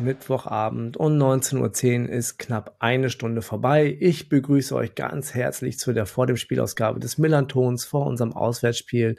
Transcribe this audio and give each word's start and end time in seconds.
Mittwochabend 0.00 0.96
und 0.96 1.18
19.10 1.18 2.04
Uhr 2.04 2.08
ist 2.10 2.38
knapp 2.38 2.76
eine 2.78 3.10
Stunde 3.10 3.42
vorbei. 3.42 3.96
Ich 4.00 4.28
begrüße 4.28 4.74
euch 4.74 4.94
ganz 4.94 5.34
herzlich 5.34 5.78
zu 5.78 5.92
der 5.92 6.06
vor 6.06 6.26
dem 6.26 6.36
Spielausgabe 6.36 7.00
des 7.00 7.18
Millantons 7.18 7.84
vor 7.84 8.06
unserem 8.06 8.32
Auswärtsspiel 8.32 9.16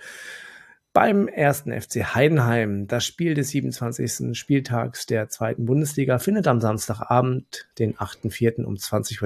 beim 0.94 1.28
ersten 1.28 1.72
FC 1.72 2.16
Heidenheim. 2.16 2.88
Das 2.88 3.06
Spiel 3.06 3.34
des 3.34 3.50
27. 3.50 4.38
Spieltags 4.38 5.06
der 5.06 5.30
zweiten 5.30 5.66
Bundesliga 5.66 6.18
findet 6.18 6.48
am 6.48 6.60
Samstagabend, 6.60 7.68
den 7.78 7.96
8.4. 7.96 8.64
um 8.64 8.76
20.30 8.76 9.22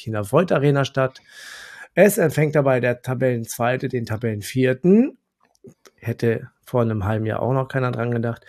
Uhr 0.00 0.06
in 0.06 0.12
der 0.12 0.30
Voigt 0.30 0.52
Arena 0.52 0.84
statt. 0.84 1.20
Es 1.94 2.18
empfängt 2.18 2.54
dabei 2.54 2.78
der 2.78 3.02
Tabellenzweite 3.02 3.88
den 3.88 4.06
Tabellenvierten. 4.06 5.18
Hätte 5.96 6.50
vor 6.64 6.82
einem 6.82 7.04
halben 7.04 7.26
Jahr 7.26 7.40
auch 7.40 7.52
noch 7.52 7.68
keiner 7.68 7.90
dran 7.90 8.10
gedacht. 8.10 8.44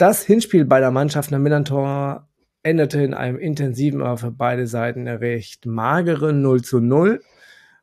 Das 0.00 0.24
Hinspiel 0.24 0.64
beider 0.64 0.90
Mannschaften 0.90 1.34
am 1.34 1.42
Millantor 1.42 2.26
endete 2.62 3.02
in 3.02 3.12
einem 3.12 3.38
intensiven, 3.38 4.00
aber 4.00 4.16
für 4.16 4.30
beide 4.30 4.66
Seiten 4.66 5.06
recht 5.06 5.66
mageren 5.66 6.40
0 6.40 6.62
zu 6.62 6.80
0. 6.80 7.20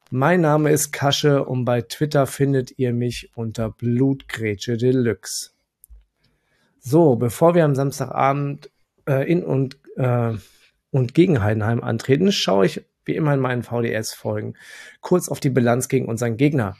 Mein 0.09 0.41
Name 0.41 0.71
ist 0.71 0.91
Kasche 0.91 1.45
und 1.45 1.63
bei 1.63 1.83
Twitter 1.83 2.25
findet 2.25 2.79
ihr 2.79 2.91
mich 2.91 3.29
unter 3.35 3.69
Blutgrätsche 3.69 4.77
Deluxe. 4.77 5.51
So, 6.79 7.17
bevor 7.17 7.53
wir 7.53 7.63
am 7.63 7.75
Samstagabend 7.75 8.71
äh, 9.07 9.31
in 9.31 9.43
und, 9.43 9.77
äh, 9.97 10.33
und 10.89 11.13
gegen 11.13 11.43
Heidenheim 11.43 11.83
antreten, 11.83 12.31
schaue 12.31 12.65
ich 12.65 12.83
wie 13.05 13.15
immer 13.15 13.35
in 13.35 13.41
meinen 13.41 13.61
VDS-Folgen 13.61 14.55
kurz 15.01 15.29
auf 15.29 15.39
die 15.39 15.51
Bilanz 15.51 15.87
gegen 15.87 16.07
unseren 16.07 16.35
Gegner. 16.35 16.77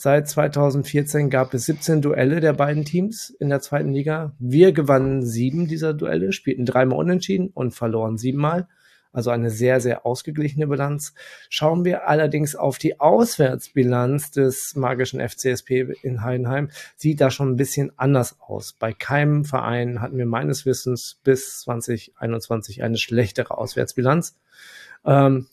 Seit 0.00 0.28
2014 0.28 1.28
gab 1.28 1.52
es 1.54 1.66
17 1.66 2.00
Duelle 2.02 2.38
der 2.38 2.52
beiden 2.52 2.84
Teams 2.84 3.30
in 3.40 3.48
der 3.48 3.60
zweiten 3.60 3.92
Liga. 3.92 4.32
Wir 4.38 4.70
gewannen 4.70 5.26
sieben 5.26 5.66
dieser 5.66 5.92
Duelle, 5.92 6.30
spielten 6.30 6.64
dreimal 6.64 7.00
unentschieden 7.00 7.50
und 7.52 7.72
verloren 7.72 8.16
siebenmal. 8.16 8.68
Also 9.12 9.30
eine 9.30 9.50
sehr, 9.50 9.80
sehr 9.80 10.06
ausgeglichene 10.06 10.68
Bilanz. 10.68 11.14
Schauen 11.48 11.84
wir 11.84 12.06
allerdings 12.06 12.54
auf 12.54 12.78
die 12.78 13.00
Auswärtsbilanz 13.00 14.30
des 14.30 14.76
magischen 14.76 15.18
FCSP 15.18 15.92
in 16.02 16.22
Heidenheim, 16.22 16.70
sieht 16.94 17.20
da 17.20 17.32
schon 17.32 17.50
ein 17.50 17.56
bisschen 17.56 17.90
anders 17.96 18.36
aus. 18.38 18.74
Bei 18.74 18.92
keinem 18.92 19.44
Verein 19.44 20.00
hatten 20.00 20.16
wir 20.16 20.26
meines 20.26 20.64
Wissens 20.64 21.18
bis 21.24 21.62
2021 21.62 22.84
eine 22.84 22.98
schlechtere 22.98 23.58
Auswärtsbilanz. 23.58 24.36
Ähm, 25.04 25.48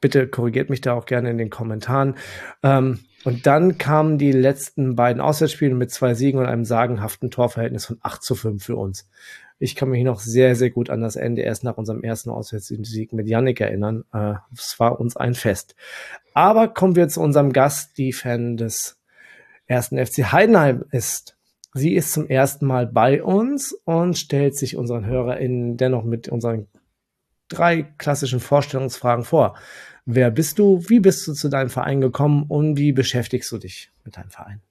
bitte 0.00 0.28
korrigiert 0.28 0.70
mich 0.70 0.80
da 0.80 0.94
auch 0.94 1.06
gerne 1.06 1.30
in 1.30 1.38
den 1.38 1.50
Kommentaren. 1.50 2.14
Ähm, 2.62 3.00
und 3.24 3.46
dann 3.46 3.78
kamen 3.78 4.18
die 4.18 4.32
letzten 4.32 4.94
beiden 4.94 5.20
Auswärtsspiele 5.20 5.74
mit 5.74 5.90
zwei 5.90 6.14
Siegen 6.14 6.38
und 6.38 6.46
einem 6.46 6.64
sagenhaften 6.64 7.30
Torverhältnis 7.30 7.86
von 7.86 7.98
8 8.02 8.22
zu 8.22 8.34
5 8.34 8.62
für 8.62 8.76
uns. 8.76 9.08
Ich 9.58 9.74
kann 9.74 9.88
mich 9.88 10.04
noch 10.04 10.20
sehr, 10.20 10.54
sehr 10.54 10.70
gut 10.70 10.90
an 10.90 11.00
das 11.00 11.16
Ende 11.16 11.42
erst 11.42 11.64
nach 11.64 11.78
unserem 11.78 12.02
ersten 12.02 12.30
Auswärtssieg 12.30 13.12
mit 13.12 13.26
Yannick 13.26 13.60
erinnern. 13.60 14.04
Äh, 14.12 14.34
es 14.52 14.78
war 14.78 15.00
uns 15.00 15.16
ein 15.16 15.34
Fest. 15.34 15.74
Aber 16.34 16.68
kommen 16.68 16.94
wir 16.94 17.08
zu 17.08 17.22
unserem 17.22 17.52
Gast, 17.52 17.96
die 17.96 18.12
Fan 18.12 18.56
des 18.56 19.00
ersten 19.66 19.98
FC 19.98 20.30
Heidenheim 20.32 20.84
ist. 20.90 21.36
Sie 21.72 21.94
ist 21.94 22.12
zum 22.12 22.28
ersten 22.28 22.66
Mal 22.66 22.86
bei 22.86 23.22
uns 23.22 23.72
und 23.84 24.16
stellt 24.16 24.56
sich 24.56 24.76
unseren 24.76 25.06
HörerInnen 25.06 25.76
dennoch 25.76 26.04
mit 26.04 26.28
unseren 26.28 26.68
drei 27.48 27.82
klassischen 27.98 28.40
Vorstellungsfragen 28.40 29.24
vor. 29.24 29.56
Wer 30.08 30.30
bist 30.30 30.60
du? 30.60 30.88
Wie 30.88 31.00
bist 31.00 31.26
du 31.26 31.34
zu 31.34 31.48
deinem 31.48 31.68
Verein 31.68 32.00
gekommen? 32.00 32.44
Und 32.48 32.78
wie 32.78 32.92
beschäftigst 32.92 33.50
du 33.50 33.58
dich 33.58 33.90
mit 34.04 34.16
deinem 34.16 34.30
Verein? 34.30 34.62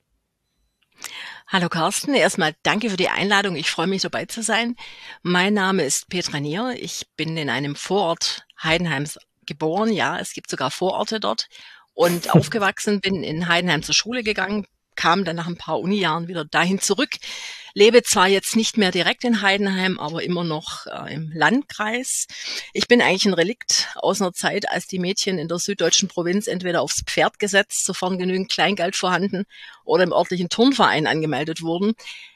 Hallo 1.47 1.67
Carsten, 1.67 2.13
erstmal 2.13 2.55
danke 2.63 2.89
für 2.89 2.95
die 2.95 3.09
Einladung. 3.09 3.57
Ich 3.57 3.69
freue 3.69 3.85
mich 3.85 4.01
dabei 4.01 4.25
zu 4.25 4.41
sein. 4.41 4.77
Mein 5.23 5.53
Name 5.53 5.83
ist 5.83 6.07
Petra 6.07 6.39
Nier. 6.39 6.75
Ich 6.79 7.07
bin 7.17 7.35
in 7.35 7.49
einem 7.49 7.75
Vorort 7.75 8.47
Heidenheims 8.63 9.19
geboren. 9.45 9.91
Ja, 9.91 10.17
es 10.19 10.31
gibt 10.31 10.49
sogar 10.49 10.71
Vororte 10.71 11.19
dort. 11.19 11.49
Und 11.93 12.29
aufgewachsen 12.33 13.01
bin 13.01 13.21
in 13.21 13.49
Heidenheim 13.49 13.83
zur 13.83 13.93
Schule 13.93 14.23
gegangen, 14.23 14.65
kam 14.95 15.25
dann 15.25 15.35
nach 15.35 15.47
ein 15.47 15.57
paar 15.57 15.79
Unijahren 15.79 16.27
wieder 16.27 16.45
dahin 16.45 16.79
zurück. 16.79 17.15
Lebe 17.73 18.03
zwar 18.03 18.29
jetzt 18.29 18.55
nicht 18.55 18.77
mehr 18.77 18.91
direkt 18.91 19.25
in 19.25 19.41
Heidenheim, 19.41 19.99
aber 19.99 20.23
immer 20.23 20.45
noch 20.45 20.87
äh, 20.87 21.13
im 21.13 21.29
Landkreis. 21.33 22.27
Ich 22.71 22.87
bin 22.87 23.01
eigentlich 23.01 23.25
ein 23.25 23.33
Relikt 23.33 23.89
aus 23.95 24.21
einer 24.21 24.31
Zeit, 24.31 24.69
als 24.69 24.87
die 24.87 24.97
Mädchen 24.97 25.37
in 25.37 25.49
der 25.49 25.59
süddeutschen 25.59 26.07
Provinz 26.07 26.47
entweder 26.47 26.81
aufs 26.81 27.01
Pferd 27.01 27.37
gesetzt, 27.37 27.83
sofern 27.83 28.17
genügend 28.17 28.49
Kleingeld 28.49 28.95
vorhanden, 28.95 29.43
oder 29.83 30.05
im 30.05 30.13
örtlichen 30.13 30.47
Turnverein 30.47 31.05
angemeldet 31.05 31.61
wurden. 31.61 31.95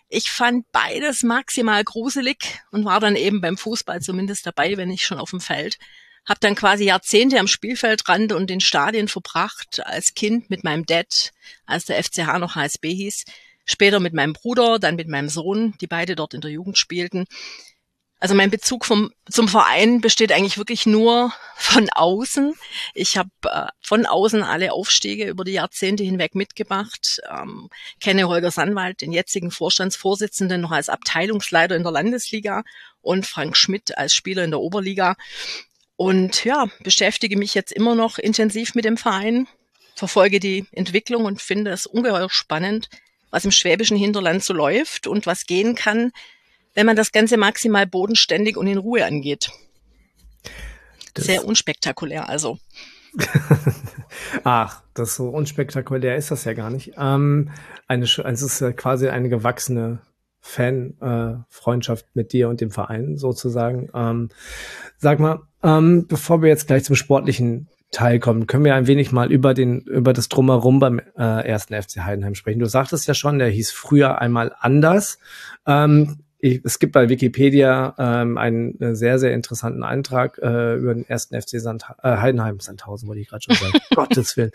Ich 0.09 0.29
fand 0.29 0.69
beides 0.73 1.23
maximal 1.23 1.83
gruselig 1.83 2.59
und 2.71 2.83
war 2.83 2.99
dann 2.99 3.15
eben 3.15 3.39
beim 3.41 3.57
Fußball 3.57 4.01
zumindest 4.01 4.45
dabei, 4.45 4.75
wenn 4.75 4.89
nicht 4.89 5.05
schon 5.05 5.19
auf 5.19 5.29
dem 5.29 5.39
Feld. 5.39 5.77
Hab 6.29 6.39
dann 6.41 6.53
quasi 6.53 6.85
Jahrzehnte 6.85 7.39
am 7.39 7.47
Spielfeldrand 7.47 8.33
und 8.33 8.51
den 8.51 8.61
Stadien 8.61 9.07
verbracht, 9.07 9.81
als 9.83 10.13
Kind 10.13 10.51
mit 10.51 10.63
meinem 10.63 10.85
Dad, 10.85 11.31
als 11.65 11.85
der 11.85 12.01
FCH 12.03 12.37
noch 12.37 12.55
HSB 12.55 12.93
hieß, 12.93 13.25
später 13.65 13.99
mit 13.99 14.13
meinem 14.13 14.33
Bruder, 14.33 14.77
dann 14.77 14.95
mit 14.95 15.07
meinem 15.07 15.29
Sohn, 15.29 15.73
die 15.81 15.87
beide 15.87 16.15
dort 16.15 16.35
in 16.35 16.41
der 16.41 16.51
Jugend 16.51 16.77
spielten. 16.77 17.25
Also 18.21 18.35
mein 18.35 18.51
Bezug 18.51 18.85
vom, 18.85 19.11
zum 19.29 19.47
Verein 19.47 20.01
besteht 20.01 20.33
eigentlich 20.33 20.57
wirklich 20.57 20.85
nur 20.85 21.33
von 21.55 21.89
außen. 21.89 22.53
Ich 22.93 23.17
habe 23.17 23.29
äh, 23.45 23.67
von 23.81 24.05
außen 24.05 24.43
alle 24.43 24.73
Aufstiege 24.73 25.25
über 25.27 25.45
die 25.45 25.53
Jahrzehnte 25.53 26.03
hinweg 26.03 26.35
mitgemacht, 26.35 27.21
ähm, 27.27 27.69
kenne 28.01 28.27
Holger 28.27 28.51
Sandwald, 28.51 29.01
den 29.01 29.13
jetzigen 29.13 29.51
Vorstandsvorsitzenden, 29.51 30.61
noch 30.61 30.71
als 30.71 30.89
Abteilungsleiter 30.89 31.75
in 31.75 31.83
der 31.83 31.93
Landesliga 31.93 32.63
und 33.01 33.25
Frank 33.25 33.55
Schmidt 33.55 33.97
als 33.97 34.13
Spieler 34.13 34.43
in 34.43 34.51
der 34.51 34.59
Oberliga. 34.59 35.15
Und 35.99 36.45
ja, 36.45 36.67
beschäftige 36.81 37.35
mich 37.35 37.53
jetzt 37.53 37.73
immer 37.73 37.93
noch 37.93 38.19
intensiv 38.19 38.73
mit 38.73 38.85
dem 38.85 38.95
Verein, 38.95 39.49
verfolge 39.95 40.39
die 40.39 40.65
Entwicklung 40.71 41.25
und 41.25 41.41
finde 41.41 41.71
es 41.71 41.85
ungeheuer 41.85 42.29
spannend, 42.29 42.87
was 43.31 43.43
im 43.43 43.51
schwäbischen 43.51 43.97
Hinterland 43.97 44.41
so 44.41 44.53
läuft 44.53 45.07
und 45.07 45.25
was 45.25 45.45
gehen 45.45 45.75
kann, 45.75 46.13
wenn 46.73 46.85
man 46.85 46.95
das 46.95 47.11
Ganze 47.11 47.35
maximal 47.35 47.85
bodenständig 47.85 48.55
und 48.55 48.67
in 48.67 48.77
Ruhe 48.77 49.05
angeht. 49.05 49.51
Das 51.15 51.25
Sehr 51.25 51.43
unspektakulär, 51.43 52.29
also. 52.29 52.59
Ach, 54.45 54.81
das 54.93 55.15
so 55.15 55.27
unspektakulär 55.27 56.15
ist 56.15 56.31
das 56.31 56.45
ja 56.45 56.53
gar 56.53 56.69
nicht. 56.69 56.93
Ähm, 56.97 57.51
eine, 57.89 58.05
es 58.05 58.41
ist 58.41 58.77
quasi 58.77 59.09
eine 59.09 59.27
gewachsene 59.27 59.99
Fan-Freundschaft 60.41 62.05
äh, 62.05 62.09
mit 62.13 62.33
dir 62.33 62.49
und 62.49 62.61
dem 62.61 62.71
Verein 62.71 63.17
sozusagen. 63.17 63.89
Ähm, 63.93 64.29
sag 64.97 65.19
mal, 65.19 65.41
ähm, 65.63 66.07
bevor 66.07 66.41
wir 66.41 66.49
jetzt 66.49 66.67
gleich 66.67 66.83
zum 66.83 66.95
sportlichen 66.95 67.67
Teil 67.91 68.19
kommen, 68.19 68.47
können 68.47 68.65
wir 68.65 68.75
ein 68.75 68.87
wenig 68.87 69.11
mal 69.11 69.31
über 69.31 69.53
den 69.53 69.81
über 69.81 70.13
das 70.13 70.29
drumherum 70.29 70.79
beim 70.79 70.99
äh, 71.17 71.47
ersten 71.47 71.73
FC 71.73 72.05
Heidenheim 72.05 72.35
sprechen. 72.35 72.59
Du 72.59 72.67
sagtest 72.67 73.07
ja 73.07 73.13
schon, 73.13 73.39
der 73.39 73.49
hieß 73.49 73.71
früher 73.71 74.21
einmal 74.21 74.55
anders. 74.59 75.17
Ähm, 75.65 76.19
ich, 76.41 76.61
es 76.63 76.79
gibt 76.79 76.93
bei 76.93 77.09
Wikipedia 77.09 77.93
ähm, 77.97 78.37
einen 78.37 78.79
äh, 78.79 78.95
sehr, 78.95 79.19
sehr 79.19 79.33
interessanten 79.33 79.83
Eintrag 79.83 80.39
äh, 80.41 80.75
über 80.75 80.93
den 80.93 81.07
ersten 81.07 81.39
FC 81.39 81.59
Sand, 81.59 81.83
äh, 82.01 82.17
Heidenheim, 82.17 82.59
Sandhausen, 82.61 83.09
wollte 83.09 83.21
ich 83.21 83.27
gerade 83.27 83.43
schon 83.43 83.55
sagen. 83.55 83.73
Gottes 83.95 84.37
Willen. 84.37 84.51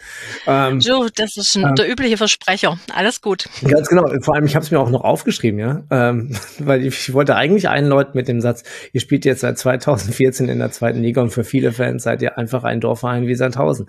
Ähm, 0.46 0.80
Joe, 0.80 1.10
das 1.14 1.36
ist 1.36 1.56
ein, 1.56 1.64
ähm, 1.64 1.74
der 1.74 1.90
übliche 1.90 2.16
Versprecher. 2.16 2.78
Alles 2.94 3.20
gut. 3.20 3.48
Ganz 3.68 3.88
genau. 3.88 4.06
Vor 4.22 4.34
allem, 4.34 4.46
ich 4.46 4.56
habe 4.56 4.64
es 4.64 4.70
mir 4.70 4.80
auch 4.80 4.90
noch 4.90 5.04
aufgeschrieben, 5.04 5.60
ja. 5.60 5.84
Ähm, 5.90 6.34
weil 6.58 6.86
ich, 6.86 7.08
ich 7.08 7.12
wollte 7.12 7.36
eigentlich 7.36 7.68
einläuten 7.68 8.12
mit 8.14 8.28
dem 8.28 8.40
Satz, 8.40 8.62
ihr 8.92 9.00
spielt 9.00 9.26
jetzt 9.26 9.40
seit 9.40 9.58
2014 9.58 10.48
in 10.48 10.60
der 10.60 10.70
zweiten 10.70 11.02
Liga 11.02 11.20
und 11.20 11.30
für 11.30 11.44
viele 11.44 11.72
Fans 11.72 12.02
seid 12.02 12.22
ihr 12.22 12.38
einfach 12.38 12.64
ein 12.64 12.80
Dorfverein 12.80 13.26
wie 13.26 13.34
Sandhausen. 13.34 13.88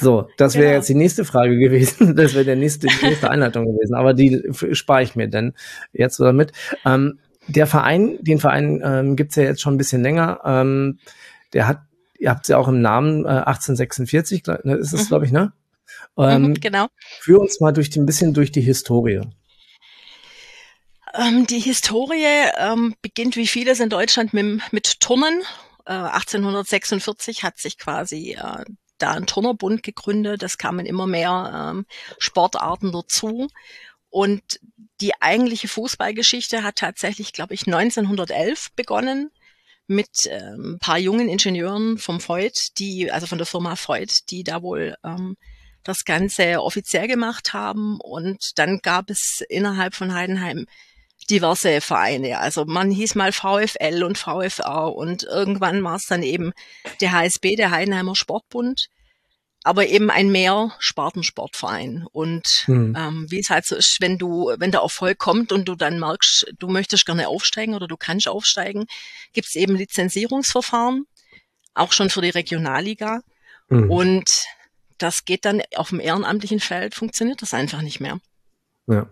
So, 0.00 0.28
das 0.36 0.54
wäre 0.54 0.66
genau. 0.66 0.76
jetzt 0.76 0.88
die 0.88 0.94
nächste 0.94 1.24
Frage 1.24 1.58
gewesen. 1.58 2.14
Das 2.16 2.34
wäre 2.34 2.44
der 2.44 2.56
nächste, 2.56 2.86
die 2.86 3.06
nächste 3.06 3.30
Einleitung 3.30 3.66
gewesen. 3.66 3.94
Aber 3.94 4.14
die 4.14 4.42
spare 4.72 5.02
ich 5.02 5.16
mir 5.16 5.28
denn 5.28 5.54
jetzt 5.92 6.20
oder 6.20 6.32
mit. 6.32 6.52
Ähm, 6.84 7.18
der 7.48 7.66
Verein, 7.66 8.18
den 8.20 8.38
Verein 8.38 8.80
ähm, 8.84 9.16
gibt's 9.16 9.36
ja 9.36 9.42
jetzt 9.42 9.60
schon 9.60 9.74
ein 9.74 9.78
bisschen 9.78 10.02
länger. 10.02 10.40
Ähm, 10.44 10.98
der 11.52 11.66
hat, 11.66 11.80
ihr 12.18 12.30
habt 12.30 12.46
ja 12.48 12.58
auch 12.58 12.68
im 12.68 12.80
Namen 12.80 13.24
äh, 13.24 13.28
1846, 13.28 14.44
ne, 14.64 14.76
ist 14.76 14.92
es, 14.92 15.04
mhm. 15.04 15.08
glaube 15.08 15.26
ich, 15.26 15.32
ne? 15.32 15.52
Ähm, 16.16 16.42
mhm, 16.42 16.54
genau. 16.54 16.88
Führ 17.20 17.40
uns 17.40 17.60
mal 17.60 17.72
durch 17.72 17.90
die, 17.90 17.98
ein 18.00 18.06
bisschen 18.06 18.34
durch 18.34 18.52
die 18.52 18.60
Historie. 18.60 19.22
Ähm, 21.14 21.46
die 21.46 21.60
Historie 21.60 22.50
ähm, 22.58 22.94
beginnt 23.02 23.36
wie 23.36 23.46
vieles 23.46 23.80
in 23.80 23.88
Deutschland 23.88 24.34
mit, 24.34 24.60
mit 24.72 25.00
Turnen. 25.00 25.40
Äh, 25.86 25.92
1846 25.92 27.42
hat 27.42 27.58
sich 27.58 27.78
quasi 27.78 28.32
äh, 28.32 28.64
da 28.98 29.12
ein 29.12 29.26
Turnerbund 29.26 29.82
gegründet. 29.82 30.42
Es 30.42 30.58
kamen 30.58 30.86
immer 30.86 31.06
mehr 31.06 31.72
ähm, 31.72 31.86
Sportarten 32.18 32.92
dazu. 32.92 33.48
Und 34.10 34.60
die 35.00 35.20
eigentliche 35.20 35.68
Fußballgeschichte 35.68 36.62
hat 36.62 36.76
tatsächlich, 36.76 37.32
glaube 37.32 37.54
ich, 37.54 37.66
1911 37.66 38.68
begonnen 38.74 39.30
mit 39.86 40.26
ähm, 40.26 40.74
ein 40.74 40.78
paar 40.78 40.98
jungen 40.98 41.28
Ingenieuren 41.28 41.98
vom 41.98 42.20
Freud, 42.20 42.52
die, 42.78 43.10
also 43.10 43.26
von 43.26 43.38
der 43.38 43.46
Firma 43.46 43.76
Freud, 43.76 44.12
die 44.28 44.44
da 44.44 44.62
wohl 44.62 44.96
ähm, 45.04 45.36
das 45.82 46.04
Ganze 46.04 46.62
offiziell 46.62 47.08
gemacht 47.08 47.54
haben. 47.54 47.98
Und 48.00 48.58
dann 48.58 48.80
gab 48.82 49.10
es 49.10 49.42
innerhalb 49.48 49.94
von 49.94 50.12
Heidenheim 50.14 50.66
diverse 51.30 51.80
Vereine. 51.80 52.38
Also 52.38 52.64
man 52.64 52.90
hieß 52.90 53.14
mal 53.14 53.32
VfL 53.32 54.02
und 54.02 54.18
VfR 54.18 54.94
und 54.94 55.24
irgendwann 55.24 55.82
war 55.84 55.96
es 55.96 56.06
dann 56.06 56.22
eben 56.22 56.52
der 57.00 57.12
HSB, 57.12 57.56
der 57.56 57.70
Heidenheimer 57.70 58.16
Sportbund, 58.16 58.88
aber 59.64 59.86
eben 59.86 60.10
ein 60.10 60.30
mehr 60.30 60.74
Spartensportverein. 60.78 62.06
Und 62.10 62.64
hm. 62.64 62.96
ähm, 62.96 63.26
wie 63.28 63.40
es 63.40 63.50
halt 63.50 63.66
so 63.66 63.76
ist, 63.76 64.00
wenn 64.00 64.18
du, 64.18 64.54
wenn 64.58 64.70
der 64.70 64.80
Erfolg 64.80 65.18
kommt 65.18 65.52
und 65.52 65.66
du 65.66 65.74
dann 65.74 65.98
merkst, 65.98 66.54
du 66.58 66.68
möchtest 66.68 67.04
gerne 67.04 67.28
aufsteigen 67.28 67.74
oder 67.74 67.86
du 67.86 67.96
kannst 67.96 68.28
aufsteigen, 68.28 68.86
gibt 69.32 69.48
es 69.48 69.56
eben 69.56 69.76
Lizenzierungsverfahren, 69.76 71.04
auch 71.74 71.92
schon 71.92 72.10
für 72.10 72.22
die 72.22 72.30
Regionalliga. 72.30 73.20
Hm. 73.68 73.90
Und 73.90 74.44
das 74.96 75.24
geht 75.24 75.44
dann 75.44 75.62
auf 75.76 75.90
dem 75.90 76.00
ehrenamtlichen 76.00 76.60
Feld, 76.60 76.94
funktioniert 76.94 77.42
das 77.42 77.54
einfach 77.54 77.82
nicht 77.82 78.00
mehr. 78.00 78.18
Ja, 78.86 79.08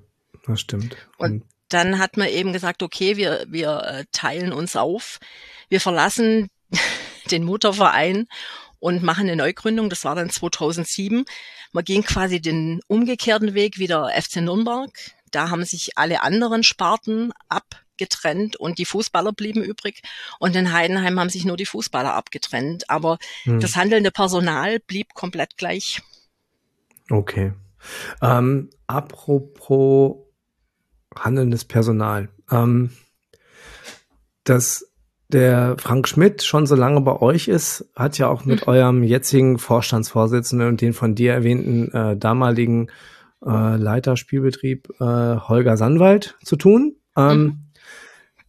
das 0.46 0.60
stimmt. 0.60 0.96
Und 1.18 1.44
dann 1.68 1.98
hat 1.98 2.16
man 2.16 2.28
eben 2.28 2.52
gesagt, 2.52 2.82
okay, 2.82 3.16
wir, 3.16 3.44
wir 3.48 3.82
äh, 3.82 4.04
teilen 4.12 4.52
uns 4.52 4.76
auf, 4.76 5.18
wir 5.68 5.80
verlassen 5.80 6.48
den 7.30 7.44
Mutterverein 7.44 8.26
und 8.78 9.02
machen 9.02 9.22
eine 9.22 9.36
Neugründung. 9.36 9.90
Das 9.90 10.04
war 10.04 10.14
dann 10.14 10.30
2007. 10.30 11.24
Man 11.72 11.84
ging 11.84 12.02
quasi 12.02 12.40
den 12.40 12.80
umgekehrten 12.86 13.54
Weg 13.54 13.78
wie 13.78 13.86
der 13.86 14.10
FC 14.20 14.36
Nürnberg. 14.36 14.90
Da 15.30 15.50
haben 15.50 15.64
sich 15.64 15.98
alle 15.98 16.22
anderen 16.22 16.62
Sparten 16.62 17.32
abgetrennt 17.48 18.56
und 18.56 18.78
die 18.78 18.84
Fußballer 18.84 19.32
blieben 19.32 19.62
übrig. 19.62 20.02
Und 20.38 20.54
in 20.54 20.72
Heidenheim 20.72 21.18
haben 21.18 21.30
sich 21.30 21.44
nur 21.44 21.56
die 21.56 21.66
Fußballer 21.66 22.14
abgetrennt. 22.14 22.88
Aber 22.88 23.18
hm. 23.42 23.60
das 23.60 23.76
handelnde 23.76 24.12
Personal 24.12 24.78
blieb 24.80 25.14
komplett 25.14 25.56
gleich. 25.56 26.00
Okay. 27.10 27.52
Ähm, 28.22 28.70
apropos 28.86 30.25
handelndes 31.24 31.64
Personal. 31.64 32.28
Ähm, 32.50 32.90
dass 34.44 34.90
der 35.28 35.76
Frank 35.78 36.06
Schmidt 36.06 36.42
schon 36.42 36.66
so 36.66 36.76
lange 36.76 37.00
bei 37.00 37.20
euch 37.20 37.48
ist, 37.48 37.90
hat 37.96 38.16
ja 38.18 38.28
auch 38.28 38.44
mit 38.44 38.62
mhm. 38.62 38.72
eurem 38.72 39.02
jetzigen 39.02 39.58
Vorstandsvorsitzenden 39.58 40.68
und 40.68 40.80
den 40.80 40.92
von 40.92 41.14
dir 41.14 41.32
erwähnten 41.32 41.90
äh, 41.92 42.16
damaligen 42.16 42.88
äh, 43.44 43.76
Leiter 43.76 44.16
Spielbetrieb 44.16 44.88
äh, 45.00 45.04
Holger 45.04 45.76
Sandwald 45.76 46.36
zu 46.44 46.56
tun. 46.56 46.96
Ähm, 47.16 47.38
mhm. 47.38 47.65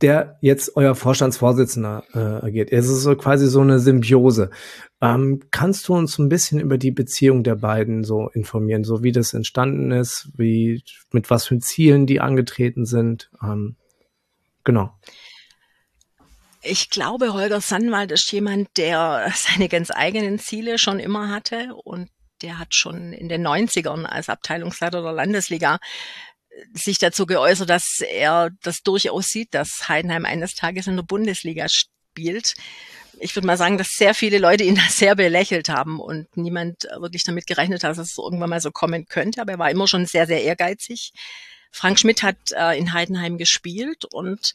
Der 0.01 0.38
jetzt 0.41 0.75
euer 0.75 0.95
Vorstandsvorsitzender 0.95 2.03
äh, 2.13 2.45
agiert. 2.45 2.71
Es 2.71 2.88
ist 2.88 3.01
so 3.01 3.15
quasi 3.15 3.47
so 3.47 3.61
eine 3.61 3.79
Symbiose. 3.79 4.51
Ähm, 5.01 5.41
kannst 5.51 5.88
du 5.88 5.95
uns 5.95 6.17
ein 6.19 6.29
bisschen 6.29 6.59
über 6.59 6.77
die 6.77 6.91
Beziehung 6.91 7.44
der 7.44 7.55
beiden 7.55 8.03
so 8.03 8.29
informieren, 8.29 8.83
so 8.83 9.03
wie 9.03 9.11
das 9.11 9.33
entstanden 9.33 9.91
ist, 9.91 10.29
wie 10.35 10.83
mit 11.11 11.29
was 11.29 11.47
für 11.47 11.59
Zielen 11.59 12.05
die 12.05 12.19
angetreten 12.19 12.85
sind? 12.85 13.31
Ähm, 13.41 13.75
genau. 14.63 14.91
Ich 16.61 16.89
glaube, 16.89 17.33
Holger 17.33 17.61
Sandwald 17.61 18.11
ist 18.11 18.31
jemand, 18.31 18.69
der 18.77 19.31
seine 19.35 19.69
ganz 19.69 19.89
eigenen 19.91 20.38
Ziele 20.38 20.77
schon 20.77 20.99
immer 20.99 21.29
hatte 21.29 21.73
und 21.83 22.09
der 22.41 22.59
hat 22.59 22.75
schon 22.75 23.13
in 23.13 23.29
den 23.29 23.45
90ern 23.45 24.05
als 24.05 24.29
Abteilungsleiter 24.29 25.01
der 25.01 25.11
Landesliga 25.11 25.79
sich 26.74 26.98
dazu 26.98 27.25
geäußert, 27.25 27.69
dass 27.69 28.00
er 28.00 28.51
das 28.63 28.81
durchaus 28.81 29.27
sieht, 29.27 29.54
dass 29.54 29.88
Heidenheim 29.88 30.25
eines 30.25 30.56
Tages 30.56 30.88
in 30.88 30.95
der 30.95 31.04
Bundesliga 31.04 31.68
spielt 31.69 32.56
ich 33.19 33.36
würde 33.36 33.48
mal 33.48 33.57
sagen, 33.57 33.77
dass 33.77 33.89
sehr 33.89 34.13
viele 34.13 34.38
Leute 34.38 34.63
ihn 34.63 34.75
da 34.75 34.83
sehr 34.89 35.15
belächelt 35.15 35.69
haben 35.69 36.00
und 36.00 36.36
niemand 36.38 36.83
wirklich 37.00 37.24
damit 37.24 37.48
gerechnet 37.48 37.83
hat, 37.83 37.98
dass 37.98 38.12
es 38.12 38.18
irgendwann 38.18 38.50
mal 38.50 38.62
so 38.62 38.71
kommen 38.71 39.07
könnte. 39.07 39.42
Aber 39.42 39.54
er 39.54 39.59
war 39.59 39.71
immer 39.71 39.88
schon 39.88 40.06
sehr, 40.06 40.27
sehr 40.27 40.44
ehrgeizig. 40.44 41.13
Frank 41.71 42.00
Schmidt 42.00 42.24
hat 42.24 42.38
äh, 42.51 42.77
in 42.77 42.94
Heidenheim 42.94 43.38
gespielt 43.38 44.06
und 44.06 44.54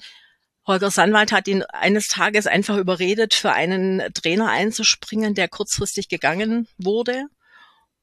Holger 0.66 0.90
Sandwald 0.90 1.32
hat 1.32 1.48
ihn 1.48 1.64
eines 1.64 2.06
Tages 2.06 2.46
einfach 2.46 2.76
überredet, 2.76 3.34
für 3.34 3.52
einen 3.52 4.00
Trainer 4.14 4.48
einzuspringen, 4.48 5.34
der 5.34 5.48
kurzfristig 5.48 6.08
gegangen 6.08 6.68
wurde. 6.78 7.26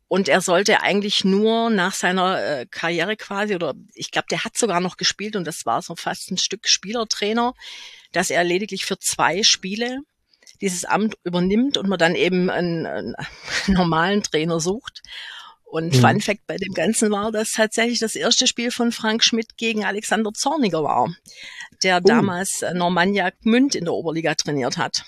Und 0.10 0.28
er 0.28 0.42
sollte 0.42 0.82
eigentlich 0.82 1.24
nur 1.24 1.70
nach 1.70 1.94
seiner 1.94 2.44
äh, 2.44 2.66
Karriere 2.66 3.16
quasi, 3.16 3.54
oder 3.54 3.76
ich 3.94 4.10
glaube, 4.10 4.26
der 4.30 4.44
hat 4.44 4.58
sogar 4.58 4.82
noch 4.82 4.98
gespielt 4.98 5.36
und 5.36 5.46
das 5.46 5.68
war 5.68 5.84
so 5.84 5.96
fast 5.96 6.32
ein 6.32 6.38
Stück 6.38 6.68
Spielertrainer, 6.68 7.54
dass 8.12 8.32
er 8.32 8.44
lediglich 8.44 8.86
für 8.86 8.98
zwei 8.98 9.44
Spiele 9.44 10.00
dieses 10.62 10.84
Amt 10.84 11.16
übernimmt 11.24 11.78
und 11.78 11.88
man 11.88 12.00
dann 12.00 12.16
eben 12.16 12.50
einen, 12.50 12.88
einen 12.88 13.16
normalen 13.68 14.24
Trainer 14.24 14.60
sucht. 14.60 15.04
Und 15.64 15.94
mhm. 15.96 16.00
Fun 16.02 16.22
Fact 16.22 16.48
bei 16.48 16.58
dem 16.58 16.74
Ganzen 16.74 17.12
war, 17.12 17.32
dass 17.32 17.52
tatsächlich 17.52 18.00
das 18.00 18.16
erste 18.16 18.48
Spiel 18.48 18.72
von 18.72 18.92
Frank 18.92 19.24
Schmidt 19.24 19.58
gegen 19.58 19.86
Alexander 19.86 20.34
Zorniger 20.34 20.84
war, 20.84 21.14
der 21.84 21.98
uh. 21.98 22.04
damals 22.04 22.66
Normannia 22.74 23.30
Gmünd 23.44 23.76
in 23.76 23.86
der 23.86 23.94
Oberliga 23.94 24.34
trainiert 24.34 24.78
hat. 24.78 25.04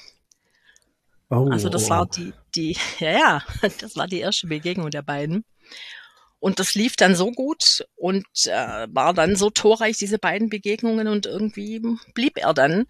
Oh, 1.31 1.47
also 1.49 1.69
das 1.69 1.89
war 1.89 2.07
die, 2.07 2.33
die, 2.55 2.77
ja, 2.99 3.11
ja, 3.11 3.43
das 3.79 3.95
war 3.95 4.07
die 4.07 4.19
erste 4.19 4.47
Begegnung 4.47 4.89
der 4.89 5.01
beiden. 5.01 5.45
Und 6.39 6.59
das 6.59 6.73
lief 6.73 6.95
dann 6.95 7.15
so 7.15 7.31
gut 7.31 7.85
und 7.95 8.25
äh, 8.45 8.87
war 8.89 9.13
dann 9.13 9.35
so 9.35 9.49
torreich, 9.49 9.97
diese 9.97 10.17
beiden 10.17 10.49
Begegnungen, 10.49 11.07
und 11.07 11.25
irgendwie 11.27 11.81
blieb 12.13 12.37
er 12.37 12.53
dann. 12.53 12.85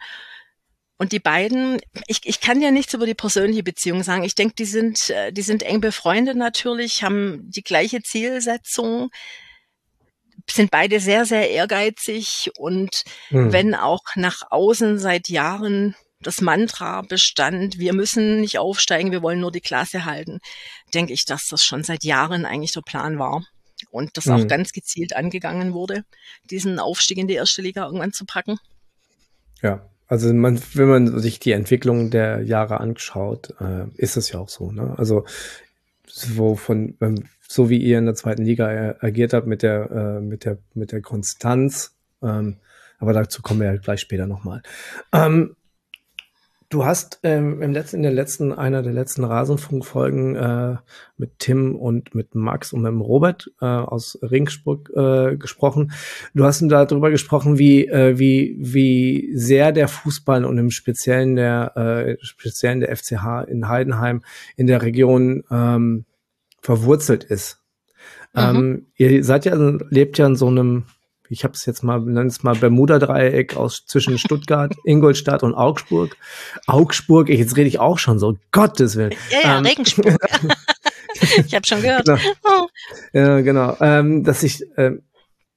Und 0.97 1.11
die 1.11 1.19
beiden, 1.19 1.79
ich, 2.07 2.21
ich 2.23 2.39
kann 2.39 2.61
ja 2.61 2.71
nichts 2.71 2.93
über 2.93 3.05
die 3.05 3.13
persönliche 3.13 3.63
Beziehung 3.63 4.03
sagen. 4.03 4.23
Ich 4.23 4.35
denke, 4.35 4.55
die 4.57 4.65
sind, 4.65 5.09
äh, 5.09 5.33
die 5.33 5.41
sind 5.41 5.63
eng 5.63 5.81
befreundet 5.81 6.38
natürlich, 6.38 7.03
haben 7.03 7.41
die 7.49 7.63
gleiche 7.63 8.01
Zielsetzung, 8.01 9.09
sind 10.49 10.71
beide 10.71 10.99
sehr, 10.99 11.25
sehr 11.25 11.49
ehrgeizig 11.49 12.51
und 12.57 13.03
hm. 13.27 13.51
wenn 13.51 13.75
auch 13.75 14.03
nach 14.15 14.43
außen 14.49 14.97
seit 14.97 15.27
Jahren 15.27 15.95
das 16.21 16.41
Mantra 16.41 17.01
bestand, 17.01 17.79
wir 17.79 17.94
müssen 17.94 18.41
nicht 18.41 18.59
aufsteigen, 18.59 19.12
wir 19.12 19.21
wollen 19.21 19.39
nur 19.39 19.51
die 19.51 19.62
Klasse 19.62 20.05
halten, 20.05 20.39
denke 20.93 21.13
ich, 21.13 21.25
dass 21.25 21.48
das 21.48 21.63
schon 21.63 21.84
seit 21.84 22.03
Jahren 22.03 22.45
eigentlich 22.45 22.74
der 22.74 22.81
Plan 22.81 23.19
war 23.19 23.43
und 23.89 24.17
das 24.17 24.25
hm. 24.25 24.34
auch 24.34 24.48
ganz 24.48 24.72
gezielt 24.72 25.15
angegangen 25.15 25.74
wurde, 25.74 26.03
diesen 26.50 26.79
Aufstieg 26.79 27.17
in 27.17 27.27
die 27.27 27.34
erste 27.34 27.62
Liga 27.62 27.86
irgendwann 27.86 28.13
zu 28.13 28.25
packen. 28.25 28.60
Ja, 29.62 29.86
also 30.07 30.34
man, 30.34 30.62
wenn 30.74 30.89
man 30.89 31.19
sich 31.19 31.39
die 31.39 31.53
Entwicklung 31.53 32.12
der 32.12 32.41
Jahre 32.41 32.79
anschaut, 32.79 33.53
äh, 33.60 33.86
ist 33.95 34.17
es 34.17 34.31
ja 34.31 34.39
auch 34.39 34.50
so. 34.50 34.72
Ne? 34.72 34.93
Also 34.98 35.25
wo 36.36 36.55
von 36.55 36.98
ähm, 37.00 37.24
so 37.48 37.69
wie 37.69 37.77
ihr 37.77 37.98
in 37.98 38.05
der 38.05 38.15
zweiten 38.15 38.43
Liga 38.43 38.95
agiert 39.00 39.34
habt 39.34 39.48
mit 39.48 39.63
der 39.63 39.89
äh, 39.91 40.22
mit 40.22 40.45
der 40.45 40.57
mit 40.74 40.91
der 40.91 41.01
Konstanz, 41.01 41.95
ähm, 42.22 42.57
aber 43.00 43.13
dazu 43.13 43.41
kommen 43.41 43.62
wir 43.62 43.74
ja 43.74 43.77
gleich 43.77 44.01
später 44.01 44.27
nochmal. 44.27 44.62
Ähm, 45.13 45.55
Du 46.71 46.85
hast 46.85 47.19
ähm, 47.23 47.61
im 47.61 47.73
letzten, 47.73 47.97
in 47.97 48.03
der 48.03 48.13
letzten, 48.13 48.53
einer 48.53 48.81
der 48.81 48.93
letzten 48.93 49.25
Rasenfunkfolgen 49.25 50.37
äh, 50.37 50.77
mit 51.17 51.39
Tim 51.39 51.75
und 51.75 52.15
mit 52.15 52.33
Max 52.33 52.71
und 52.71 52.81
mit 52.81 52.93
Robert 52.93 53.51
äh, 53.59 53.65
aus 53.65 54.17
Ringsburg 54.21 54.89
äh, 54.95 55.35
gesprochen. 55.35 55.91
Du 56.33 56.45
hast 56.45 56.61
darüber 56.61 57.11
gesprochen, 57.11 57.59
wie, 57.59 57.87
äh, 57.87 58.17
wie, 58.17 58.55
wie 58.57 59.31
sehr 59.35 59.73
der 59.73 59.89
Fußball 59.89 60.45
und 60.45 60.57
im 60.57 60.71
Speziellen 60.71 61.35
der, 61.35 61.75
äh, 61.75 62.25
Speziellen 62.25 62.79
der 62.79 62.95
FCH 62.95 63.49
in 63.49 63.67
Heidenheim 63.67 64.23
in 64.55 64.67
der 64.67 64.81
Region 64.81 65.43
ähm, 65.51 66.05
verwurzelt 66.61 67.25
ist. 67.25 67.59
Mhm. 68.33 68.39
Ähm, 68.39 68.87
ihr 68.95 69.25
seid 69.25 69.43
ja, 69.43 69.55
lebt 69.89 70.17
ja 70.17 70.25
in 70.25 70.37
so 70.37 70.47
einem 70.47 70.85
ich 71.31 71.43
habe 71.45 71.53
es 71.53 71.65
jetzt 71.65 71.81
mal, 71.81 72.01
nenne 72.01 72.27
es 72.27 72.43
mal 72.43 72.55
Bermuda-Dreieck 72.55 73.55
aus 73.55 73.85
zwischen 73.85 74.17
Stuttgart, 74.17 74.75
Ingolstadt 74.85 75.43
und 75.43 75.53
Augsburg. 75.55 76.17
Augsburg, 76.67 77.29
ich, 77.29 77.39
jetzt 77.39 77.55
rede 77.55 77.69
ich 77.69 77.79
auch 77.79 78.00
schon 78.00 78.19
so, 78.19 78.38
Gottes 78.51 78.97
Willen. 78.97 79.13
Ja, 79.29 79.39
ja, 79.43 79.57
ähm, 79.57 79.65
Regensburg. 79.65 80.17
ich 81.45 81.55
habe 81.55 81.65
schon 81.65 81.81
gehört. 81.81 82.05
Genau. 82.05 82.19
Oh. 82.43 82.67
Ja, 83.13 83.41
genau. 83.41 83.77
Ähm, 83.79 84.23
dass 84.23 84.43
ich, 84.43 84.61
äh, 84.77 84.91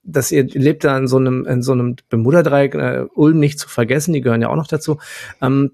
dass 0.05 0.31
ihr 0.31 0.45
lebt 0.45 0.85
da 0.85 0.97
in 0.97 1.09
so 1.09 1.17
einem, 1.17 1.45
in 1.45 1.63
so 1.63 1.73
einem 1.73 1.97
Bermuda-Dreieck, 2.09 2.75
äh, 2.75 3.07
Ulm 3.15 3.41
nicht 3.41 3.59
zu 3.59 3.69
vergessen, 3.69 4.13
die 4.13 4.21
gehören 4.21 4.43
ja 4.43 4.51
auch 4.51 4.57
noch 4.57 4.69
dazu. 4.69 4.99
Ähm, 5.43 5.73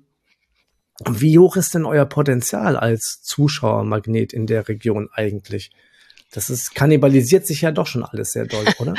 wie 1.08 1.38
hoch 1.38 1.56
ist 1.56 1.74
denn 1.74 1.84
euer 1.84 2.06
Potenzial 2.06 2.76
als 2.76 3.20
Zuschauermagnet 3.22 4.32
in 4.32 4.46
der 4.46 4.68
Region 4.68 5.08
eigentlich? 5.12 5.70
Das 6.32 6.48
ist, 6.48 6.74
kannibalisiert 6.74 7.46
sich 7.46 7.62
ja 7.62 7.72
doch 7.72 7.86
schon 7.86 8.04
alles 8.04 8.32
sehr 8.32 8.46
doll, 8.46 8.64
oder? 8.78 8.94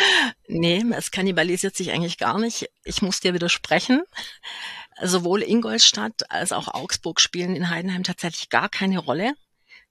nee, 0.48 0.84
es 0.96 1.12
kannibalisiert 1.12 1.76
sich 1.76 1.92
eigentlich 1.92 2.18
gar 2.18 2.40
nicht. 2.40 2.70
Ich 2.84 3.02
muss 3.02 3.20
dir 3.20 3.34
widersprechen. 3.34 4.04
Sowohl 5.02 5.42
Ingolstadt 5.42 6.30
als 6.30 6.52
auch 6.52 6.68
Augsburg 6.68 7.22
spielen 7.22 7.56
in 7.56 7.70
Heidenheim 7.70 8.04
tatsächlich 8.04 8.50
gar 8.50 8.70
keine 8.70 9.00
Rolle. 9.00 9.34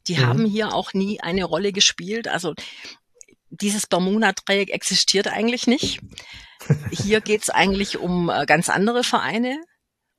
Die 0.06 0.16
mhm. 0.16 0.26
haben 0.26 0.44
hier 0.44 0.74
auch 0.74 0.92
nie 0.92 1.20
eine 1.20 1.44
Rolle 1.44 1.72
gespielt. 1.72 2.28
Also 2.28 2.54
dieses 3.50 3.86
Bermuda-Dreieck 3.86 4.70
existiert 4.70 5.28
eigentlich 5.28 5.66
nicht. 5.66 6.00
Hier 6.90 7.20
geht's 7.20 7.50
eigentlich 7.50 7.98
um 7.98 8.30
äh, 8.30 8.46
ganz 8.46 8.68
andere 8.68 9.02
Vereine. 9.02 9.60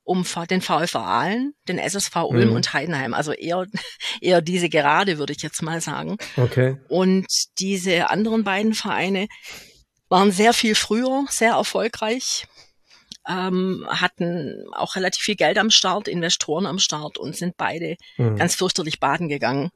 Um 0.04 0.24
den 0.50 0.60
VfR 0.60 1.00
Aalen, 1.00 1.54
den 1.68 1.78
SSV 1.78 2.16
Ulm 2.28 2.50
mhm. 2.50 2.56
und 2.56 2.72
Heidenheim. 2.72 3.14
Also 3.14 3.32
eher, 3.32 3.66
eher 4.20 4.40
diese 4.40 4.68
gerade, 4.68 5.18
würde 5.18 5.32
ich 5.32 5.42
jetzt 5.42 5.62
mal 5.62 5.80
sagen. 5.80 6.16
Okay. 6.36 6.76
Und 6.88 7.26
diese 7.58 8.10
anderen 8.10 8.44
beiden 8.44 8.74
Vereine 8.74 9.28
waren 10.08 10.32
sehr 10.32 10.52
viel 10.52 10.74
früher, 10.74 11.24
sehr 11.30 11.52
erfolgreich, 11.52 12.46
ähm, 13.28 13.86
hatten 13.88 14.64
auch 14.72 14.96
relativ 14.96 15.24
viel 15.24 15.36
Geld 15.36 15.56
am 15.58 15.70
Start, 15.70 16.08
Investoren 16.08 16.66
am 16.66 16.78
Start 16.78 17.18
und 17.18 17.36
sind 17.36 17.56
beide 17.56 17.96
mhm. 18.16 18.36
ganz 18.36 18.56
fürchterlich 18.56 19.00
baden 19.00 19.28
gegangen. 19.28 19.70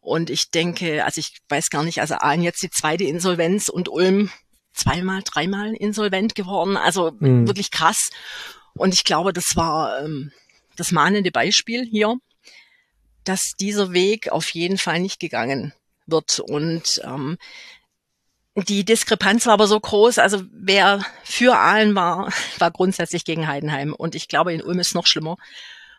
Und 0.00 0.30
ich 0.30 0.50
denke, 0.50 1.04
also 1.04 1.18
ich 1.18 1.40
weiß 1.50 1.68
gar 1.68 1.84
nicht, 1.84 2.00
also 2.00 2.14
Aalen 2.14 2.42
jetzt 2.42 2.62
die 2.62 2.70
zweite 2.70 3.04
Insolvenz 3.04 3.68
und 3.68 3.88
Ulm 3.90 4.30
zweimal, 4.72 5.20
dreimal 5.22 5.74
insolvent 5.74 6.34
geworden. 6.34 6.76
Also 6.76 7.12
mhm. 7.18 7.46
wirklich 7.46 7.70
krass. 7.70 8.10
Und 8.80 8.94
ich 8.94 9.04
glaube, 9.04 9.34
das 9.34 9.56
war 9.56 10.02
ähm, 10.02 10.32
das 10.74 10.90
mahnende 10.90 11.30
Beispiel 11.30 11.84
hier, 11.84 12.16
dass 13.24 13.52
dieser 13.60 13.92
Weg 13.92 14.32
auf 14.32 14.48
jeden 14.54 14.78
Fall 14.78 15.00
nicht 15.00 15.20
gegangen 15.20 15.74
wird. 16.06 16.40
Und 16.40 17.02
ähm, 17.04 17.36
die 18.56 18.86
Diskrepanz 18.86 19.44
war 19.44 19.52
aber 19.52 19.66
so 19.66 19.78
groß. 19.78 20.16
Also 20.16 20.42
wer 20.50 21.04
für 21.24 21.58
Aalen 21.58 21.94
war, 21.94 22.32
war 22.58 22.70
grundsätzlich 22.70 23.26
gegen 23.26 23.46
Heidenheim. 23.46 23.92
Und 23.92 24.14
ich 24.14 24.28
glaube, 24.28 24.54
in 24.54 24.62
Ulm 24.62 24.78
ist 24.78 24.88
es 24.88 24.94
noch 24.94 25.06
schlimmer. 25.06 25.36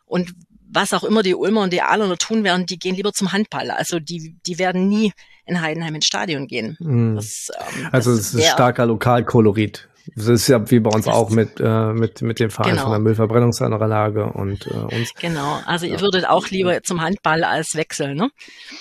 Und 0.06 0.34
was 0.68 0.92
auch 0.94 1.04
immer 1.04 1.22
die 1.22 1.36
Ulmer 1.36 1.62
und 1.62 1.74
die 1.74 1.84
Aalener 1.84 2.18
tun 2.18 2.44
werden, 2.44 2.66
die 2.66 2.80
gehen 2.80 2.96
lieber 2.96 3.14
zum 3.14 3.32
Handball. 3.32 3.70
Also 3.70 4.00
die, 4.00 4.38
die 4.48 4.58
werden 4.58 4.90
nie 4.90 5.14
in 5.46 5.62
Heidenheim 5.62 5.94
ins 5.94 6.08
Stadion 6.08 6.48
gehen. 6.48 6.78
Mhm. 6.80 7.16
Das, 7.16 7.52
ähm, 7.60 7.90
also 7.92 8.12
es 8.12 8.34
ist 8.34 8.48
starker 8.48 8.88
Lokalkolorit. 8.88 9.88
Das 10.16 10.28
ist 10.28 10.48
ja 10.48 10.70
wie 10.70 10.80
bei 10.80 10.90
uns 10.90 11.08
auch 11.08 11.30
mit, 11.30 11.60
äh, 11.60 11.94
mit, 11.94 12.22
mit 12.22 12.40
dem 12.40 12.50
Verein 12.50 12.72
genau. 12.72 12.84
von 12.84 12.92
der 12.92 13.00
Müllverbrennungsanlage 13.00 14.26
und 14.26 14.68
äh, 14.68 14.96
uns. 14.96 15.14
Genau, 15.20 15.60
also 15.66 15.86
ihr 15.86 16.02
würdet 16.02 16.28
auch 16.28 16.48
lieber 16.48 16.82
zum 16.84 17.02
Handball 17.02 17.44
als 17.44 17.76
wechseln, 17.76 18.18
ne? 18.18 18.30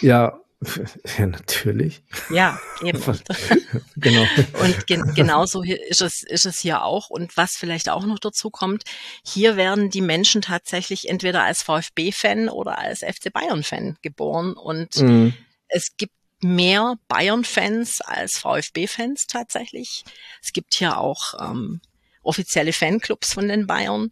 Ja, 0.01 0.41
ja, 1.19 1.27
natürlich. 1.27 2.03
Ja, 2.29 2.59
eben. 2.83 3.01
genau. 3.97 4.27
Und 4.63 4.87
gen 4.87 5.15
genauso 5.15 5.63
ist 5.63 6.03
es, 6.03 6.23
ist 6.23 6.45
es 6.45 6.59
hier 6.59 6.85
auch. 6.85 7.09
Und 7.09 7.37
was 7.37 7.57
vielleicht 7.57 7.89
auch 7.89 8.05
noch 8.05 8.19
dazu 8.19 8.51
kommt, 8.51 8.85
hier 9.25 9.57
werden 9.57 9.91
die 9.91 10.03
Menschen 10.03 10.43
tatsächlich 10.43 11.09
entweder 11.09 11.45
als 11.45 11.63
VfB-Fan 11.63 12.51
oder 12.51 12.79
als 12.79 13.01
FC 13.01 13.33
Bayern-Fan 13.33 13.97
geboren. 14.03 14.53
Und 14.53 14.97
mhm. 15.01 15.33
es 15.69 15.97
gibt 15.97 16.13
mehr 16.43 16.97
Bayern-Fans 17.09 18.01
als 18.01 18.39
VfB-Fans 18.39 19.27
tatsächlich. 19.27 20.05
Es 20.43 20.53
gibt 20.53 20.75
hier 20.75 20.99
auch 20.99 21.35
ähm, 21.41 21.81
offizielle 22.23 22.73
Fanclubs 22.73 23.35
von 23.35 23.49
den 23.49 23.67
Bayern. 23.67 24.11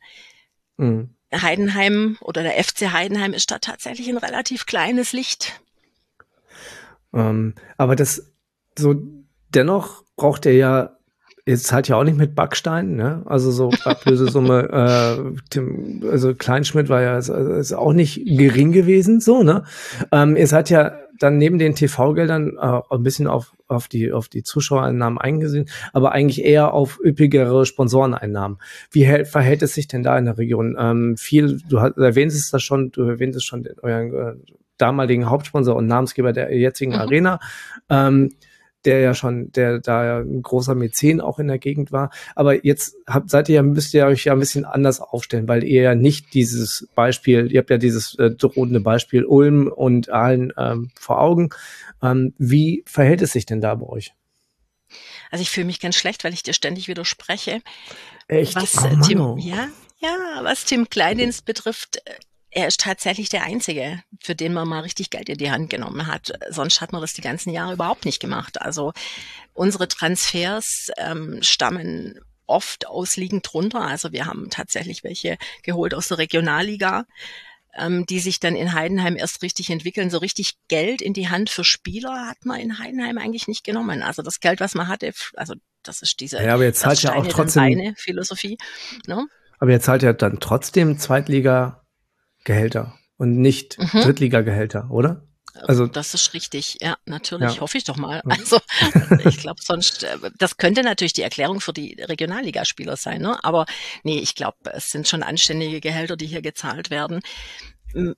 Mhm. 0.77 1.15
Heidenheim 1.35 2.17
oder 2.21 2.43
der 2.43 2.63
FC 2.63 2.93
Heidenheim 2.93 3.35
ist 3.35 3.51
da 3.51 3.59
tatsächlich 3.59 4.09
ein 4.09 4.17
relativ 4.17 4.65
kleines 4.65 5.13
Licht. 5.13 5.61
Ähm, 7.13 7.55
aber 7.77 7.97
das 7.97 8.33
so 8.79 8.95
dennoch 9.51 10.05
braucht 10.17 10.47
er 10.47 10.53
ja 10.53 10.98
jetzt 11.49 11.73
halt 11.73 11.89
ja 11.89 11.97
auch 11.97 12.05
nicht 12.05 12.19
mit 12.19 12.35
Backstein, 12.35 12.97
ne? 12.97 13.23
Also 13.27 13.51
so 13.51 13.71
Ablösesumme, 13.85 14.69
äh, 15.33 15.41
Tim, 15.51 16.05
also 16.11 16.35
Kleinschmidt 16.35 16.89
war 16.89 17.01
ja 17.01 17.17
ist, 17.17 17.29
ist 17.29 17.73
auch 17.73 17.93
nicht 17.93 18.25
gering 18.25 18.73
gewesen, 18.73 19.21
so, 19.21 19.43
ne? 19.43 19.65
Ähm, 20.13 20.37
ihr 20.37 20.47
seid 20.47 20.71
ja 20.71 20.99
dann 21.19 21.39
neben 21.39 21.59
den 21.59 21.75
TV-Geldern 21.75 22.57
äh, 22.61 22.95
ein 22.95 23.03
bisschen 23.03 23.27
auf, 23.27 23.53
auf 23.67 23.89
die, 23.89 24.13
auf 24.13 24.29
die 24.29 24.43
Zuschauereinnahmen 24.43 25.19
eingesehen, 25.19 25.69
aber 25.93 26.13
eigentlich 26.13 26.45
eher 26.45 26.73
auf 26.73 27.01
üppigere 27.03 27.67
Sponsoreneinnahmen. 27.67 28.59
Wie 28.91 29.05
hält, 29.05 29.27
verhält 29.29 29.63
es 29.63 29.75
sich 29.75 29.89
denn 29.89 30.03
da 30.03 30.17
in 30.19 30.27
der 30.27 30.39
Region? 30.39 30.77
Ähm, 30.79 31.17
viel, 31.17 31.61
du, 31.69 31.81
hast, 31.81 31.97
erwähnst 31.97 32.37
es 32.37 32.51
da 32.51 32.59
schon, 32.59 32.93
du 32.93 33.03
erwähntest 33.03 33.39
es 33.39 33.45
schon 33.45 33.67
euren 33.83 34.15
äh, 34.15 34.35
damaligen 34.77 35.29
Hauptsponsor 35.29 35.75
und 35.75 35.87
Namensgeber 35.87 36.33
der 36.33 36.55
jetzigen 36.55 36.93
mhm. 36.93 36.99
Arena. 36.99 37.41
Ähm, 37.89 38.31
der 38.85 39.01
ja 39.01 39.15
schon, 39.15 39.51
der 39.53 39.81
da 39.81 40.05
ja 40.05 40.19
ein 40.19 40.43
großer 40.43 40.75
Mäzen 40.75 41.21
auch 41.21 41.39
in 41.39 41.49
der 41.49 41.59
Gegend 41.59 41.93
war. 41.93 42.11
Aber 42.35 42.65
jetzt 42.65 42.97
habt, 43.07 43.31
seid 43.31 43.49
ihr 43.49 43.57
ja, 43.57 43.63
müsst 43.63 43.93
ihr 43.95 44.07
euch 44.07 44.25
ja 44.25 44.33
ein 44.33 44.39
bisschen 44.39 44.65
anders 44.65 45.01
aufstellen, 45.01 45.49
weil 45.49 45.65
ihr 45.65 45.83
ja 45.83 45.95
nicht 45.95 46.35
dieses 46.35 46.89
Beispiel, 46.95 47.51
ihr 47.53 47.61
habt 47.61 47.71
ja 47.71 47.79
dieses 47.79 48.15
äh, 48.19 48.31
drohende 48.31 48.81
Beispiel 48.81 49.25
Ulm 49.25 49.69
und 49.69 50.11
Aalen 50.11 50.53
ähm, 50.57 50.91
vor 50.99 51.21
Augen. 51.21 51.51
Ähm, 52.03 52.35
wie 52.39 52.85
verhält 52.87 53.23
es 53.23 53.33
sich 53.33 53.47
denn 53.47 53.61
da 53.61 53.75
bei 53.75 53.87
euch? 53.87 54.13
Also 55.31 55.43
ich 55.43 55.51
fühle 55.51 55.67
mich 55.67 55.81
ganz 55.81 55.97
schlecht, 55.97 56.25
weil 56.25 56.33
ich 56.33 56.43
dir 56.43 56.55
ständig 56.55 56.89
widerspreche. 56.89 57.61
Echt? 58.29 58.55
Was 58.55 58.77
oh, 58.79 59.01
Tim, 59.07 59.39
ja, 59.39 59.69
ja, 59.99 60.41
was 60.43 60.65
Tim 60.65 60.89
Kleindienst 60.89 61.45
betrifft, 61.45 61.97
äh, 62.05 62.15
er 62.59 62.67
ist 62.67 62.81
tatsächlich 62.81 63.29
der 63.29 63.45
Einzige, 63.45 64.03
für 64.21 64.35
den 64.35 64.53
man 64.53 64.67
mal 64.67 64.81
richtig 64.81 65.11
Geld 65.11 65.29
in 65.29 65.39
die 65.39 65.53
Hand 65.53 65.71
genommen 65.71 66.09
hat. 66.09 66.33
Sonst 66.51 66.81
hat 66.81 66.91
man 66.91 67.01
das 67.01 67.13
die 67.13 67.21
ganzen 67.21 67.51
Jahre 67.51 67.75
überhaupt 67.75 68.05
nicht 68.05 68.19
gemacht. 68.19 68.61
Also 68.61 68.93
unsere 69.55 69.87
Transfers 69.87 70.91
ähm, 70.97 71.39
stammen 71.41 72.19
oft 72.47 72.89
aus 72.89 73.17
Ligen 73.17 73.43
drunter. 73.43 73.83
Also 73.83 74.11
wir 74.11 74.27
haben 74.27 74.51
tatsächlich 74.51 75.05
welche 75.05 75.39
geholt 75.63 75.95
aus 75.95 76.09
der 76.09 76.19
Regionalliga, 76.19 77.05
ähm, 77.77 78.07
die 78.07 78.19
sich 78.19 78.41
dann 78.41 78.57
in 78.57 78.73
Heidenheim 78.73 79.15
erst 79.15 79.41
richtig 79.43 79.71
entwickeln. 79.71 80.11
So 80.11 80.19
richtig 80.19 80.55
Geld 80.67 81.01
in 81.01 81.13
die 81.13 81.29
Hand 81.29 81.51
für 81.51 81.63
Spieler 81.63 82.27
hat 82.27 82.45
man 82.45 82.59
in 82.59 82.81
Heidenheim 82.81 83.19
eigentlich 83.19 83.47
nicht 83.47 83.63
genommen. 83.63 84.03
Also 84.03 84.23
das 84.23 84.41
Geld, 84.41 84.59
was 84.59 84.75
man 84.75 84.89
hatte, 84.89 85.13
also 85.37 85.55
das 85.85 86.03
ist 86.03 86.19
diese 86.19 86.43
ja, 86.43 86.55
aber 86.55 86.65
jetzt 86.65 86.81
zahlt 86.81 87.01
ja 87.03 87.15
auch 87.15 87.27
trotzdem 87.29 87.95
Philosophie. 87.97 88.59
Ne? 89.07 89.29
Aber 89.61 89.71
jetzt 89.71 89.85
zahlt 89.85 90.03
ja 90.03 90.13
dann 90.13 90.41
trotzdem 90.41 90.99
Zweitliga 90.99 91.85
Gehälter 92.45 92.99
und 93.17 93.37
nicht 93.37 93.79
mhm. 93.79 94.03
Drittliga-Gehälter, 94.03 94.91
oder? 94.91 95.29
Also 95.63 95.87
das 95.87 96.15
ist 96.15 96.35
richtig, 96.35 96.79
ja, 96.81 96.97
natürlich, 97.05 97.57
ja. 97.57 97.61
hoffe 97.61 97.79
ich 97.79 97.85
doch 97.85 97.97
mal. 97.97 98.23
Also 98.27 98.61
ich 99.25 99.39
glaube 99.39 99.61
sonst, 99.63 100.05
äh, 100.05 100.17
das 100.39 100.57
könnte 100.57 100.83
natürlich 100.83 101.15
die 101.15 101.23
Erklärung 101.23 101.61
für 101.61 101.73
die 101.73 102.01
Regionalligaspieler 102.01 102.97
sein, 102.97 103.23
ne? 103.23 103.43
Aber 103.43 103.67
nee, 104.05 104.19
ich 104.19 104.35
glaube, 104.35 104.57
es 104.73 104.91
sind 104.91 105.09
schon 105.09 105.23
anständige 105.23 105.81
Gehälter, 105.81 106.17
die 106.17 106.27
hier 106.27 106.43
gezahlt 106.43 106.91
werden. 106.91 107.21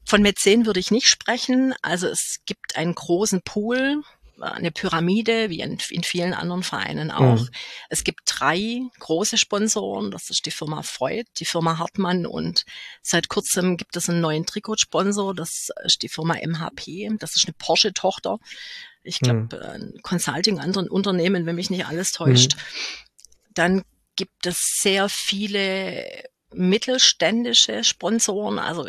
Von 0.05 0.23
Mäzen 0.23 0.67
würde 0.67 0.81
ich 0.81 0.91
nicht 0.91 1.09
sprechen. 1.09 1.75
Also 1.81 2.09
es 2.09 2.41
gibt 2.45 2.77
einen 2.77 2.95
großen 2.95 3.41
Pool 3.43 4.03
eine 4.41 4.71
Pyramide, 4.71 5.51
wie 5.51 5.61
in, 5.61 5.79
in 5.91 6.03
vielen 6.03 6.35
anderen 6.35 6.63
Vereinen 6.63 7.11
auch. 7.11 7.41
Mhm. 7.41 7.49
Es 7.89 8.05
gibt 8.05 8.23
drei 8.27 8.81
große 8.99 9.39
Sponsoren. 9.39 10.11
Das 10.11 10.31
ist 10.31 10.47
die 10.47 10.51
Firma 10.51 10.83
Freud, 10.83 11.27
die 11.39 11.45
Firma 11.45 11.79
Hartmann 11.79 12.27
und 12.27 12.65
seit 13.03 13.29
kurzem 13.29 13.77
gibt 13.77 13.97
es 13.97 14.09
einen 14.09 14.21
neuen 14.21 14.47
Trikotsponsor. 14.47 15.35
Das 15.35 15.69
ist 15.85 16.03
die 16.03 16.09
Firma 16.09 16.35
MHP. 16.35 17.11
Das 17.19 17.37
ist 17.37 17.47
eine 17.47 17.55
Porsche-Tochter. 17.59 18.39
Ich 19.03 19.21
glaube, 19.21 19.57
mhm. 19.57 19.63
ein 19.63 19.95
Consulting-Unternehmen, 20.03 21.47
wenn 21.47 21.57
mich 21.57 21.71
nicht 21.71 21.87
alles 21.87 22.13
täuscht. 22.13 22.57
Mhm. 22.57 22.61
Dann 23.55 23.83
gibt 24.17 24.47
es 24.47 24.79
sehr 24.81 25.09
viele 25.09 26.29
mittelständische 26.53 27.85
Sponsoren. 27.85 28.59
Also 28.59 28.89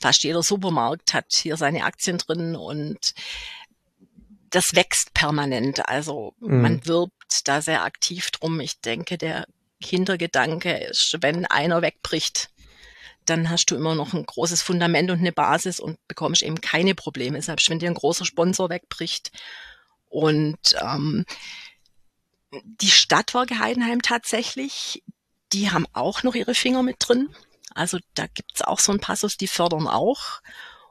fast 0.00 0.22
jeder 0.24 0.42
Supermarkt 0.42 1.14
hat 1.14 1.32
hier 1.32 1.56
seine 1.56 1.84
Aktien 1.84 2.18
drin 2.18 2.54
und 2.54 3.14
das 4.50 4.74
wächst 4.74 5.14
permanent. 5.14 5.88
Also 5.88 6.34
mhm. 6.40 6.62
man 6.62 6.86
wirbt 6.86 7.12
da 7.44 7.60
sehr 7.60 7.82
aktiv 7.82 8.30
drum. 8.30 8.60
Ich 8.60 8.80
denke, 8.80 9.18
der 9.18 9.46
Hintergedanke 9.82 10.76
ist, 10.76 11.16
wenn 11.20 11.46
einer 11.46 11.82
wegbricht, 11.82 12.50
dann 13.24 13.50
hast 13.50 13.66
du 13.66 13.76
immer 13.76 13.94
noch 13.94 14.14
ein 14.14 14.24
großes 14.24 14.62
Fundament 14.62 15.10
und 15.10 15.18
eine 15.18 15.32
Basis 15.32 15.80
und 15.80 15.98
bekommst 16.08 16.42
eben 16.42 16.60
keine 16.60 16.94
Probleme, 16.94 17.40
selbst 17.42 17.68
wenn 17.68 17.78
dir 17.78 17.90
ein 17.90 17.94
großer 17.94 18.24
Sponsor 18.24 18.70
wegbricht. 18.70 19.30
Und 20.08 20.58
ähm, 20.80 21.26
die 22.50 22.90
Stadtwerke 22.90 23.58
Heidenheim 23.58 24.00
tatsächlich, 24.00 25.02
die 25.52 25.70
haben 25.70 25.86
auch 25.92 26.22
noch 26.22 26.34
ihre 26.34 26.54
Finger 26.54 26.82
mit 26.82 26.96
drin. 27.00 27.28
Also 27.74 27.98
da 28.14 28.26
gibt's 28.26 28.62
auch 28.62 28.78
so 28.78 28.92
ein 28.92 29.00
Passus, 29.00 29.36
die 29.36 29.46
fördern 29.46 29.86
auch. 29.86 30.40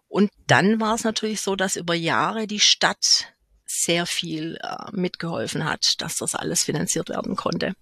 Und 0.08 0.32
dann 0.46 0.80
war 0.80 0.96
es 0.96 1.04
natürlich 1.04 1.42
so, 1.42 1.56
dass 1.56 1.76
über 1.76 1.96
Jahre 1.96 2.48
die 2.48 2.60
Stadt 2.60 3.34
sehr 3.68 4.06
viel 4.06 4.58
äh, 4.62 4.92
mitgeholfen 4.92 5.66
hat, 5.66 6.02
dass 6.02 6.18
das 6.18 6.36
alles 6.36 6.64
finanziert 6.64 7.10
werden 7.10 7.36
konnte. 7.36 7.74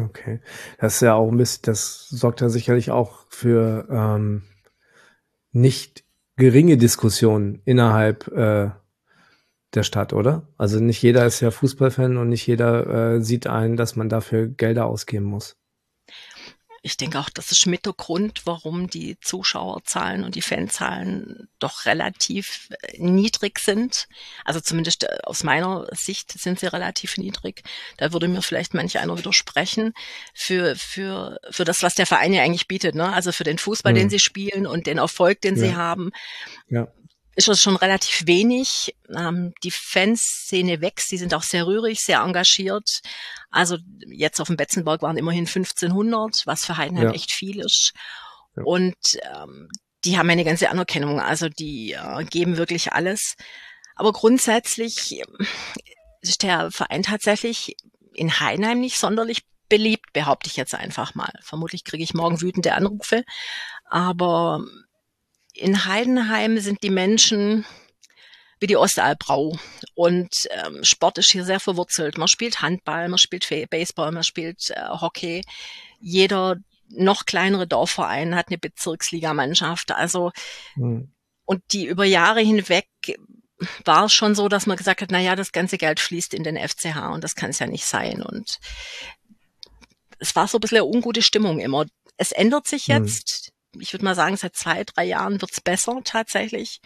Okay. 0.00 0.40
Das 0.78 0.96
ist 0.96 1.00
ja 1.00 1.14
auch 1.14 1.30
ein 1.30 1.36
bisschen, 1.36 1.62
das 1.64 2.08
sorgt 2.08 2.40
ja 2.40 2.48
sicherlich 2.48 2.90
auch 2.90 3.24
für 3.30 3.88
ähm, 3.90 4.42
nicht 5.52 6.04
geringe 6.36 6.76
Diskussionen 6.76 7.62
innerhalb 7.64 8.28
äh, 8.28 8.70
der 9.74 9.82
Stadt, 9.82 10.12
oder? 10.12 10.48
Also 10.56 10.80
nicht 10.80 11.02
jeder 11.02 11.26
ist 11.26 11.40
ja 11.40 11.50
Fußballfan 11.50 12.16
und 12.16 12.28
nicht 12.28 12.46
jeder 12.46 13.14
äh, 13.14 13.20
sieht 13.20 13.46
ein, 13.46 13.76
dass 13.76 13.96
man 13.96 14.08
dafür 14.08 14.46
Gelder 14.48 14.86
ausgeben 14.86 15.26
muss. 15.26 15.57
Ich 16.82 16.96
denke 16.96 17.18
auch, 17.18 17.28
das 17.30 17.52
ist 17.52 17.66
mit 17.66 17.86
der 17.86 17.92
Grund, 17.92 18.42
warum 18.44 18.88
die 18.88 19.18
Zuschauerzahlen 19.20 20.24
und 20.24 20.34
die 20.34 20.42
Fanzahlen 20.42 21.48
doch 21.58 21.86
relativ 21.86 22.68
äh, 22.82 22.98
niedrig 22.98 23.58
sind. 23.58 24.08
Also 24.44 24.60
zumindest 24.60 25.04
äh, 25.04 25.18
aus 25.24 25.42
meiner 25.42 25.86
Sicht 25.92 26.32
sind 26.32 26.60
sie 26.60 26.66
relativ 26.66 27.16
niedrig. 27.16 27.62
Da 27.96 28.12
würde 28.12 28.28
mir 28.28 28.42
vielleicht 28.42 28.74
manch 28.74 28.98
einer 28.98 29.18
widersprechen 29.18 29.92
für, 30.34 30.76
für, 30.76 31.38
für 31.50 31.64
das, 31.64 31.82
was 31.82 31.94
der 31.94 32.06
Verein 32.06 32.32
ja 32.32 32.42
eigentlich 32.42 32.68
bietet. 32.68 32.94
Ne? 32.94 33.12
Also 33.12 33.32
für 33.32 33.44
den 33.44 33.58
Fußball, 33.58 33.92
mhm. 33.92 33.98
den 33.98 34.10
sie 34.10 34.20
spielen 34.20 34.66
und 34.66 34.86
den 34.86 34.98
Erfolg, 34.98 35.40
den 35.40 35.56
ja. 35.56 35.60
sie 35.60 35.74
haben. 35.74 36.10
Ja 36.68 36.88
ist 37.38 37.46
das 37.46 37.62
schon 37.62 37.76
relativ 37.76 38.26
wenig. 38.26 38.96
Ähm, 39.16 39.54
die 39.62 39.70
Fanszene 39.70 40.80
wächst, 40.80 41.12
die 41.12 41.18
sind 41.18 41.32
auch 41.34 41.44
sehr 41.44 41.68
rührig, 41.68 42.00
sehr 42.00 42.18
engagiert. 42.18 43.00
Also 43.48 43.78
jetzt 44.08 44.40
auf 44.40 44.48
dem 44.48 44.56
Betzenberg 44.56 45.02
waren 45.02 45.16
immerhin 45.16 45.46
1500, 45.46 46.42
was 46.46 46.66
für 46.66 46.76
Heidenheim 46.76 47.06
ja. 47.06 47.14
echt 47.14 47.30
viel 47.30 47.60
ist. 47.60 47.92
Ja. 48.56 48.64
Und 48.64 48.96
ähm, 49.22 49.68
die 50.04 50.18
haben 50.18 50.28
eine 50.28 50.44
ganze 50.44 50.68
Anerkennung, 50.68 51.20
also 51.20 51.48
die 51.48 51.92
äh, 51.92 52.24
geben 52.24 52.56
wirklich 52.56 52.92
alles. 52.92 53.36
Aber 53.94 54.12
grundsätzlich 54.12 55.20
äh, 55.20 55.24
ist 56.22 56.42
der 56.42 56.72
Verein 56.72 57.04
tatsächlich 57.04 57.76
in 58.14 58.40
Heidenheim 58.40 58.80
nicht 58.80 58.98
sonderlich 58.98 59.44
beliebt, 59.68 60.12
behaupte 60.12 60.50
ich 60.50 60.56
jetzt 60.56 60.74
einfach 60.74 61.14
mal. 61.14 61.32
Vermutlich 61.42 61.84
kriege 61.84 62.02
ich 62.02 62.14
morgen 62.14 62.40
wütende 62.40 62.74
Anrufe. 62.74 63.22
Aber 63.84 64.60
in 65.58 65.84
Heidenheim 65.84 66.58
sind 66.58 66.82
die 66.82 66.90
Menschen 66.90 67.64
wie 68.60 68.66
die 68.66 68.76
Ostalbrau. 68.76 69.58
Und 69.94 70.48
ähm, 70.50 70.82
Sport 70.84 71.18
ist 71.18 71.30
hier 71.30 71.44
sehr 71.44 71.60
verwurzelt. 71.60 72.18
Man 72.18 72.28
spielt 72.28 72.62
Handball, 72.62 73.08
man 73.08 73.18
spielt 73.18 73.48
Baseball, 73.70 74.12
man 74.12 74.24
spielt 74.24 74.70
äh, 74.70 74.88
Hockey. 74.88 75.44
Jeder 76.00 76.56
noch 76.90 77.26
kleinere 77.26 77.66
Dorfverein 77.66 78.34
hat 78.34 78.48
eine 78.48 78.58
Bezirksligamannschaft. 78.58 79.92
Also 79.92 80.32
mhm. 80.76 81.12
und 81.44 81.62
die 81.72 81.86
über 81.86 82.04
Jahre 82.04 82.40
hinweg 82.40 82.88
war 83.84 84.06
es 84.06 84.12
schon 84.12 84.34
so, 84.34 84.48
dass 84.48 84.66
man 84.66 84.76
gesagt 84.76 85.02
hat, 85.02 85.10
na 85.10 85.20
ja, 85.20 85.34
das 85.34 85.52
ganze 85.52 85.78
Geld 85.78 86.00
fließt 86.00 86.32
in 86.32 86.44
den 86.44 86.56
FCH 86.56 87.12
und 87.12 87.24
das 87.24 87.34
kann 87.34 87.50
es 87.50 87.58
ja 87.58 87.66
nicht 87.66 87.84
sein. 87.84 88.22
Und 88.22 88.58
es 90.18 90.34
war 90.36 90.48
so 90.48 90.58
ein 90.58 90.60
bisschen 90.60 90.78
eine 90.78 90.86
ungute 90.86 91.22
Stimmung 91.22 91.58
immer. 91.60 91.86
Es 92.16 92.32
ändert 92.32 92.66
sich 92.66 92.86
hm. 92.86 93.04
jetzt. 93.04 93.50
Mhm. 93.50 93.57
Ich 93.78 93.92
würde 93.92 94.04
mal 94.04 94.14
sagen, 94.14 94.36
seit 94.36 94.56
zwei, 94.56 94.84
drei 94.84 95.04
Jahren 95.04 95.40
wird's 95.40 95.60
besser 95.60 96.00
tatsächlich. 96.04 96.80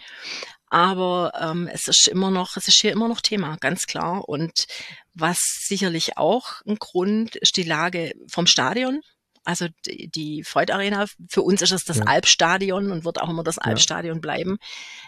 Aber 0.67 1.33
ähm, 1.39 1.69
es 1.71 1.87
ist 1.87 2.07
immer 2.07 2.31
noch, 2.31 2.57
es 2.57 2.67
ist 2.67 2.81
hier 2.81 2.91
immer 2.91 3.07
noch 3.07 3.21
Thema, 3.21 3.57
ganz 3.57 3.85
klar. 3.85 4.27
Und 4.27 4.65
was 5.13 5.39
sicherlich 5.67 6.17
auch 6.17 6.61
ein 6.65 6.77
Grund 6.77 7.35
ist 7.35 7.57
die 7.57 7.63
Lage 7.63 8.13
vom 8.27 8.47
Stadion. 8.47 9.01
Also 9.45 9.67
die, 9.85 10.09
die 10.09 10.43
Freud 10.43 10.73
Arena, 10.73 11.05
für 11.29 11.41
uns 11.41 11.61
ist 11.61 11.73
es 11.73 11.83
das 11.85 11.97
ja. 11.97 12.05
Alpstadion 12.05 12.91
und 12.91 13.05
wird 13.05 13.21
auch 13.21 13.29
immer 13.29 13.43
das 13.43 13.57
Alpstadion 13.57 14.15
ja. 14.15 14.21
bleiben, 14.21 14.57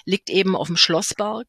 liegt 0.06 0.30
eben 0.30 0.56
auf 0.56 0.68
dem 0.68 0.78
Schlossberg 0.78 1.48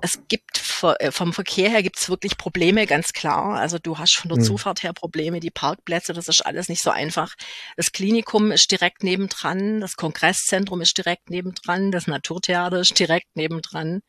es 0.00 0.18
gibt 0.28 0.82
äh, 0.82 1.10
vom 1.10 1.32
Verkehr 1.32 1.70
her 1.70 1.82
gibt's 1.82 2.08
wirklich 2.08 2.36
Probleme, 2.36 2.86
ganz 2.86 3.12
klar. 3.12 3.56
Also 3.56 3.78
du 3.78 3.98
hast 3.98 4.16
von 4.16 4.28
der 4.28 4.38
mhm. 4.38 4.42
Zufahrt 4.42 4.82
her 4.82 4.92
Probleme, 4.92 5.40
die 5.40 5.50
Parkplätze, 5.50 6.12
das 6.12 6.28
ist 6.28 6.44
alles 6.44 6.68
nicht 6.68 6.82
so 6.82 6.90
einfach. 6.90 7.34
Das 7.76 7.92
Klinikum 7.92 8.50
ist 8.52 8.70
direkt 8.70 9.02
nebendran, 9.02 9.80
das 9.80 9.96
Kongresszentrum 9.96 10.80
ist 10.80 10.96
direkt 10.96 11.30
nebendran, 11.30 11.90
das 11.90 12.06
Naturtheater 12.06 12.80
ist 12.80 12.98
direkt 12.98 13.36
nebendran. 13.36 14.02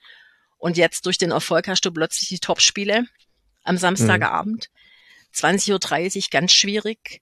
Und 0.57 0.77
jetzt 0.77 1.05
durch 1.05 1.17
den 1.17 1.31
Erfolg 1.31 1.67
hast 1.67 1.85
du 1.85 1.91
plötzlich 1.91 2.29
die 2.29 2.39
Topspiele 2.39 3.05
am 3.63 3.77
Samstagabend. 3.77 4.67
Mhm. 4.71 5.47
20.30 5.47 6.15
Uhr, 6.17 6.23
ganz 6.31 6.53
schwierig. 6.53 7.21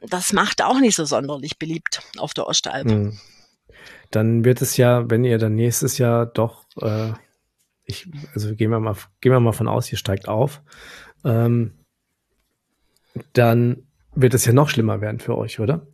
Das 0.00 0.32
macht 0.32 0.62
auch 0.62 0.80
nicht 0.80 0.96
so 0.96 1.04
sonderlich 1.04 1.58
beliebt 1.58 2.02
auf 2.16 2.32
der 2.32 2.46
Ostalb. 2.46 2.86
Mhm. 2.86 3.18
Dann 4.10 4.44
wird 4.44 4.62
es 4.62 4.76
ja, 4.76 5.08
wenn 5.08 5.24
ihr 5.24 5.38
dann 5.38 5.54
nächstes 5.54 5.98
Jahr 5.98 6.26
doch 6.26 6.64
äh 6.80 7.12
ich, 7.90 8.08
also 8.34 8.54
gehen 8.54 8.70
wir 8.70 8.80
mal, 8.80 8.96
gehen 9.20 9.32
wir 9.32 9.40
mal 9.40 9.52
von 9.52 9.68
aus, 9.68 9.90
ihr 9.90 9.98
steigt 9.98 10.28
auf, 10.28 10.62
ähm, 11.24 11.72
dann 13.32 13.86
wird 14.14 14.34
es 14.34 14.44
ja 14.44 14.52
noch 14.52 14.68
schlimmer 14.68 15.00
werden 15.00 15.20
für 15.20 15.36
euch, 15.36 15.60
oder? 15.60 15.86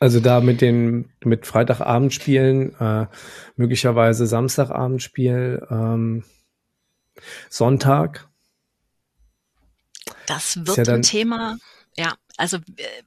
Also 0.00 0.20
da 0.20 0.40
mit 0.40 0.60
den 0.60 1.10
mit 1.24 1.46
Freitagabendspielen, 1.46 2.78
äh, 2.78 3.06
möglicherweise 3.56 4.26
Samstagabendspiel, 4.26 5.66
ähm, 5.70 6.24
Sonntag. 7.48 8.28
Das 10.26 10.58
wird 10.66 10.86
ja 10.86 10.94
ein 10.94 11.02
Thema. 11.02 11.56
Ja, 11.96 12.14
also 12.36 12.56
äh, 12.56 13.02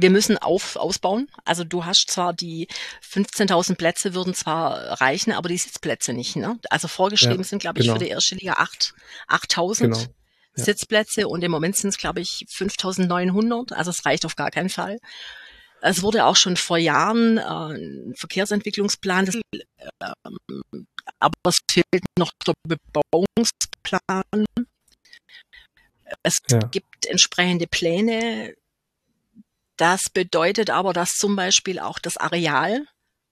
wir 0.00 0.10
müssen 0.10 0.38
auf, 0.38 0.76
ausbauen. 0.76 1.28
Also 1.44 1.64
du 1.64 1.84
hast 1.84 2.10
zwar 2.10 2.32
die 2.32 2.68
15.000 3.02 3.76
Plätze 3.76 4.14
würden 4.14 4.34
zwar 4.34 5.00
reichen, 5.00 5.32
aber 5.32 5.48
die 5.48 5.58
Sitzplätze 5.58 6.12
nicht. 6.12 6.36
Ne? 6.36 6.58
Also 6.70 6.88
vorgeschrieben 6.88 7.38
ja, 7.38 7.44
sind, 7.44 7.60
glaube 7.60 7.80
ich, 7.80 7.86
genau. 7.86 7.98
für 7.98 8.04
die 8.04 8.10
erste 8.10 8.34
Liga 8.34 8.54
8, 8.54 8.94
8.000 9.28 9.80
genau. 9.80 9.98
ja. 9.98 10.06
Sitzplätze 10.64 11.28
und 11.28 11.42
im 11.42 11.50
Moment 11.50 11.76
sind 11.76 11.90
es, 11.90 11.98
glaube 11.98 12.20
ich, 12.20 12.46
5.900. 12.48 13.72
Also 13.72 13.90
es 13.90 14.04
reicht 14.04 14.24
auf 14.24 14.36
gar 14.36 14.50
keinen 14.50 14.70
Fall. 14.70 14.98
Es 15.80 16.02
wurde 16.02 16.24
auch 16.24 16.36
schon 16.36 16.56
vor 16.56 16.78
Jahren 16.78 17.38
äh, 17.38 17.42
ein 17.42 18.14
Verkehrsentwicklungsplan, 18.16 19.26
das, 19.26 19.36
äh, 19.36 20.12
aber 21.18 21.34
es 21.44 21.58
fehlt 21.70 22.04
noch 22.18 22.32
der 22.46 22.54
Bebauungsplan. 22.66 24.46
Es 26.22 26.38
ja. 26.50 26.58
gibt 26.58 27.06
entsprechende 27.06 27.66
Pläne, 27.66 28.54
das 29.78 30.10
bedeutet 30.10 30.70
aber, 30.70 30.92
dass 30.92 31.16
zum 31.16 31.36
Beispiel 31.36 31.78
auch 31.78 31.98
das 31.98 32.16
Areal 32.16 32.86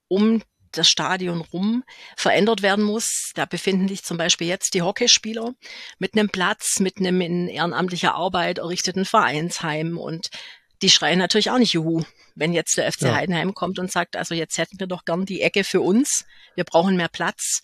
um 0.09 0.43
das 0.73 0.89
Stadion 0.89 1.41
rum 1.41 1.85
verändert 2.17 2.63
werden 2.63 2.85
muss. 2.85 3.33
Da 3.35 3.45
befinden 3.45 3.89
sich 3.89 4.05
zum 4.05 4.17
Beispiel 4.17 4.47
jetzt 4.47 4.75
die 4.75 4.83
Hockeyspieler 4.83 5.55
mit 5.99 6.15
einem 6.15 6.29
Platz, 6.29 6.81
mit 6.81 6.99
einem 6.99 7.21
in 7.21 7.49
ehrenamtlicher 7.49 8.15
Arbeit 8.15 8.59
errichteten 8.59 9.05
Vereinsheim 9.05 9.99
und 9.99 10.29
die 10.83 10.91
schreien 10.91 11.19
natürlich 11.19 11.51
auch 11.51 11.59
nicht 11.59 11.73
Juhu, 11.73 12.03
wenn 12.35 12.53
jetzt 12.53 12.77
der 12.77 12.93
FC 12.93 13.03
ja. 13.03 13.15
Heidenheim 13.15 13.55
kommt 13.55 13.79
und 13.79 13.91
sagt, 13.91 14.15
also 14.15 14.35
jetzt 14.35 14.59
hätten 14.59 14.79
wir 14.79 14.87
doch 14.87 15.05
gern 15.05 15.25
die 15.25 15.41
Ecke 15.41 15.65
für 15.65 15.81
uns, 15.81 16.27
wir 16.55 16.65
brauchen 16.65 16.97
mehr 16.97 17.09
Platz 17.09 17.63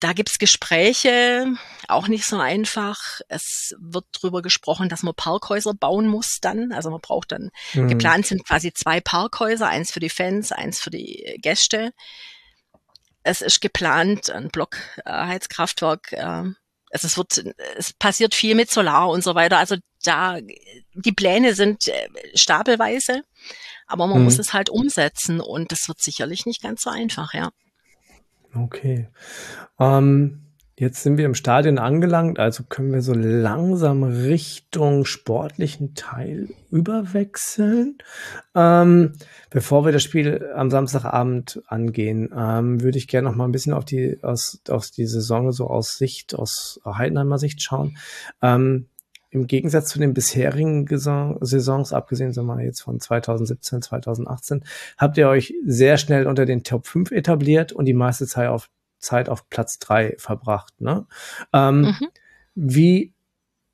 da 0.00 0.12
gibt's 0.12 0.38
Gespräche, 0.38 1.46
auch 1.88 2.08
nicht 2.08 2.26
so 2.26 2.38
einfach. 2.38 3.20
Es 3.28 3.74
wird 3.78 4.04
drüber 4.12 4.42
gesprochen, 4.42 4.88
dass 4.88 5.02
man 5.02 5.14
Parkhäuser 5.14 5.74
bauen 5.74 6.08
muss 6.08 6.38
dann. 6.40 6.72
Also 6.72 6.90
man 6.90 7.00
braucht 7.00 7.32
dann, 7.32 7.50
mhm. 7.72 7.88
geplant 7.88 8.26
sind 8.26 8.44
quasi 8.44 8.72
zwei 8.72 9.00
Parkhäuser, 9.00 9.68
eins 9.68 9.92
für 9.92 10.00
die 10.00 10.10
Fans, 10.10 10.52
eins 10.52 10.80
für 10.80 10.90
die 10.90 11.38
Gäste. 11.40 11.92
Es 13.22 13.40
ist 13.40 13.60
geplant, 13.60 14.28
ein 14.30 14.48
Blockheizkraftwerk. 14.48 16.12
Äh, 16.12 16.50
also 16.90 17.06
es 17.06 17.16
wird, 17.16 17.42
es 17.76 17.92
passiert 17.94 18.34
viel 18.34 18.54
mit 18.54 18.70
Solar 18.70 19.08
und 19.08 19.24
so 19.24 19.34
weiter. 19.34 19.58
Also 19.58 19.76
da, 20.02 20.38
die 20.94 21.12
Pläne 21.12 21.54
sind 21.54 21.88
äh, 21.88 22.08
stapelweise, 22.34 23.22
aber 23.86 24.06
man 24.06 24.18
mhm. 24.18 24.24
muss 24.24 24.38
es 24.38 24.52
halt 24.52 24.68
umsetzen 24.68 25.40
und 25.40 25.72
das 25.72 25.88
wird 25.88 26.02
sicherlich 26.02 26.44
nicht 26.44 26.60
ganz 26.60 26.82
so 26.82 26.90
einfach, 26.90 27.32
ja. 27.32 27.50
Okay. 28.54 29.08
Ähm, 29.78 30.42
jetzt 30.76 31.02
sind 31.02 31.16
wir 31.16 31.26
im 31.26 31.34
Stadion 31.34 31.78
angelangt, 31.78 32.38
also 32.38 32.64
können 32.64 32.92
wir 32.92 33.02
so 33.02 33.14
langsam 33.14 34.02
Richtung 34.02 35.04
sportlichen 35.04 35.94
Teil 35.94 36.48
überwechseln. 36.70 37.98
Ähm, 38.54 39.12
bevor 39.50 39.84
wir 39.84 39.92
das 39.92 40.02
Spiel 40.02 40.50
am 40.54 40.70
Samstagabend 40.70 41.62
angehen, 41.66 42.30
ähm, 42.36 42.82
würde 42.82 42.98
ich 42.98 43.08
gerne 43.08 43.28
noch 43.28 43.36
mal 43.36 43.44
ein 43.44 43.52
bisschen 43.52 43.72
auf 43.72 43.84
die 43.84 44.18
aus, 44.22 44.60
aus 44.68 44.90
die 44.90 45.06
Saison 45.06 45.52
so 45.52 45.68
aus 45.68 45.96
Sicht, 45.96 46.34
aus 46.34 46.80
Heidenheimer 46.84 47.38
Sicht 47.38 47.62
schauen. 47.62 47.96
Ähm, 48.42 48.88
im 49.32 49.46
Gegensatz 49.46 49.88
zu 49.88 49.98
den 49.98 50.12
bisherigen 50.12 50.86
Saisons, 50.86 51.94
abgesehen 51.94 52.34
sagen 52.34 52.46
wir 52.48 52.56
mal 52.56 52.64
jetzt 52.64 52.82
von 52.82 53.00
2017, 53.00 53.80
2018, 53.80 54.62
habt 54.98 55.16
ihr 55.16 55.26
euch 55.28 55.54
sehr 55.64 55.96
schnell 55.96 56.26
unter 56.26 56.44
den 56.44 56.64
Top 56.64 56.86
5 56.86 57.10
etabliert 57.12 57.72
und 57.72 57.86
die 57.86 57.94
meiste 57.94 58.26
Zeit 58.26 58.48
auf, 58.48 58.68
Zeit 58.98 59.30
auf 59.30 59.48
Platz 59.48 59.78
3 59.78 60.16
verbracht. 60.18 60.78
Ne? 60.82 61.06
Ähm, 61.54 61.80
mhm. 61.80 62.08
Wie, 62.54 63.14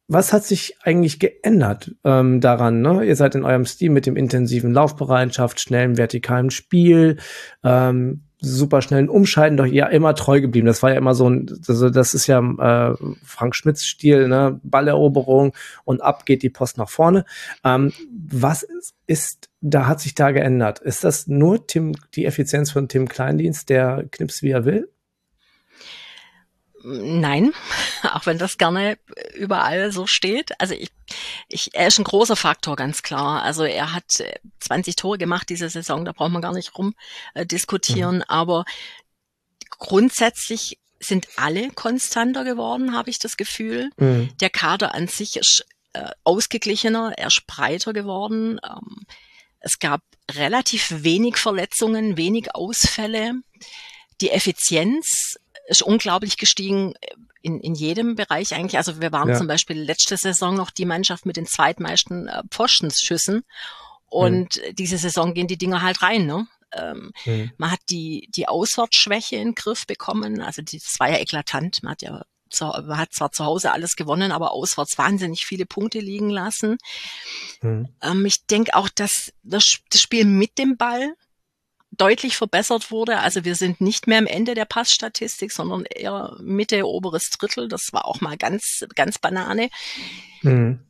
was 0.07 0.33
hat 0.33 0.44
sich 0.44 0.77
eigentlich 0.85 1.18
geändert 1.18 1.92
ähm, 2.05 2.40
daran? 2.40 2.81
Ne? 2.81 3.05
Ihr 3.05 3.16
seid 3.16 3.35
in 3.35 3.44
eurem 3.44 3.66
Stil 3.66 3.90
mit 3.90 4.07
dem 4.07 4.14
intensiven 4.14 4.73
Laufbereitschaft, 4.73 5.59
schnellen 5.59 5.97
vertikalen 5.97 6.51
Spiel, 6.51 7.18
ähm, 7.64 8.28
super 8.40 8.83
schnellen 8.83 9.09
Umscheiden 9.09 9.57
doch 9.57 9.66
ja 9.66 9.87
immer 9.87 10.14
treu 10.14 10.40
geblieben. 10.40 10.66
Das 10.66 10.83
war 10.83 10.90
ja 10.90 10.96
immer 10.96 11.14
so 11.14 11.29
ein, 11.29 11.61
also 11.66 11.90
das 11.90 12.14
ist 12.14 12.27
ja 12.27 12.38
äh, 12.40 12.96
Frank 13.24 13.55
Schmidts 13.55 13.85
Stil, 13.85 14.29
ne? 14.29 14.61
Balleroberung 14.62 15.53
und 15.85 16.03
ab 16.03 16.27
geht 16.27 16.42
die 16.42 16.51
Post 16.51 16.79
nach 16.79 16.88
vorne. 16.88 17.24
Ähm, 17.64 17.92
was 18.11 18.62
ist, 18.62 18.94
ist, 19.07 19.48
da 19.61 19.87
hat 19.87 20.01
sich 20.01 20.14
da 20.14 20.31
geändert? 20.31 20.79
Ist 20.79 21.05
das 21.05 21.27
nur 21.27 21.66
Tim, 21.66 21.92
die 22.14 22.27
Effizienz 22.27 22.70
von 22.70 22.88
Tim 22.88 23.09
Kleindienst, 23.09 23.68
der 23.68 24.05
knips 24.11 24.42
wie 24.42 24.51
er 24.51 24.64
will? 24.64 24.88
Nein, 26.83 27.53
auch 28.14 28.27
wenn 28.27 28.38
das 28.38 28.59
gerne 28.59 28.99
überall 29.35 29.91
so 29.93 30.07
steht. 30.07 30.61
Also 30.61 30.75
ich, 30.75 30.91
ich, 31.49 31.75
er 31.75 31.88
ist 31.88 31.99
ein 31.99 32.05
großer 32.05 32.37
Faktor, 32.37 32.77
ganz 32.77 33.03
klar. 33.03 33.43
Also 33.43 33.64
er 33.64 33.93
hat 33.95 34.23
20 34.61 34.93
äh, 34.93 34.95
Tore 34.95 35.19
gemacht 35.19 35.49
diese 35.49 35.69
Saison, 35.69 36.05
da 36.05 36.12
braucht 36.12 36.33
man 36.33 36.43
gar 36.43 36.53
nicht 36.53 36.77
rum 36.79 36.95
äh, 37.35 37.45
diskutieren. 37.45 38.17
Mhm. 38.17 38.25
Aber 38.29 38.64
grundsätzlich 39.79 40.79
sind 41.01 41.29
alle 41.37 41.71
konstanter 41.71 42.45
geworden, 42.45 42.97
habe 42.97 43.11
ich 43.11 43.19
das 43.19 43.37
Gefühl. 43.37 43.91
Mhm. 43.97 44.31
Der 44.41 44.51
Kader 44.51 44.95
an 44.95 45.09
sich 45.09 45.37
ist 45.37 45.64
äh, 45.93 46.11
ausgeglichener, 46.25 47.14
er 47.17 47.29
ist 47.29 47.47
breiter 47.47 47.93
geworden. 47.93 48.61
Ähm, 48.64 49.07
es 49.61 49.79
gab 49.79 50.03
relativ 50.31 51.03
wenig 51.03 51.37
Verletzungen, 51.37 52.17
wenig 52.17 52.55
Ausfälle. 52.55 53.35
Die 54.21 54.31
Effizienz 54.31 55.38
ist 55.68 55.83
unglaublich 55.83 56.38
gestiegen 56.38 56.94
in, 57.42 57.61
in 57.61 57.74
jedem 57.74 58.14
Bereich 58.14 58.54
eigentlich. 58.54 58.78
Also 58.78 59.00
wir 59.00 59.12
waren 59.12 59.28
ja. 59.28 59.37
zum 59.37 59.46
Beispiel 59.46 59.81
letzte 59.81 60.16
Saison 60.16 60.54
noch 60.54 60.70
die 60.70 60.87
Mannschaft 60.87 61.26
mit 61.26 61.37
den 61.37 61.46
zweitmeisten 61.46 62.26
äh, 62.26 62.42
Pfostenschüssen. 62.50 63.44
Und 64.07 64.57
mhm. 64.57 64.74
diese 64.74 64.96
Saison 64.96 65.35
gehen 65.35 65.46
die 65.46 65.59
Dinger 65.59 65.83
halt 65.83 66.02
rein, 66.02 66.26
ne? 66.26 66.48
Ähm, 66.72 67.12
mhm. 67.24 67.52
Man 67.57 67.70
hat 67.70 67.81
die, 67.90 68.28
die 68.35 68.48
Auswärtsschwäche 68.48 69.37
in 69.37 69.48
den 69.48 69.54
Griff 69.54 69.87
bekommen. 69.87 70.40
Also 70.40 70.62
das 70.62 70.96
war 70.98 71.11
ja 71.11 71.18
eklatant. 71.18 71.83
Man 71.83 71.92
hat 71.92 72.02
ja 72.02 72.22
zu, 72.50 72.64
man 72.64 72.98
hat 72.98 73.12
zwar 73.12 73.33
zu 73.33 73.44
Hause 73.44 73.72
alles 73.72 73.96
gewonnen, 73.96 74.33
aber 74.33 74.52
auswärts 74.52 74.96
wahnsinnig 74.96 75.46
viele 75.46 75.66
Punkte 75.66 76.00
liegen 76.00 76.31
lassen. 76.31 76.78
Mhm. 77.61 77.88
Ähm, 78.02 78.26
ich 78.26 78.46
denke 78.46 78.74
auch, 78.74 78.88
dass 78.88 79.33
das, 79.42 79.81
das 79.90 80.00
Spiel 80.00 80.24
mit 80.24 80.59
dem 80.59 80.76
Ball 80.76 81.14
deutlich 81.99 82.37
verbessert 82.37 82.91
wurde. 82.91 83.19
Also 83.19 83.45
wir 83.45 83.55
sind 83.55 83.81
nicht 83.81 84.07
mehr 84.07 84.19
am 84.19 84.27
Ende 84.27 84.55
der 84.55 84.65
Passstatistik, 84.65 85.53
sondern 85.53 85.85
eher 85.85 86.37
Mitte, 86.41 86.87
oberes 86.87 87.31
Drittel. 87.31 87.69
Das 87.69 87.93
war 87.93 88.07
auch 88.07 88.21
mal 88.21 88.37
ganz, 88.37 88.85
ganz 88.95 89.19
Banane. 89.19 89.69
Mhm 90.43 90.81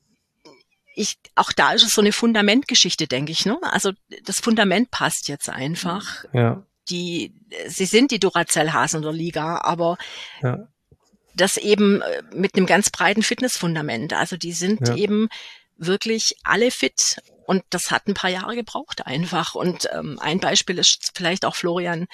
ich, 0.98 1.16
auch 1.36 1.52
da 1.52 1.72
ist 1.72 1.84
es 1.84 1.94
so 1.94 2.00
eine 2.00 2.12
Fundamentgeschichte, 2.12 3.06
denke 3.06 3.30
ich. 3.30 3.46
Ne? 3.46 3.56
Also 3.62 3.92
das 4.24 4.40
Fundament 4.40 4.90
passt 4.90 5.28
jetzt 5.28 5.48
einfach. 5.48 6.24
Ja. 6.32 6.64
Die, 6.90 7.32
sie 7.68 7.84
sind 7.84 8.10
die 8.10 8.18
Duracell-Hasen 8.18 9.02
der 9.02 9.12
Liga, 9.12 9.58
aber 9.58 9.96
ja. 10.42 10.66
das 11.34 11.56
eben 11.56 12.02
äh, 12.02 12.22
mit 12.34 12.56
einem 12.56 12.66
ganz 12.66 12.90
breiten 12.90 13.22
Fitnessfundament. 13.22 14.12
Also 14.12 14.36
die 14.36 14.52
sind 14.52 14.88
ja. 14.88 14.96
eben 14.96 15.28
wirklich 15.78 16.36
alle 16.44 16.70
fit 16.70 17.18
und 17.48 17.64
das 17.70 17.90
hat 17.90 18.06
ein 18.06 18.12
paar 18.12 18.28
Jahre 18.28 18.54
gebraucht 18.56 19.06
einfach. 19.06 19.54
Und 19.54 19.88
ähm, 19.94 20.18
ein 20.20 20.38
Beispiel 20.38 20.76
ist 20.78 21.12
vielleicht 21.14 21.46
auch 21.46 21.56
Florian 21.56 22.06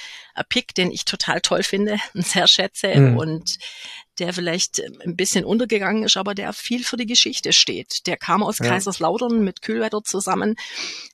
Pick, 0.49 0.77
den 0.77 0.93
ich 0.93 1.05
total 1.07 1.41
toll 1.41 1.65
finde 1.65 1.99
und 2.15 2.25
sehr 2.25 2.47
schätze. 2.47 2.95
Mhm. 2.95 3.17
Und 3.17 3.59
der 4.21 4.33
vielleicht 4.33 4.79
ähm, 4.79 5.01
ein 5.05 5.17
bisschen 5.17 5.45
untergegangen 5.45 6.05
ist, 6.05 6.17
aber 6.17 6.37
der 6.37 6.53
viel 6.53 6.85
für 6.85 6.97
die 6.97 7.07
Geschichte 7.07 7.53
steht. 7.53 8.07
Der 8.07 8.17
kam 8.17 8.45
aus 8.45 8.61
ja. 8.61 8.67
Kaiserslautern 8.67 9.43
mit 9.43 9.61
Kühlwetter 9.61 10.05
zusammen, 10.05 10.55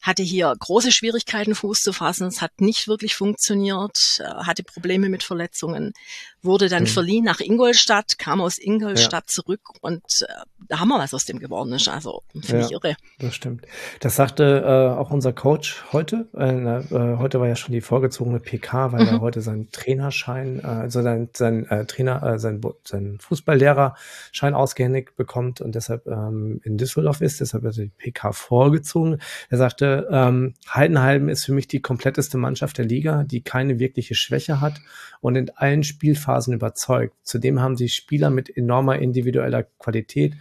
hatte 0.03 0.23
hier 0.23 0.55
große 0.59 0.93
Schwierigkeiten, 0.93 1.55
Fuß 1.55 1.81
zu 1.81 1.95
fassen. 1.95 2.27
Es 2.27 2.43
hat 2.43 2.61
nicht 2.61 2.89
wirklich 2.89 3.15
funktioniert, 3.15 4.21
äh, 4.21 4.45
hatte 4.45 4.65
Probleme 4.65 5.09
mit 5.09 5.23
Verletzungen, 5.23 5.95
wurde 6.43 6.69
dann 6.69 6.85
mhm. 6.85 6.89
verliehen 6.89 7.25
nach 7.25 7.41
Ingolstadt, 7.41 8.19
kam 8.19 8.41
aus 8.41 8.59
Ingolstadt 8.59 9.25
ja. 9.25 9.27
zurück 9.27 9.61
und 9.81 10.03
äh, 10.23 10.33
da 10.69 10.81
haben 10.81 10.89
wir 10.89 10.99
was 10.99 11.13
aus 11.15 11.25
dem 11.25 11.39
geworden 11.39 11.73
ist. 11.73 11.89
Also 11.89 12.23
finde 12.33 12.61
ja, 12.61 12.67
ich 12.67 12.73
irre. 12.73 12.97
Das 13.19 13.35
stimmt. 13.35 13.67
Das 14.01 14.17
sagte 14.17 14.63
äh, 14.65 14.99
auch 14.99 15.11
unser 15.11 15.33
Coach 15.33 15.85
heute. 15.93 16.29
Äh, 16.37 16.51
äh, 16.51 17.17
heute 17.19 17.41
war 17.41 17.49
ja 17.49 17.57
schon 17.57 17.73
die 17.73 17.81
vorgezogene 17.81 18.41
PK, 18.41 18.93
weil 18.93 19.03
mhm. 19.03 19.09
er 19.09 19.21
heute 19.21 19.41
seinen 19.41 19.71
Trainerschein, 19.71 20.61
äh, 20.61 20.67
also 20.67 21.03
sein, 21.03 21.29
sein 21.35 21.67
äh, 21.67 21.85
Trainer, 21.87 22.23
äh, 22.23 22.39
sein 22.39 22.61
seinen 22.85 23.19
Fußballlehrerschein 23.19 24.55
ausgehändigt 24.55 25.17
bekommt 25.17 25.61
und 25.61 25.75
deshalb 25.75 26.07
ähm, 26.07 26.61
in 26.65 26.79
Düsseldorf 26.79 27.21
ist, 27.21 27.41
deshalb 27.41 27.65
hat 27.65 27.77
er 27.77 27.85
die 27.85 27.91
PK 27.91 28.33
vorgezogen. 28.33 29.19
Er 29.49 29.59
sagte, 29.59 30.09
ähm, 30.11 30.55
Heidenheim 30.73 31.29
ist 31.29 31.45
für 31.45 31.53
mich 31.53 31.69
die 31.69 31.81
kompletteste 31.81 32.39
Mannschaft 32.39 32.79
der 32.79 32.85
Liga, 32.85 33.25
die 33.25 33.43
keine 33.43 33.79
wirkliche 33.79 34.15
Schwäche 34.15 34.61
hat 34.61 34.81
und 35.21 35.37
in 35.37 35.51
allen 35.57 35.83
Spielphasen 35.83 36.30
überzeugt. 36.53 37.15
Zudem 37.23 37.61
haben 37.61 37.77
sie 37.77 37.89
Spieler 37.89 38.31
mit 38.31 38.57
enormer 38.57 38.99
individueller 38.99 39.65
Qualität. 39.79 40.35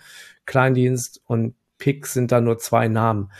Kleindienst 0.45 1.21
und 1.25 1.55
Pick 1.77 2.07
sind 2.07 2.31
da 2.31 2.41
nur 2.41 2.57
zwei 2.57 2.87
Namen. 2.87 3.31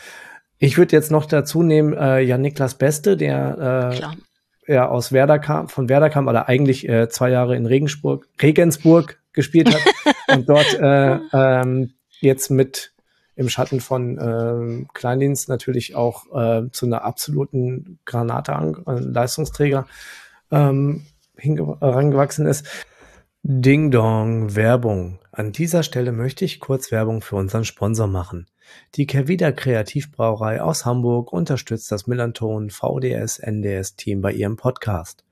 Ich 0.58 0.78
würde 0.78 0.96
jetzt 0.96 1.12
noch 1.12 1.26
dazu 1.26 1.64
nehmen, 1.64 1.94
äh, 1.94 2.20
Jan 2.22 2.42
Niklas 2.42 2.76
Beste, 2.76 3.18
der 3.18 3.94
äh, 3.94 4.74
er 4.74 4.92
aus 4.92 5.12
Werder 5.12 5.40
kam, 5.40 5.68
von 5.68 5.90
Werder 5.90 6.10
kam, 6.10 6.26
weil 6.26 6.36
er 6.36 6.48
eigentlich 6.48 6.88
äh, 6.88 7.10
zwei 7.10 7.30
Jahre 7.32 7.56
in 7.56 7.66
Regensburg, 7.66 8.28
Regensburg 8.42 9.20
gespielt 9.34 9.74
hat 9.74 10.16
und 10.36 10.48
dort 10.48 10.74
äh, 10.80 11.20
ähm, 11.34 11.94
jetzt 12.20 12.52
mit 12.52 12.94
im 13.36 13.48
Schatten 13.48 13.80
von 13.80 14.18
äh, 14.18 14.86
Kleindienst 14.94 15.48
natürlich 15.48 15.96
auch 15.96 16.26
äh, 16.36 16.70
zu 16.72 16.86
einer 16.86 17.04
absoluten 17.04 18.00
Granate 18.06 18.52
äh, 18.52 19.00
Leistungsträger 19.00 19.88
ähm, 20.52 21.06
herangewachsen 21.40 22.46
ist. 22.46 22.68
Ding 23.42 23.90
Dong 23.90 24.56
Werbung. 24.56 25.20
An 25.32 25.52
dieser 25.54 25.84
Stelle 25.84 26.12
möchte 26.12 26.44
ich 26.44 26.60
kurz 26.60 26.92
Werbung 26.92 27.22
für 27.22 27.38
unseren 27.38 27.64
Sponsor 27.64 28.08
machen. 28.08 28.48
Die 28.96 29.08
Kervida 29.08 29.52
Kreativbrauerei 29.52 30.62
aus 30.62 30.86
Hamburg 30.86 31.32
unterstützt 31.32 31.92
das 31.92 32.06
Millanton 32.06 32.70
VDS 32.70 33.40
NDS 33.40 33.96
Team 33.96 34.22
bei 34.22 34.34
ihrem 34.34 34.58
Podcast. 34.58 35.24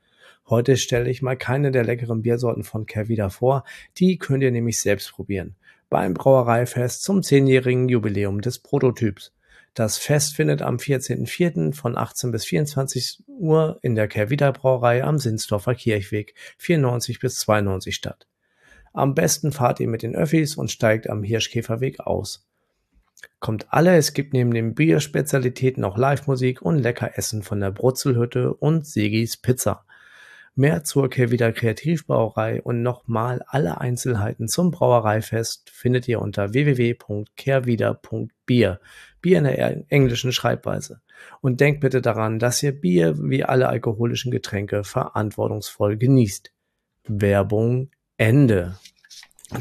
Heute 0.50 0.78
stelle 0.78 1.10
ich 1.10 1.22
mal 1.22 1.36
keine 1.36 1.72
der 1.72 1.84
leckeren 1.84 2.22
Biersorten 2.22 2.64
von 2.64 2.86
Kervida 2.86 3.30
vor, 3.30 3.66
die 3.98 4.18
könnt 4.18 4.44
ihr 4.44 4.52
nämlich 4.52 4.80
selbst 4.80 5.12
probieren. 5.12 5.56
Beim 5.90 6.14
Brauereifest 6.14 7.04
zum 7.04 7.22
zehnjährigen 7.22 7.90
Jubiläum 7.90 8.40
des 8.42 8.60
Prototyps. 8.60 9.34
Das 9.78 10.00
Fest 10.00 10.36
findet 10.36 10.64
am 10.64 10.78
14.04. 10.78 11.72
von 11.76 12.00
18 12.00 12.32
bis 12.32 12.46
24 12.46 13.22
Uhr 13.28 13.78
in 13.84 13.94
der 13.94 14.08
Kervida 14.08 14.50
Brauerei 14.50 15.04
am 15.04 15.20
Sinsdorfer 15.20 15.76
Kirchweg 15.76 16.34
94 16.58 17.20
bis 17.20 17.36
92 17.42 17.94
statt. 17.94 18.26
Am 18.92 19.14
besten 19.14 19.52
fahrt 19.52 19.80
ihr 19.80 19.88
mit 19.88 20.02
den 20.02 20.16
Öffis 20.16 20.56
und 20.56 20.72
steigt 20.72 21.08
am 21.08 21.22
Hirschkäferweg 21.22 22.00
aus. 22.00 22.48
Kommt 23.40 23.68
alle, 23.72 23.96
es 23.98 24.14
gibt 24.14 24.34
neben 24.34 24.52
den 24.52 24.74
Bierspezialitäten 24.74 25.84
auch 25.84 26.00
Live-Musik 26.00 26.64
und 26.64 26.80
lecker 26.80 27.16
Essen 27.16 27.44
von 27.44 27.60
der 27.60 27.70
Brutzelhütte 27.70 28.56
und 28.56 28.88
Segis 28.88 29.38
Pizza. 29.38 29.86
Mehr 30.60 30.84
zur 30.84 31.08
Kehrwieder 31.08 31.52
Kreativbrauerei 31.52 32.64
und 32.64 32.82
nochmal 32.82 33.44
alle 33.46 33.80
Einzelheiten 33.80 34.48
zum 34.48 34.72
Brauereifest 34.72 35.70
findet 35.70 36.08
ihr 36.08 36.20
unter 36.20 36.52
www.kehrwieder.bier. 36.52 38.80
Bier 39.22 39.38
in 39.38 39.44
der 39.44 39.92
englischen 39.92 40.32
Schreibweise. 40.32 41.02
Und 41.42 41.62
denkt 41.62 41.82
bitte 41.82 42.02
daran, 42.02 42.40
dass 42.40 42.64
ihr 42.64 42.72
Bier 42.72 43.14
wie 43.20 43.44
alle 43.44 43.70
alkoholischen 43.70 44.32
Getränke 44.32 44.84
verantwortungsvoll 44.84 45.96
genießt. 45.96 46.52
Werbung 47.08 47.92
Ende. 48.18 48.80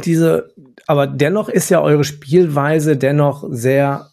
Diese, 0.07 0.55
aber 0.87 1.07
dennoch 1.07 1.51
ist 1.51 1.69
ja 1.69 1.83
eure 1.83 2.05
Spielweise 2.05 2.97
dennoch 2.97 3.45
sehr 3.51 4.13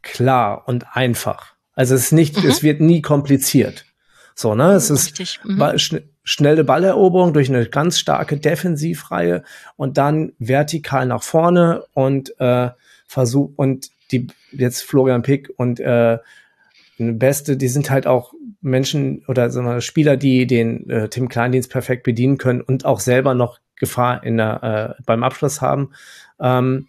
klar 0.00 0.66
und 0.66 0.96
einfach. 0.96 1.56
Also 1.74 1.94
es 1.94 2.04
ist 2.04 2.12
nicht, 2.12 2.42
mhm. 2.42 2.48
es 2.48 2.62
wird 2.62 2.80
nie 2.80 3.02
kompliziert. 3.02 3.84
So, 4.38 4.54
ne? 4.54 4.74
Es 4.74 4.88
ist 4.88 5.18
mhm. 5.42 5.78
schn 5.78 6.00
schnelle 6.22 6.62
Balleroberung 6.62 7.32
durch 7.32 7.48
eine 7.48 7.66
ganz 7.66 7.98
starke 7.98 8.36
Defensivreihe 8.36 9.42
und 9.74 9.98
dann 9.98 10.32
vertikal 10.38 11.06
nach 11.06 11.24
vorne 11.24 11.82
und 11.92 12.38
äh, 12.38 12.70
Versuch 13.08 13.50
und 13.56 13.88
die 14.12 14.28
jetzt 14.52 14.84
Florian 14.84 15.22
Pick 15.22 15.50
und 15.56 15.80
äh, 15.80 16.18
Beste, 16.98 17.56
die 17.56 17.66
sind 17.66 17.90
halt 17.90 18.06
auch 18.06 18.32
Menschen 18.60 19.24
oder 19.26 19.50
sagen 19.50 19.66
wir, 19.66 19.80
Spieler, 19.80 20.16
die 20.16 20.46
den 20.46 20.88
äh, 20.88 21.08
Tim 21.08 21.28
Kleindienst 21.28 21.70
perfekt 21.70 22.04
bedienen 22.04 22.38
können 22.38 22.60
und 22.60 22.84
auch 22.84 23.00
selber 23.00 23.34
noch 23.34 23.58
Gefahr 23.74 24.22
in 24.22 24.36
der, 24.36 24.96
äh, 24.98 25.02
beim 25.04 25.24
Abschluss 25.24 25.60
haben. 25.60 25.90
Ähm, 26.38 26.86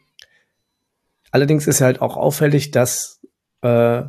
allerdings 1.32 1.66
ist 1.66 1.82
halt 1.82 2.00
auch 2.00 2.16
auffällig, 2.16 2.70
dass 2.70 3.22
äh, 3.64 4.04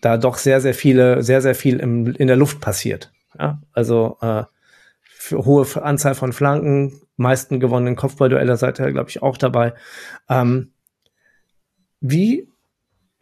da 0.00 0.16
doch 0.16 0.38
sehr, 0.38 0.60
sehr 0.60 0.74
viele, 0.74 1.22
sehr, 1.22 1.42
sehr 1.42 1.54
viel 1.54 1.78
im, 1.78 2.14
in 2.14 2.26
der 2.26 2.36
Luft 2.36 2.60
passiert. 2.60 3.12
Ja? 3.38 3.60
Also 3.72 4.18
äh, 4.20 4.44
hohe 5.32 5.66
Anzahl 5.82 6.14
von 6.14 6.32
Flanken, 6.32 7.00
meisten 7.16 7.60
gewonnenen 7.60 7.96
Kopfballduelle 7.96 8.56
seid 8.56 8.80
ihr, 8.80 8.92
glaube 8.92 9.10
ich, 9.10 9.22
auch 9.22 9.36
dabei. 9.36 9.74
Ähm, 10.28 10.72
wie 12.00 12.48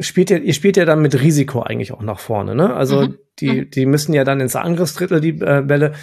spielt 0.01 0.31
ihr, 0.31 0.43
ihr 0.43 0.55
spielt 0.55 0.77
ja 0.77 0.85
dann 0.85 1.03
mit 1.03 1.21
Risiko 1.21 1.63
eigentlich 1.63 1.93
auch 1.93 2.03
nach 2.03 2.21
vorne, 2.21 2.55
ne? 2.55 2.75
Also 2.75 3.09
mhm. 3.09 3.19
die, 3.41 3.63
mhm. 3.63 3.71
die 3.71 3.87
müssen 3.87 4.15
ja 4.15 4.25
dann 4.25 4.41
ins 4.41 4.55
Angriffsdrittel, 4.55 5.21
die 5.21 5.41
äh, 5.41 5.63
Bälle. 5.67 5.95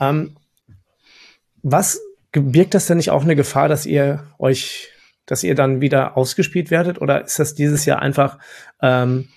Ähm, 0.00 0.36
was 1.62 2.00
birgt 2.32 2.74
das 2.74 2.86
denn 2.86 2.96
nicht 2.96 3.10
auch 3.10 3.22
eine 3.22 3.36
Gefahr, 3.36 3.68
dass 3.68 3.84
ihr 3.84 4.24
euch, 4.38 4.88
dass 5.26 5.44
ihr 5.44 5.54
dann 5.54 5.82
wieder 5.82 6.16
ausgespielt 6.16 6.70
werdet? 6.70 7.00
Oder 7.00 7.24
ist 7.24 7.38
das 7.38 7.54
dieses 7.54 7.84
Jahr 7.84 8.00
einfach 8.00 8.38
ähm, 8.80 9.28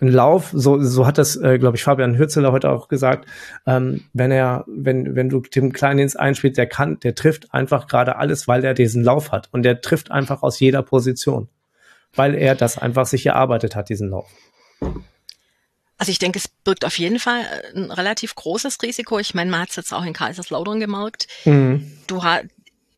ein 0.00 0.08
Lauf, 0.08 0.50
so, 0.52 0.82
so 0.82 1.06
hat 1.06 1.16
das, 1.16 1.36
äh, 1.36 1.58
glaube 1.58 1.76
ich, 1.76 1.84
Fabian 1.84 2.18
Hürzeler 2.18 2.52
heute 2.52 2.70
auch 2.70 2.88
gesagt, 2.88 3.26
ähm, 3.66 4.04
wenn 4.12 4.30
er, 4.30 4.64
wenn, 4.66 5.16
wenn 5.16 5.30
du 5.30 5.40
Tim 5.40 5.72
Kleinins 5.72 6.16
einspielst, 6.16 6.58
der 6.58 6.66
kann, 6.66 7.00
der 7.00 7.14
trifft 7.14 7.54
einfach 7.54 7.86
gerade 7.86 8.16
alles, 8.16 8.46
weil 8.46 8.62
er 8.62 8.74
diesen 8.74 9.02
Lauf 9.02 9.32
hat. 9.32 9.48
Und 9.52 9.62
der 9.62 9.80
trifft 9.80 10.10
einfach 10.10 10.42
aus 10.42 10.60
jeder 10.60 10.82
Position. 10.82 11.48
Weil 12.14 12.34
er 12.34 12.54
das 12.54 12.78
einfach 12.78 13.06
sich 13.06 13.26
erarbeitet 13.26 13.74
hat, 13.74 13.88
diesen 13.88 14.10
Lauf. 14.10 14.28
Also 15.98 16.12
ich 16.12 16.18
denke, 16.18 16.38
es 16.38 16.48
birgt 16.48 16.84
auf 16.84 16.98
jeden 16.98 17.18
Fall 17.18 17.40
ein 17.74 17.90
relativ 17.90 18.34
großes 18.34 18.82
Risiko. 18.82 19.18
Ich 19.18 19.34
meine, 19.34 19.50
man 19.50 19.60
hat 19.60 19.70
es 19.70 19.76
jetzt 19.76 19.94
auch 19.94 20.04
in 20.04 20.12
Kaiserslautern 20.12 20.78
gemerkt. 20.78 21.26
Mhm. 21.46 21.90
Du, 22.06 22.20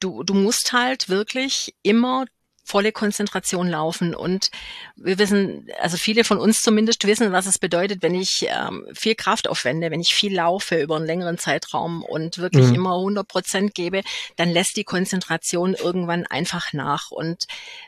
du, 0.01 0.25
du 0.25 0.35
musst 0.35 0.73
halt 0.73 1.09
wirklich 1.09 1.75
immer 1.83 2.27
volle 2.69 2.93
Konzentration 2.93 3.69
laufen. 3.69 4.15
Und 4.15 4.51
wir 4.97 5.19
wissen, 5.19 5.67
also 5.81 5.97
viele 5.97 6.23
von 6.23 6.39
uns 6.39 6.63
zumindest 6.63 7.07
wissen, 7.07 7.33
was 7.33 7.47
es 7.47 7.59
bedeutet, 7.59 8.03
wenn 8.03 8.15
ich 8.15 8.47
ähm, 8.49 8.87
viel 8.93 9.15
Kraft 9.15 9.49
aufwende, 9.49 9.91
wenn 9.91 10.01
ich 10.01 10.15
viel 10.15 10.35
laufe 10.35 10.81
über 10.81 10.97
einen 10.97 11.07
längeren 11.07 11.39
Zeitraum 11.39 12.03
und 12.03 12.39
wirklich 12.39 12.67
mhm. 12.67 12.75
immer 12.75 12.97
100 12.97 13.27
Prozent 13.27 13.75
gebe, 13.75 14.03
dann 14.37 14.51
lässt 14.51 14.77
die 14.77 14.85
Konzentration 14.85 15.75
irgendwann 15.75 16.27
einfach 16.27 16.73
nach. 16.73 17.11
Und 17.11 17.45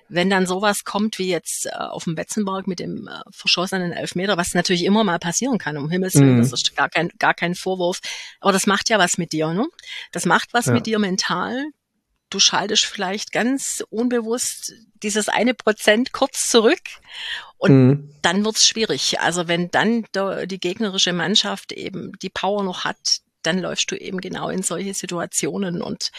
wenn 0.08 0.30
dann 0.30 0.46
sowas 0.46 0.84
kommt 0.84 1.18
wie 1.18 1.28
jetzt 1.28 1.66
äh, 1.66 1.70
auf 1.70 2.04
dem 2.04 2.14
Betzenberg 2.14 2.66
mit 2.66 2.80
dem 2.80 3.06
äh, 3.06 3.20
verschossenen 3.30 3.92
Elfmeter, 3.92 4.36
was 4.38 4.54
natürlich 4.54 4.84
immer 4.84 5.04
mal 5.04 5.18
passieren 5.18 5.58
kann, 5.58 5.76
um 5.76 5.90
Himmels 5.90 6.14
Willen, 6.14 6.36
mhm. 6.36 6.42
das 6.42 6.52
ist 6.52 6.74
gar 6.74 6.88
kein, 6.88 7.10
gar 7.18 7.34
kein 7.34 7.54
Vorwurf, 7.54 8.00
aber 8.40 8.52
das 8.52 8.66
macht 8.66 8.88
ja 8.88 8.98
was 8.98 9.18
mit 9.18 9.32
dir, 9.32 9.52
ne? 9.52 9.66
Das 10.12 10.24
macht 10.24 10.54
was 10.54 10.66
ja. 10.66 10.72
mit 10.72 10.86
dir 10.86 10.98
mental 10.98 11.66
du 12.30 12.38
schaltest 12.38 12.84
vielleicht 12.84 13.32
ganz 13.32 13.84
unbewusst 13.90 14.72
dieses 15.02 15.28
eine 15.28 15.54
Prozent 15.54 16.12
kurz 16.12 16.48
zurück 16.48 16.80
und 17.58 17.72
mhm. 17.72 18.14
dann 18.22 18.44
wird's 18.44 18.66
schwierig. 18.66 19.20
Also 19.20 19.48
wenn 19.48 19.70
dann 19.70 20.04
die 20.46 20.60
gegnerische 20.60 21.12
Mannschaft 21.12 21.72
eben 21.72 22.12
die 22.22 22.30
Power 22.30 22.62
noch 22.62 22.84
hat, 22.84 23.20
dann 23.42 23.58
läufst 23.58 23.90
du 23.90 23.96
eben 23.96 24.20
genau 24.20 24.48
in 24.48 24.62
solche 24.62 24.94
Situationen 24.94 25.82
und 25.82 26.10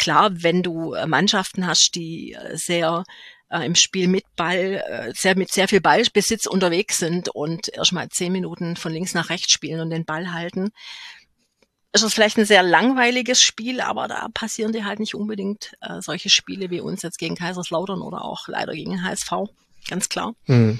klar, 0.00 0.30
wenn 0.42 0.62
du 0.62 0.94
äh, 0.94 1.06
Mannschaften 1.06 1.66
hast, 1.66 1.94
die 1.94 2.32
äh, 2.32 2.56
sehr 2.56 3.04
äh, 3.50 3.64
im 3.66 3.74
Spiel 3.74 4.08
mit 4.08 4.24
Ball, 4.34 4.82
äh, 4.86 5.12
sehr, 5.14 5.36
mit 5.36 5.52
sehr 5.52 5.68
viel 5.68 5.80
Ballbesitz 5.80 6.46
unterwegs 6.46 6.98
sind 6.98 7.28
und 7.28 7.68
erstmal 7.68 8.08
zehn 8.08 8.32
Minuten 8.32 8.76
von 8.76 8.92
links 8.92 9.12
nach 9.12 9.28
rechts 9.28 9.52
spielen 9.52 9.80
und 9.80 9.90
den 9.90 10.06
Ball 10.06 10.32
halten, 10.32 10.70
ist 11.92 12.02
es 12.02 12.14
vielleicht 12.14 12.38
ein 12.38 12.44
sehr 12.44 12.62
langweiliges 12.62 13.42
Spiel, 13.42 13.80
aber 13.80 14.06
da 14.06 14.28
passieren 14.32 14.72
dir 14.72 14.84
halt 14.84 15.00
nicht 15.00 15.14
unbedingt 15.14 15.76
äh, 15.80 16.00
solche 16.00 16.30
Spiele 16.30 16.70
wie 16.70 16.80
uns 16.80 17.02
jetzt 17.02 17.18
gegen 17.18 17.34
Kaiserslautern 17.34 18.00
oder 18.00 18.24
auch 18.24 18.46
leider 18.48 18.72
gegen 18.72 19.02
HSV. 19.02 19.32
Ganz 19.88 20.08
klar. 20.08 20.34
Mhm. 20.46 20.78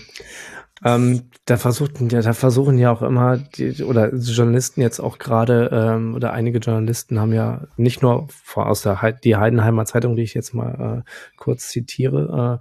Ähm, 0.83 1.31
da 1.45 1.59
versuchten 1.59 2.09
ja, 2.09 2.23
da 2.23 2.33
versuchen 2.33 2.79
ja 2.79 2.91
auch 2.91 3.03
immer 3.03 3.37
die, 3.37 3.83
oder 3.83 4.15
Journalisten 4.15 4.81
jetzt 4.81 4.99
auch 4.99 5.19
gerade 5.19 5.69
ähm, 5.73 6.15
oder 6.15 6.33
einige 6.33 6.59
Journalisten 6.59 7.21
haben 7.21 7.35
ja 7.35 7.67
nicht 7.77 8.01
nur 8.01 8.29
vor, 8.31 8.67
aus 8.67 8.81
der 8.83 9.03
He 9.03 9.13
die 9.23 9.37
Heidenheimer 9.37 9.85
Zeitung, 9.85 10.17
die 10.17 10.23
ich 10.23 10.33
jetzt 10.33 10.55
mal 10.55 11.05
äh, 11.05 11.11
kurz 11.37 11.69
zitiere, 11.69 12.61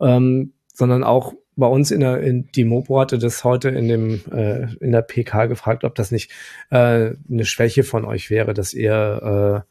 äh, 0.00 0.04
ähm, 0.04 0.54
sondern 0.74 1.04
auch 1.04 1.34
bei 1.60 1.68
uns 1.68 1.92
in 1.92 2.00
der 2.00 2.20
in 2.20 2.50
die 2.52 2.64
Mopo 2.64 2.98
hatte 2.98 3.18
das 3.18 3.44
heute 3.44 3.68
in 3.68 3.86
dem 3.86 4.20
äh, 4.32 4.74
in 4.80 4.90
der 4.90 5.02
PK 5.02 5.46
gefragt, 5.46 5.84
ob 5.84 5.94
das 5.94 6.10
nicht 6.10 6.32
äh, 6.70 7.12
eine 7.30 7.44
Schwäche 7.44 7.84
von 7.84 8.04
euch 8.04 8.30
wäre, 8.30 8.54
dass 8.54 8.74
ihr 8.74 9.64
äh, 9.64 9.70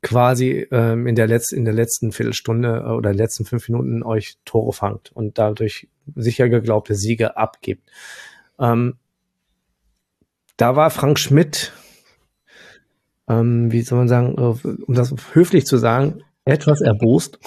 quasi 0.00 0.66
ähm, 0.70 1.06
in 1.06 1.16
der 1.16 1.26
letzten 1.26 1.56
in 1.56 1.64
der 1.64 1.74
letzten 1.74 2.12
Viertelstunde 2.12 2.84
äh, 2.86 2.90
oder 2.90 3.12
letzten 3.12 3.44
fünf 3.44 3.68
Minuten 3.68 4.02
euch 4.02 4.38
Tore 4.44 4.72
fangt 4.72 5.12
und 5.12 5.38
dadurch 5.38 5.88
sicher 6.14 6.48
geglaubte 6.48 6.94
Siege 6.94 7.36
abgibt. 7.36 7.90
Ähm, 8.58 8.96
da 10.56 10.76
war 10.76 10.90
Frank 10.90 11.18
Schmidt, 11.18 11.72
ähm, 13.28 13.72
wie 13.72 13.82
soll 13.82 13.98
man 13.98 14.08
sagen, 14.08 14.34
äh, 14.38 14.84
um 14.86 14.94
das 14.94 15.14
höflich 15.32 15.66
zu 15.66 15.78
sagen, 15.78 16.22
etwas 16.44 16.80
erbost. 16.80 17.38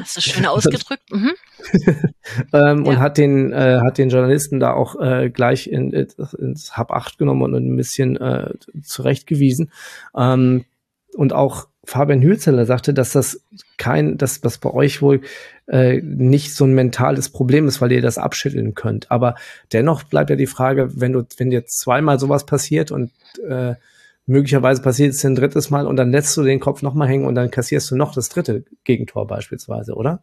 Hast 0.00 0.16
du 0.16 0.20
schön 0.20 0.46
ausgedrückt. 0.46 1.10
Mhm. 1.10 1.32
ähm, 2.52 2.84
ja. 2.84 2.90
Und 2.90 2.98
hat 3.00 3.18
den, 3.18 3.52
äh, 3.52 3.80
hat 3.84 3.98
den 3.98 4.08
Journalisten 4.08 4.60
da 4.60 4.72
auch 4.72 5.00
äh, 5.00 5.30
gleich 5.30 5.66
in, 5.66 5.92
ins 5.92 6.76
Hab 6.76 6.90
8 6.90 7.18
genommen 7.18 7.42
und 7.42 7.54
ein 7.54 7.76
bisschen 7.76 8.16
äh, 8.16 8.50
zurechtgewiesen. 8.82 9.72
Ähm, 10.16 10.64
und 11.16 11.32
auch 11.32 11.68
Fabian 11.84 12.22
Hülzeler 12.22 12.66
sagte, 12.66 12.94
dass 12.94 13.12
das 13.12 13.42
kein, 13.76 14.16
dass 14.16 14.40
das 14.40 14.58
bei 14.58 14.70
euch 14.70 15.02
wohl 15.02 15.20
äh, 15.66 16.00
nicht 16.02 16.54
so 16.54 16.64
ein 16.64 16.74
mentales 16.74 17.28
Problem 17.28 17.68
ist, 17.68 17.80
weil 17.80 17.92
ihr 17.92 18.02
das 18.02 18.18
abschütteln 18.18 18.74
könnt. 18.74 19.10
Aber 19.10 19.34
dennoch 19.72 20.02
bleibt 20.04 20.30
ja 20.30 20.36
die 20.36 20.46
Frage, 20.46 20.90
wenn 20.94 21.12
du, 21.12 21.24
wenn 21.36 21.50
dir 21.50 21.66
zweimal 21.66 22.18
sowas 22.18 22.46
passiert 22.46 22.90
und 22.90 23.12
äh, 23.46 23.74
möglicherweise 24.26 24.82
passiert 24.82 25.14
es 25.14 25.24
ein 25.24 25.34
drittes 25.34 25.70
Mal 25.70 25.86
und 25.86 25.96
dann 25.96 26.10
lässt 26.10 26.36
du 26.36 26.42
den 26.42 26.60
Kopf 26.60 26.82
nochmal 26.82 27.08
hängen 27.08 27.26
und 27.26 27.34
dann 27.34 27.50
kassierst 27.50 27.90
du 27.90 27.96
noch 27.96 28.14
das 28.14 28.28
dritte 28.28 28.64
Gegentor 28.84 29.26
beispielsweise, 29.26 29.94
oder? 29.94 30.22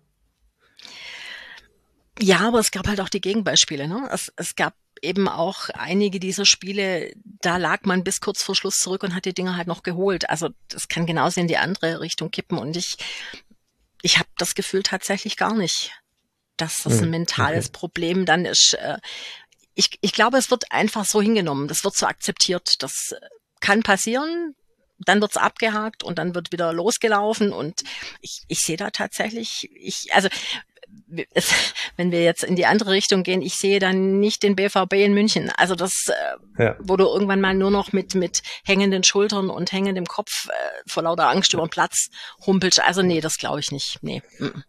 Ja, 2.19 2.39
aber 2.39 2.59
es 2.59 2.71
gab 2.71 2.87
halt 2.87 3.01
auch 3.01 3.09
die 3.09 3.21
Gegenbeispiele. 3.21 3.87
Ne? 3.87 4.07
Es, 4.11 4.31
es 4.35 4.55
gab 4.55 4.75
eben 5.01 5.27
auch 5.27 5.69
einige 5.69 6.19
dieser 6.19 6.45
Spiele, 6.45 7.11
da 7.23 7.57
lag 7.57 7.83
man 7.83 8.03
bis 8.03 8.21
kurz 8.21 8.43
vor 8.43 8.55
Schluss 8.55 8.79
zurück 8.79 9.03
und 9.03 9.15
hat 9.15 9.25
die 9.25 9.33
Dinge 9.33 9.57
halt 9.57 9.67
noch 9.67 9.83
geholt. 9.83 10.29
Also 10.29 10.49
das 10.67 10.87
kann 10.87 11.05
genauso 11.05 11.41
in 11.41 11.47
die 11.47 11.57
andere 11.57 11.99
Richtung 11.99 12.29
kippen. 12.29 12.57
Und 12.57 12.77
ich, 12.77 12.97
ich 14.01 14.19
habe 14.19 14.29
das 14.37 14.53
Gefühl 14.53 14.83
tatsächlich 14.83 15.37
gar 15.37 15.55
nicht, 15.55 15.91
dass 16.57 16.83
das 16.83 16.97
ein 16.97 17.05
hm, 17.05 17.09
mentales 17.11 17.67
okay. 17.67 17.77
Problem 17.77 18.25
dann 18.25 18.45
ist. 18.45 18.73
Äh, 18.75 18.99
ich, 19.73 19.97
ich 20.01 20.11
glaube, 20.11 20.37
es 20.37 20.51
wird 20.51 20.71
einfach 20.71 21.05
so 21.05 21.21
hingenommen. 21.21 21.67
Das 21.67 21.83
wird 21.83 21.95
so 21.95 22.05
akzeptiert. 22.05 22.83
Das 22.83 23.15
kann 23.61 23.83
passieren. 23.83 24.55
Dann 25.03 25.21
wird's 25.21 25.37
abgehakt 25.37 26.03
und 26.03 26.19
dann 26.19 26.35
wird 26.35 26.51
wieder 26.51 26.73
losgelaufen 26.73 27.53
und 27.53 27.81
ich, 28.21 28.43
ich 28.47 28.59
sehe 28.59 28.77
da 28.77 28.91
tatsächlich, 28.91 29.67
ich, 29.73 30.13
also 30.13 30.29
wenn 31.97 32.11
wir 32.11 32.23
jetzt 32.23 32.43
in 32.43 32.55
die 32.55 32.65
andere 32.65 32.91
Richtung 32.91 33.23
gehen, 33.23 33.41
ich 33.41 33.55
sehe 33.55 33.79
dann 33.79 34.19
nicht 34.19 34.43
den 34.43 34.55
BVB 34.55 34.93
in 34.93 35.13
München. 35.13 35.51
Also 35.57 35.75
das, 35.75 36.07
äh, 36.57 36.63
ja. 36.63 36.75
wo 36.79 36.97
du 36.97 37.05
irgendwann 37.05 37.41
mal 37.41 37.53
nur 37.53 37.71
noch 37.71 37.93
mit, 37.93 38.15
mit 38.15 38.41
hängenden 38.65 39.03
Schultern 39.03 39.49
und 39.49 39.71
hängendem 39.71 40.05
Kopf 40.05 40.47
äh, 40.49 40.51
vor 40.87 41.03
lauter 41.03 41.29
Angst 41.29 41.53
über 41.53 41.65
den 41.65 41.69
Platz 41.69 42.09
humpelst. 42.45 42.81
Also 42.81 43.01
nee, 43.01 43.21
das 43.21 43.37
glaube 43.37 43.59
ich 43.59 43.71
nicht. 43.71 43.99
Nee. 44.01 44.21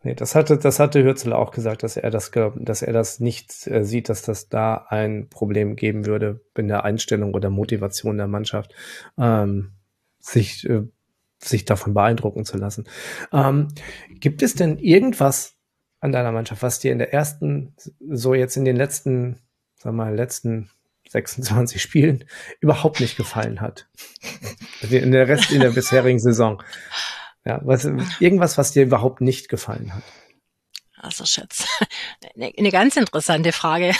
nee. 0.02 0.14
das 0.14 0.34
hatte, 0.34 0.58
das 0.58 0.78
hatte 0.78 1.02
Hürzel 1.02 1.32
auch 1.32 1.50
gesagt, 1.50 1.82
dass 1.82 1.96
er 1.96 2.10
das, 2.10 2.30
dass 2.56 2.82
er 2.82 2.92
das 2.92 3.20
nicht 3.20 3.66
äh, 3.66 3.84
sieht, 3.84 4.08
dass 4.08 4.22
das 4.22 4.48
da 4.48 4.86
ein 4.88 5.28
Problem 5.28 5.76
geben 5.76 6.06
würde 6.06 6.40
in 6.56 6.68
der 6.68 6.84
Einstellung 6.84 7.34
oder 7.34 7.50
Motivation 7.50 8.18
der 8.18 8.28
Mannschaft, 8.28 8.74
ähm, 9.18 9.72
sich, 10.18 10.68
äh, 10.68 10.82
sich 11.38 11.64
davon 11.64 11.94
beeindrucken 11.94 12.44
zu 12.44 12.56
lassen. 12.56 12.88
Ähm, 13.32 13.68
gibt 14.10 14.42
es 14.42 14.54
denn 14.54 14.78
irgendwas, 14.78 15.56
an 16.02 16.12
deiner 16.12 16.32
Mannschaft, 16.32 16.62
was 16.62 16.80
dir 16.80 16.92
in 16.92 16.98
der 16.98 17.14
ersten, 17.14 17.74
so 18.10 18.34
jetzt 18.34 18.56
in 18.56 18.64
den 18.64 18.76
letzten, 18.76 19.38
sag 19.76 19.94
mal, 19.94 20.14
letzten 20.14 20.68
26 21.08 21.80
Spielen 21.82 22.24
überhaupt 22.60 23.00
nicht 23.00 23.16
gefallen 23.16 23.60
hat? 23.60 23.88
Also 24.82 24.96
in 24.96 25.12
der 25.12 25.28
Rest 25.28 25.52
in 25.52 25.60
der 25.60 25.70
bisherigen 25.70 26.18
Saison. 26.18 26.62
Ja, 27.44 27.60
was, 27.62 27.88
irgendwas, 28.20 28.58
was 28.58 28.72
dir 28.72 28.82
überhaupt 28.82 29.20
nicht 29.20 29.48
gefallen 29.48 29.94
hat. 29.94 30.02
Also 30.96 31.24
Schatz, 31.24 31.66
eine, 32.36 32.70
ganz 32.70 32.96
interessante 32.96 33.52
Frage. 33.52 33.92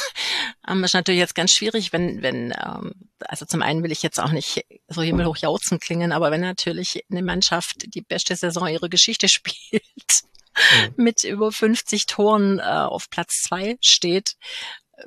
Ähm, 0.69 0.85
ist 0.85 0.95
natürlich 0.95 1.21
jetzt 1.21 1.35
ganz 1.35 1.53
schwierig, 1.53 1.93
wenn, 1.93 2.23
wenn, 2.23 2.53
ähm, 2.65 2.93
also 3.21 3.45
zum 3.45 3.63
einen 3.63 3.83
will 3.83 3.91
ich 3.91 4.03
jetzt 4.03 4.21
auch 4.21 4.31
nicht 4.31 4.65
so 4.87 5.03
himmelhoch 5.03 5.37
jauzen 5.37 5.81
klingen, 5.81 6.13
aber 6.13 6.31
wenn 6.31 6.41
natürlich 6.41 7.05
eine 7.11 7.23
Mannschaft 7.23 7.95
die 7.95 8.03
beste 8.03 8.37
Saison 8.37 8.69
ihrer 8.69 8.89
Geschichte 8.89 9.29
spielt. 9.29 9.83
Mit 10.97 11.25
über 11.25 11.53
50 11.53 12.07
Toren 12.07 12.59
äh, 12.59 12.63
auf 12.63 13.11
Platz 13.11 13.43
zwei 13.43 13.77
steht. 13.81 14.37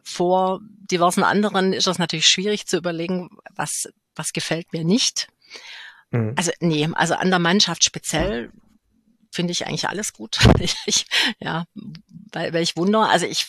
Vor 0.04 0.60
diversen 0.62 1.24
anderen 1.24 1.74
ist 1.74 1.88
das 1.88 2.00
natürlich 2.00 2.28
schwierig 2.28 2.68
zu 2.68 2.78
überlegen, 2.78 3.30
was, 3.56 3.88
was 4.16 4.34
gefällt 4.34 4.74
mir 4.74 4.84
nicht. 4.84 5.28
Mhm. 6.12 6.34
Also 6.36 6.52
nee, 6.60 6.90
also 6.94 7.16
an 7.16 7.30
der 7.30 7.40
Mannschaft 7.40 7.84
speziell 7.84 8.52
finde 9.32 9.52
ich 9.52 9.68
eigentlich 9.68 9.88
alles 9.88 10.14
gut. 10.14 10.40
ich, 10.86 11.06
ja, 11.40 11.66
weil, 12.32 12.56
ich 12.58 12.76
wundere, 12.78 13.10
also 13.10 13.26
ich 13.26 13.46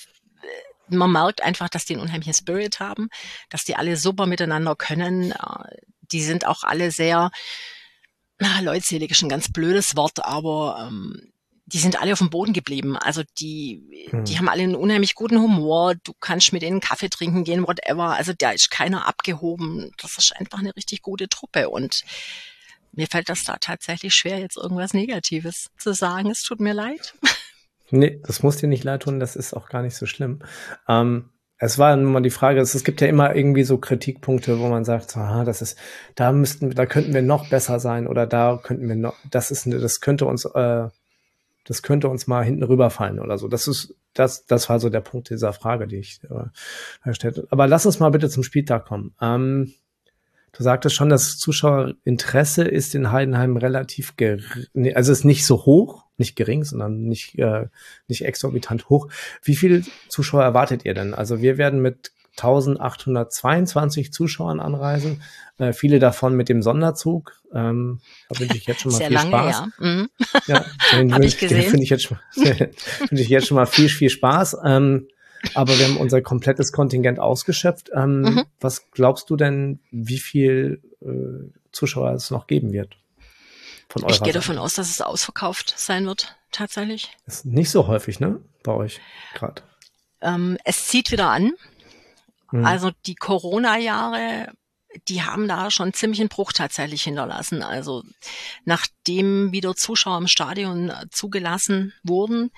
man 0.89 1.11
merkt 1.11 1.43
einfach, 1.43 1.69
dass 1.69 1.85
die 1.85 1.95
einen 1.95 2.03
unheimlichen 2.03 2.35
Spirit 2.35 2.81
haben, 2.81 3.09
dass 3.51 3.65
die 3.65 3.77
alle 3.77 3.97
super 3.97 4.27
miteinander 4.27 4.77
können. 4.77 5.33
Äh, 5.33 5.77
die 6.13 6.23
sind 6.23 6.47
auch 6.47 6.63
alle 6.63 6.91
sehr, 6.91 7.31
na, 8.39 8.61
leutselig 8.61 9.11
ist 9.11 9.23
ein 9.23 9.29
ganz 9.29 9.51
blödes 9.51 9.97
Wort, 9.97 10.25
aber 10.25 10.89
ähm, 10.89 11.33
die 11.67 11.79
sind 11.79 12.01
alle 12.01 12.13
auf 12.13 12.21
dem 12.21 12.31
Boden 12.31 12.53
geblieben. 12.53 12.97
Also 12.97 13.23
die, 13.39 14.09
hm. 14.11 14.25
die 14.25 14.39
haben 14.39 14.49
alle 14.49 14.63
einen 14.63 14.77
unheimlich 14.77 15.17
guten 15.17 15.41
Humor. 15.41 15.95
Du 16.05 16.13
kannst 16.21 16.53
mit 16.53 16.63
denen 16.63 16.81
Kaffee 16.81 17.09
trinken 17.09 17.43
gehen, 17.43 17.67
whatever. 17.67 18.15
Also 18.15 18.33
da 18.37 18.53
ist 18.53 18.71
keiner 18.71 19.07
abgehoben. 19.07 19.91
Das 20.01 20.17
ist 20.17 20.35
einfach 20.37 20.61
eine 20.61 20.75
richtig 20.77 21.03
gute 21.03 21.29
Truppe. 21.29 21.69
Und 21.69 22.05
mir 22.93 23.09
fällt 23.09 23.29
das 23.29 23.45
da 23.45 23.57
tatsächlich 23.61 24.15
schwer, 24.15 24.39
jetzt 24.39 24.57
irgendwas 24.57 24.95
Negatives 24.95 25.71
zu 25.77 25.93
sagen. 25.93 26.31
Es 26.31 26.43
tut 26.43 26.61
mir 26.61 26.73
leid. 26.73 27.15
Nee, 27.91 28.21
das 28.27 28.43
muss 28.43 28.57
dir 28.57 28.67
nicht 28.67 28.83
leid 28.83 29.05
tun, 29.05 29.21
das 29.21 29.37
ist 29.37 29.55
auch 29.55 29.69
gar 29.69 29.83
nicht 29.83 29.95
so 29.95 30.07
schlimm. 30.07 30.41
Ähm, 30.89 31.31
es 31.59 31.79
war 31.79 31.95
nun 31.97 32.13
mal 32.13 32.21
die 32.21 32.31
Frage, 32.31 32.61
es, 32.61 32.75
es 32.75 32.83
gibt 32.83 33.01
ja 33.01 33.07
immer 33.07 33.35
irgendwie 33.35 33.63
so 33.63 33.79
Kritikpunkte, 33.79 34.59
wo 34.59 34.69
man 34.69 34.85
sagt, 34.85 35.17
aha, 35.17 35.45
das 35.45 35.63
ist, 35.63 35.79
da 36.17 36.33
müssten, 36.33 36.71
da 36.71 36.85
könnten 36.85 37.15
wir 37.15 37.23
noch 37.23 37.49
besser 37.49 37.79
sein 37.79 38.07
oder 38.09 38.27
da 38.27 38.59
könnten 38.63 38.89
wir 38.89 38.97
noch, 38.97 39.15
das 39.31 39.51
ist, 39.51 39.67
das 39.67 40.01
könnte 40.01 40.27
uns, 40.27 40.45
äh, 40.45 40.89
das 41.67 41.83
könnte 41.83 42.09
uns 42.09 42.27
mal 42.27 42.45
hinten 42.45 42.63
rüberfallen 42.63 43.19
oder 43.19 43.39
so. 43.39 43.49
Das 43.49 43.67
ist, 43.67 43.95
das, 44.15 44.47
das 44.47 44.69
war 44.69 44.79
so 44.81 44.89
der 44.89 45.01
Punkt 45.01 45.31
dieser 45.31 45.53
Frage, 45.53 45.87
die 45.87 45.97
ich 45.97 46.21
äh, 46.25 47.09
gestellt 47.09 47.37
habe. 47.37 47.49
Aber 47.51 47.67
lass 47.67 47.87
uns 47.87 47.99
mal 47.99 48.11
bitte 48.11 48.31
zum 48.31 48.45
Spieltag 48.45 48.87
kommen. 48.87 49.15
Ähm, 49.21 49.75
du 50.53 50.63
sagtest 50.63 50.95
schon, 50.95 51.09
das 51.09 51.39
Zuschauerinteresse 51.39 52.65
ist 52.65 52.95
in 52.95 53.11
Heidenheim 53.11 53.57
relativ 53.57 54.17
gering, 54.17 54.95
also 54.95 55.13
ist 55.13 55.25
nicht 55.25 55.45
so 55.45 55.67
hoch, 55.67 56.05
nicht 56.19 56.37
gering, 56.37 56.65
sondern 56.65 57.03
nicht, 57.03 57.37
äh, 57.39 57.67
nicht 58.07 58.25
exorbitant 58.25 58.89
hoch. 58.89 59.09
Wie 59.43 59.57
viele 59.57 59.83
Zuschauer 60.09 60.45
erwartet 60.45 60.85
ihr 60.85 60.95
denn? 60.95 61.15
Also 61.15 61.43
wir 61.43 61.59
werden 61.59 61.83
mit 61.83 62.13
1822 62.39 64.13
Zuschauern 64.13 64.61
anreisen, 64.61 65.23
äh, 65.59 65.73
viele 65.73 65.99
davon 65.99 66.35
mit 66.37 66.49
dem 66.49 66.63
Sonderzug. 66.63 67.33
Ähm, 67.53 68.01
da 68.29 68.39
wünsche 68.39 68.57
ich 68.57 68.67
jetzt 68.67 68.83
schon 68.83 68.93
mal 68.93 68.99
Sehr 68.99 69.09
viel 69.09 69.17
lange, 69.17 69.31
Spaß. 69.31 69.63
ja. 69.79 69.87
Mhm. 69.87 70.09
Ja, 70.47 70.65
den. 70.93 71.09
Den 71.11 71.31
finde 71.31 71.83
ich 71.83 71.91
jetzt 71.91 72.05
schon, 72.05 72.19
finde 72.33 73.23
ich 73.23 73.29
jetzt 73.29 73.47
schon 73.47 73.57
mal 73.57 73.67
viel, 73.67 73.89
viel 73.89 74.11
Spaß. 74.11 74.59
Ähm, 74.65 75.09
aber 75.55 75.79
wir 75.79 75.87
haben 75.87 75.97
unser 75.97 76.23
komplettes 76.23 76.73
Kontingent 76.73 77.19
ausgeschöpft. 77.21 77.91
Ähm, 77.95 78.21
Mhm. 78.23 78.45
Was 78.61 78.91
glaubst 78.91 79.31
du 79.31 79.37
denn, 79.37 79.81
wie 79.91 80.19
viel 80.19 80.83
äh, 81.03 81.53
Zuschauer 81.73 82.13
es 82.13 82.31
noch 82.31 82.47
geben 82.47 82.73
wird? 82.73 82.97
Ich 83.95 84.03
gehe 84.05 84.15
Seite? 84.15 84.33
davon 84.33 84.59
aus, 84.59 84.75
dass 84.75 84.91
es 84.91 85.01
ausverkauft 85.01 85.73
sein 85.79 86.07
wird, 86.07 86.37
tatsächlich. 86.51 87.17
Ist 87.27 87.47
nicht 87.47 87.71
so 87.71 87.87
häufig, 87.87 88.19
ne? 88.21 88.41
Bei 88.63 88.73
euch 88.73 89.01
gerade. 89.35 89.63
Ähm, 90.21 90.59
es 90.65 90.89
zieht 90.89 91.13
wieder 91.13 91.31
an. 91.31 91.53
Hm. 92.59 92.67
Also 92.67 92.91
die 93.07 93.15
Corona-Jahre, 93.15 94.53
die 95.09 95.23
haben 95.23 95.49
da 95.49 95.71
schon 95.71 95.93
ziemlich 95.93 96.21
einen 96.21 96.29
Bruch 96.29 96.53
tatsächlich 96.53 97.03
hinterlassen. 97.03 97.63
Also 97.63 98.03
nachdem 98.65 99.53
wieder 99.53 99.75
Zuschauer 99.75 100.19
im 100.19 100.29
Stadion 100.29 100.91
äh, 100.91 101.07
zugelassen 101.11 101.93
wurden, 102.03 102.51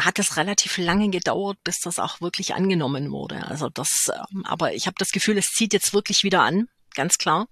hat 0.00 0.18
es 0.18 0.36
relativ 0.36 0.78
lange 0.78 1.10
gedauert, 1.10 1.58
bis 1.64 1.80
das 1.80 1.98
auch 1.98 2.20
wirklich 2.20 2.54
angenommen 2.54 3.10
wurde. 3.10 3.46
Also 3.46 3.68
das, 3.68 4.10
ähm, 4.32 4.44
aber 4.46 4.74
ich 4.74 4.86
habe 4.86 4.96
das 4.98 5.12
Gefühl, 5.12 5.38
es 5.38 5.52
zieht 5.52 5.72
jetzt 5.72 5.92
wirklich 5.92 6.24
wieder 6.24 6.42
an, 6.42 6.68
ganz 6.94 7.18
klar. 7.18 7.48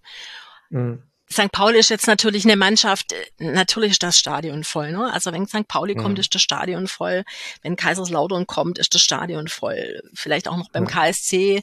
Hm. 0.71 1.03
St. 1.33 1.53
Pauli 1.53 1.79
ist 1.79 1.91
jetzt 1.91 2.07
natürlich 2.07 2.45
eine 2.45 2.57
Mannschaft, 2.57 3.13
äh, 3.13 3.27
natürlich 3.39 3.93
ist 3.93 4.03
das 4.03 4.19
Stadion 4.19 4.65
voll. 4.65 4.93
Ne? 4.93 5.13
Also 5.13 5.33
wenn 5.33 5.47
St. 5.47 5.69
Pauli 5.69 5.95
Mhm. 5.95 6.03
kommt, 6.03 6.19
ist 6.19 6.35
das 6.35 6.43
Stadion 6.43 6.89
voll. 6.89 7.25
Wenn 7.63 7.77
Kaiserslautern 7.77 8.47
kommt, 8.47 8.79
ist 8.79 8.95
das 8.95 9.03
Stadion 9.03 9.49
voll. 9.49 10.03
Vielleicht 10.15 10.49
auch 10.49 10.57
noch 10.57 10.71
beim. 10.71 10.87
KSC, 10.87 11.63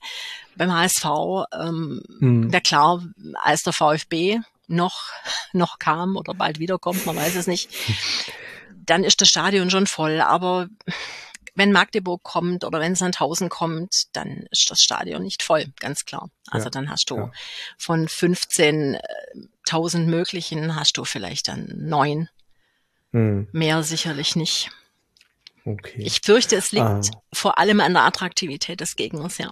beim 0.55 0.71
HSV. 0.73 1.05
Ähm, 1.53 2.01
Hm. 2.19 2.47
Na 2.51 2.59
klar, 2.59 3.03
als 3.43 3.63
der 3.63 3.73
VfB 3.73 4.39
noch, 4.67 5.03
noch 5.53 5.79
kam 5.79 6.15
oder 6.15 6.33
bald 6.33 6.59
wiederkommt, 6.59 7.05
man 7.05 7.15
weiß 7.15 7.35
es 7.35 7.47
nicht, 7.47 7.69
dann 8.85 9.03
ist 9.03 9.21
das 9.21 9.29
Stadion 9.29 9.69
schon 9.69 9.87
voll. 9.87 10.21
Aber 10.21 10.67
wenn 11.55 11.71
Magdeburg 11.71 12.21
kommt 12.23 12.63
oder 12.65 12.79
wenn 12.79 12.95
Sandhausen 12.95 13.49
kommt, 13.49 14.15
dann 14.15 14.45
ist 14.51 14.69
das 14.69 14.81
Stadion 14.81 15.23
nicht 15.23 15.41
voll, 15.41 15.65
ganz 15.79 16.05
klar. 16.05 16.29
Also 16.51 16.65
Ja, 16.65 16.69
dann 16.71 16.89
hast 16.91 17.09
du 17.09 17.17
ja. 17.17 17.31
von 17.77 18.07
15.000 19.67 20.05
möglichen, 20.05 20.75
hast 20.75 20.97
du 20.97 21.05
vielleicht 21.05 21.47
dann 21.47 21.73
neun. 21.75 22.29
Hm. 23.11 23.47
Mehr 23.51 23.83
sicherlich 23.83 24.35
nicht. 24.35 24.71
Okay. 25.65 26.01
Ich 26.03 26.21
fürchte, 26.23 26.55
es 26.55 26.71
liegt 26.71 26.85
Ah. 26.85 27.01
vor 27.33 27.57
allem 27.57 27.79
an 27.79 27.93
der 27.93 28.03
Attraktivität 28.03 28.81
des 28.81 28.95
Gegners, 28.95 29.37
ja. 29.37 29.51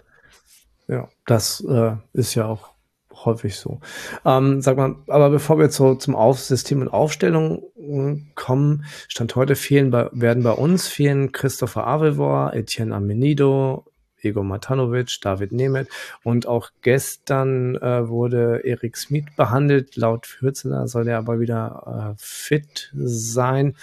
Ja, 0.88 1.10
das 1.26 1.62
äh, 1.62 1.96
ist 2.14 2.36
ja 2.36 2.46
auch 2.46 2.70
häufig 3.26 3.56
so. 3.56 3.80
Ähm, 4.26 4.62
sag 4.62 4.76
mal, 4.78 4.96
aber 5.08 5.30
bevor 5.30 5.58
wir 5.58 5.70
zu, 5.70 5.96
zum 5.96 6.16
Auf 6.16 6.40
System 6.40 6.82
und 6.82 6.90
Aufstellung 6.90 7.64
äh, 7.78 8.22
kommen, 8.36 8.86
Stand 9.08 9.36
heute 9.36 9.56
fehlen 9.56 9.92
bei, 9.92 10.10
werden 10.12 10.44
bei 10.44 10.52
uns 10.52 10.88
fehlen 10.88 11.32
Christopher 11.32 11.88
Avevor, 11.88 12.54
Etienne 12.54 12.94
Amenido, 12.94 13.86
Igor 14.24 14.44
Matanovic, 14.44 15.20
David 15.22 15.52
Nemeth 15.52 15.88
und 16.24 16.48
auch 16.48 16.70
gestern 16.82 17.76
äh, 17.76 18.08
wurde 18.08 18.62
Erik 18.64 18.98
Smith 18.98 19.26
behandelt. 19.36 19.96
Laut 19.96 20.26
Fürzeler 20.26 20.88
soll 20.88 21.08
er 21.08 21.18
aber 21.18 21.40
wieder 21.40 22.16
äh, 22.16 22.16
fit 22.18 22.92
sein. 22.96 23.76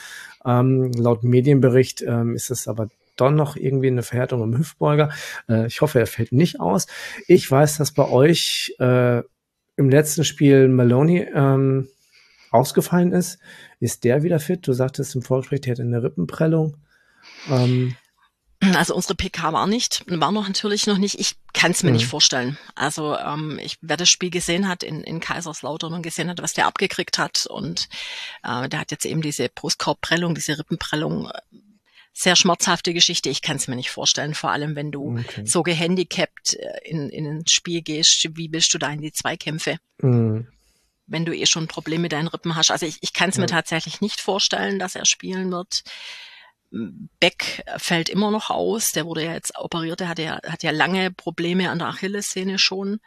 Ähm, 0.45 0.93
laut 0.93 1.23
Medienbericht 1.23 2.03
ähm, 2.03 2.35
ist 2.35 2.51
es 2.51 2.69
aber 2.69 2.89
doch 3.17 3.31
noch 3.31 3.57
irgendwie 3.57 3.89
eine 3.89 4.03
Verhärtung 4.03 4.43
im 4.43 4.57
Hüftbeuger. 4.57 5.11
Äh, 5.49 5.67
ich 5.67 5.81
hoffe, 5.81 6.01
er 6.01 6.07
fällt 6.07 6.33
nicht 6.33 6.61
aus. 6.61 6.87
Ich 7.27 7.51
weiß, 7.51 7.77
dass 7.79 7.93
bei 7.93 8.09
euch 8.09 8.75
äh, 8.79 9.23
im 9.77 9.91
letzten 9.91 10.25
Spiel 10.25 10.69
Maloney 10.69 11.27
ähm, 11.35 11.89
ausgefallen 12.51 13.13
ist. 13.13 13.39
Ist 13.79 14.05
der 14.05 14.23
wieder 14.23 14.41
fit? 14.41 14.67
Du 14.67 14.73
sagtest 14.73 15.15
im 15.15 15.23
Vorgespräch, 15.23 15.63
der 15.63 15.73
hatte 15.73 15.83
eine 15.83 16.03
Rippenprellung. 16.03 16.77
Ähm, 17.51 17.95
Also 18.75 18.95
unsere 18.95 19.15
PK 19.15 19.53
war 19.55 19.67
nicht, 19.67 20.05
war 20.07 20.33
noch 20.33 20.47
natürlich 20.47 20.87
noch 20.87 20.99
nicht. 20.99 21.19
Ich 21.19 21.37
kann 21.55 21.71
es 21.71 21.83
mir 21.83 21.91
Mhm. 21.91 21.97
nicht 21.97 22.07
vorstellen. 22.07 22.59
Also 22.75 23.17
ähm, 23.17 23.59
ich, 23.63 23.79
wer 23.81 23.97
das 23.97 24.11
Spiel 24.11 24.29
gesehen 24.31 24.69
hat 24.69 24.83
in, 24.83 25.03
in 25.03 25.19
Kaiserslautern 25.21 25.95
und 25.95 26.03
gesehen 26.03 26.29
hat, 26.29 26.43
was 26.43 26.53
der 26.53 26.67
abgekriegt 26.67 27.17
hat 27.19 27.47
und 27.47 27.89
äh, 28.45 28.69
der 28.69 28.81
hat 28.81 28.91
jetzt 28.91 29.07
eben 29.07 29.23
diese 29.23 29.49
Brustkorbprellung, 29.49 30.35
diese 30.35 30.59
Rippenprellung, 30.59 31.31
äh, 31.31 31.41
sehr 32.13 32.37
schmerzhafte 32.37 32.93
Geschichte. 32.93 33.31
Ich 33.31 33.41
kann 33.41 33.57
es 33.57 33.67
mir 33.67 33.77
nicht 33.77 33.91
vorstellen, 33.91 34.35
vor 34.35 34.51
allem 34.51 34.77
wenn 34.77 34.91
du 34.91 35.19
okay. 35.19 35.47
so 35.47 35.63
gehandicapt 35.63 36.55
äh, 36.55 36.81
in, 36.85 37.09
in 37.09 37.27
ein 37.27 37.47
Spiel 37.49 37.81
gehst. 37.81 38.29
Wie 38.37 38.49
bist 38.49 38.75
du 38.75 38.79
da 38.79 38.91
in 38.91 39.01
die 39.01 39.13
Zweikämpfe? 39.13 39.79
Mm, 40.03 40.41
wenn 41.07 41.25
du 41.25 41.35
eh 41.35 41.47
schon 41.47 41.67
Probleme 41.67 42.03
mit 42.03 42.13
deinen 42.13 42.29
Rippen 42.29 42.57
hast. 42.57 42.71
Also 42.71 42.85
ich, 42.85 42.99
ich 43.01 43.15
kann 43.15 43.31
es 43.31 43.37
mir 43.37 43.45
Ja. 43.45 43.49
tatsächlich 43.57 44.01
nicht 44.03 44.21
vorstellen, 44.21 44.79
dass 44.79 44.97
er 44.97 45.07
spielen 45.07 45.51
wird. 45.51 45.83
Beck 46.71 47.65
fällt 47.79 48.09
immer 48.09 48.31
noch 48.31 48.51
aus. 48.51 48.93
Der 48.93 49.05
wurde 49.07 49.25
ja 49.25 49.33
jetzt 49.33 49.57
operiert. 49.59 50.01
Der 50.01 50.09
hat 50.09 50.19
ja, 50.19 50.41
hat 50.47 50.63
ja 50.63 50.71
lange 50.71 51.11
Probleme 51.11 51.71
an 51.71 51.79
der 51.81 51.89
Achillessehne 51.89 52.59
schon. 52.59 53.01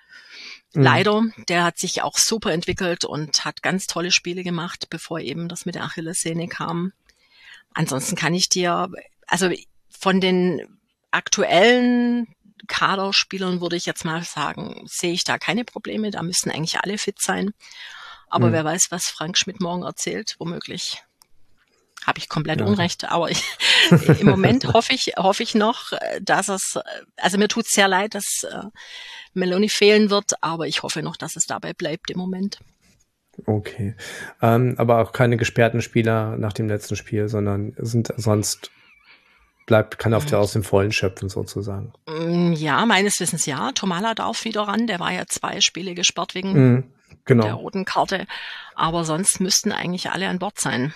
mm, 0.74 0.82
Leider. 0.82 1.24
Der 1.48 1.64
hat 1.64 1.78
sich 1.78 2.02
auch 2.02 2.18
super 2.18 2.52
entwickelt 2.52 3.06
und 3.06 3.46
hat 3.46 3.64
ganz 3.64 3.88
tolle 3.88 4.12
Spiele 4.12 4.44
gemacht, 4.44 4.88
bevor 4.90 5.20
eben 5.20 5.48
das 5.48 5.66
mit 5.66 5.76
der 5.76 5.84
Achillessehne 5.84 6.48
kam. 6.48 6.92
Ansonsten 7.74 8.16
kann 8.16 8.34
ich 8.34 8.50
dir, 8.50 8.90
also 9.28 9.50
von 9.90 10.20
den 10.22 10.80
aktuellen 11.12 12.28
Kaderspielern 12.68 13.62
würde 13.62 13.76
ich 13.76 13.86
jetzt 13.86 14.06
mal 14.06 14.24
sagen, 14.24 14.84
sehe 14.86 15.14
ich 15.14 15.24
da 15.24 15.38
keine 15.38 15.64
Probleme. 15.66 16.12
Da 16.12 16.22
müssten 16.22 16.52
eigentlich 16.52 16.80
alle 16.80 16.98
fit 16.98 17.22
sein. 17.22 17.52
Aber 18.28 18.48
Mhm. 18.50 18.54
wer 18.54 18.66
weiß, 18.66 18.88
was 18.90 19.08
Frank 19.08 19.38
Schmidt 19.38 19.62
morgen 19.62 19.84
erzählt, 19.84 20.36
womöglich. 20.40 21.04
Habe 22.06 22.20
ich 22.20 22.30
komplett 22.30 22.60
Ja. 22.60 22.66
Unrecht, 22.66 23.06
aber 23.06 23.30
ich, 23.32 23.44
im 24.20 24.28
Moment 24.28 24.66
hoffe 24.74 24.94
ich, 24.94 25.14
hoffe 25.18 25.44
ich 25.44 25.56
noch, 25.56 25.92
dass 26.22 26.50
es, 26.50 26.80
also 27.18 27.38
mir 27.38 27.48
tut 27.48 27.66
es 27.66 27.72
sehr 27.72 27.88
leid, 27.88 28.16
dass 28.16 28.44
äh, 28.44 28.64
Meloni 29.34 29.70
fehlen 29.70 30.10
wird, 30.10 30.32
aber 30.42 30.68
ich 30.68 30.84
hoffe 30.84 31.02
noch, 31.02 31.16
dass 31.18 31.36
es 31.36 31.46
dabei 31.46 31.74
bleibt 31.74 32.12
im 32.12 32.18
Moment. 32.20 32.60
Okay. 33.48 33.96
Ähm, 34.42 34.76
aber 34.78 35.00
auch 35.00 35.12
keine 35.12 35.38
gesperrten 35.38 35.82
Spieler 35.82 36.38
nach 36.38 36.54
dem 36.54 36.68
letzten 36.68 36.96
Spiel, 36.96 37.28
sondern 37.30 37.74
sind 37.78 38.14
sonst 38.18 38.70
bleibt, 39.66 39.98
kann 39.98 40.14
auf 40.14 40.26
der 40.26 40.40
aus 40.40 40.52
dem 40.54 40.64
Vollen 40.64 40.92
schöpfen 40.92 41.30
sozusagen. 41.30 41.94
Mm, 42.08 42.52
Ja, 42.54 42.86
meines 42.86 43.20
Wissens 43.20 43.46
ja. 43.46 43.72
Tomala 43.72 44.14
darf 44.14 44.44
wieder 44.46 44.64
ran. 44.64 44.88
Der 44.88 45.00
war 45.00 45.12
ja 45.12 45.24
zwei 45.28 45.62
Spiele 45.62 45.96
gesperrt 45.96 46.36
wegen 46.36 46.52
Mm, 46.52 46.84
der 46.84 47.16
genau. 47.26 47.56
roten 47.56 47.86
Karte. 47.86 48.28
Aber 48.76 49.04
sonst 49.06 49.40
müssten 49.40 49.72
eigentlich 49.72 50.10
alle 50.12 50.28
an 50.28 50.38
Bord 50.40 50.60
sein. 50.60 50.94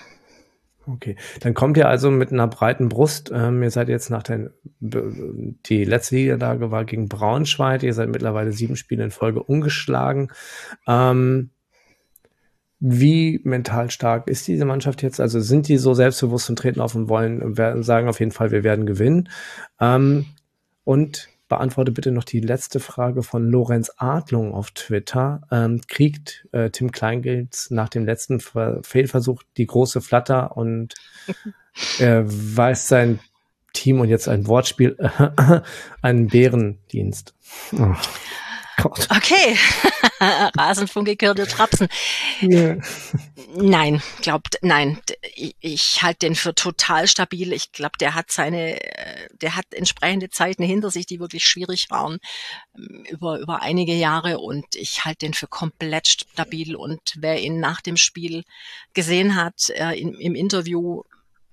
Okay. 0.90 1.18
Dann 1.42 1.54
kommt 1.54 1.76
ihr 1.76 1.90
also 1.90 2.10
mit 2.10 2.32
einer 2.32 2.48
breiten 2.48 2.88
Brust. 2.88 3.30
Ähm, 3.34 3.62
ihr 3.62 3.72
seid 3.72 3.90
jetzt 3.90 4.10
nach 4.10 4.24
der, 4.24 4.52
die 4.80 5.84
letzte 5.84 6.16
Niederlage 6.16 6.72
war 6.72 6.86
gegen 6.86 7.10
Braunschweig. 7.10 7.84
Ihr 7.84 7.94
seid 7.94 8.10
mittlerweile 8.10 8.54
sieben 8.54 8.78
Spiele 8.78 9.04
in 9.04 9.12
Folge 9.12 9.44
ungeschlagen. 9.44 10.32
Ähm, 10.88 11.50
wie 12.80 13.42
mental 13.44 13.90
stark 13.90 14.28
ist 14.28 14.48
diese 14.48 14.66
Mannschaft 14.66 15.02
jetzt? 15.04 15.20
Also 15.20 15.42
sind 15.42 15.68
die 15.68 15.78
so 15.78 15.94
selbstbewusst 15.94 16.50
und 16.50 16.60
treten 16.60 16.80
auf 16.80 16.96
und 16.96 17.10
wollen 17.10 17.42
und 17.42 17.84
sagen 17.84 18.08
auf 18.08 18.20
jeden 18.20 18.32
Fall, 18.32 18.52
wir 18.52 18.64
werden 18.64 18.86
gewinnen? 18.86 19.30
Ähm, 19.82 20.28
und 20.84 21.28
beantworte 21.48 21.92
bitte 21.92 22.12
noch 22.12 22.24
die 22.24 22.40
letzte 22.40 22.80
Frage 22.80 23.24
von 23.24 23.50
Lorenz 23.50 23.92
Adlung 23.98 24.54
auf 24.54 24.72
Twitter. 24.72 25.42
Ähm, 25.52 25.82
kriegt 25.88 26.48
äh, 26.52 26.70
Tim 26.70 26.92
Kleingeld 26.92 27.68
nach 27.70 27.90
dem 27.90 28.06
letzten 28.06 28.40
Ver 28.40 28.80
Fehlversuch 28.84 29.44
die 29.58 29.66
große 29.66 30.02
Flatter 30.02 30.58
und 30.58 30.96
er 32.00 32.26
weiß 32.28 32.88
sein 32.88 33.20
Team 33.74 34.00
und 34.00 34.10
jetzt 34.10 34.28
ein 34.28 34.48
Wortspiel 34.48 34.98
einen 36.02 36.28
Bärendienst? 36.28 37.36
Oh. 37.74 37.94
Gott. 38.78 39.08
Okay. 39.10 39.58
Rasenfunk 40.58 41.08
gekürte 41.08 41.48
Trapsen. 41.48 41.88
Yeah. 42.44 42.78
Nein, 43.56 44.04
glaubt, 44.22 44.60
nein. 44.62 45.00
Ich, 45.36 45.56
ich 45.60 46.04
halte 46.04 46.28
den 46.28 46.36
für 46.36 46.54
total 46.54 47.08
stabil. 47.08 47.54
Ich 47.54 47.72
glaube, 47.72 47.98
der 48.00 48.14
hat 48.14 48.32
seine, 48.32 48.80
äh, 48.80 49.28
der 49.42 49.56
hat 49.56 49.66
entsprechende 49.72 50.30
Zeiten 50.30 50.64
hinter 50.64 50.92
sich, 50.92 51.08
die 51.08 51.20
wirklich 51.20 51.46
schwierig 51.46 51.90
waren 51.90 52.20
ähm, 52.76 53.04
über, 53.10 53.40
über 53.40 53.64
einige 53.64 53.94
Jahre 53.94 54.38
und 54.38 54.66
ich 54.76 55.06
halte 55.06 55.26
den 55.26 55.34
für 55.34 55.48
komplett 55.48 56.08
stabil 56.08 56.76
und 56.76 57.02
wer 57.18 57.42
ihn 57.42 57.60
nach 57.60 57.82
dem 57.82 57.98
Spiel 57.98 58.44
gesehen 58.94 59.36
hat, 59.36 59.70
äh, 59.70 60.00
im, 60.00 60.14
im 60.20 60.36
Interview, 60.36 61.02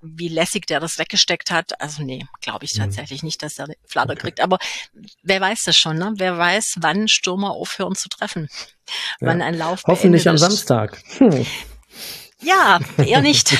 wie 0.05 0.29
lässig 0.29 0.67
der 0.67 0.81
das 0.81 0.99
weggesteckt 0.99 1.51
hat. 1.51 1.81
Also 1.81 2.03
nee, 2.03 2.27
glaube 2.43 2.65
ich 2.65 2.75
mhm. 2.75 2.81
tatsächlich 2.81 3.23
mhm. 3.23 3.27
nicht, 3.27 3.43
dass 3.43 3.59
er 3.59 3.69
Flatter 3.87 4.13
okay. 4.13 4.21
kriegt. 4.21 4.41
Aber 4.41 4.59
wer 5.23 5.41
weiß 5.41 5.65
das 5.65 5.77
schon, 5.77 5.97
ne? 5.97 6.13
Wer 6.17 6.37
weiß, 6.37 6.77
wann 6.81 7.09
Stürmer 7.09 7.53
aufhören 7.53 7.95
zu 7.95 8.09
treffen. 8.09 8.49
Ja. 9.19 9.29
Wann 9.29 9.41
ein 9.41 9.57
Lauf 9.57 9.83
Hoffentlich 9.87 10.29
am 10.29 10.37
Samstag. 10.37 11.03
Hm. 11.17 11.47
Ja, 12.43 12.81
eher 12.99 13.23
nicht. 13.23 13.57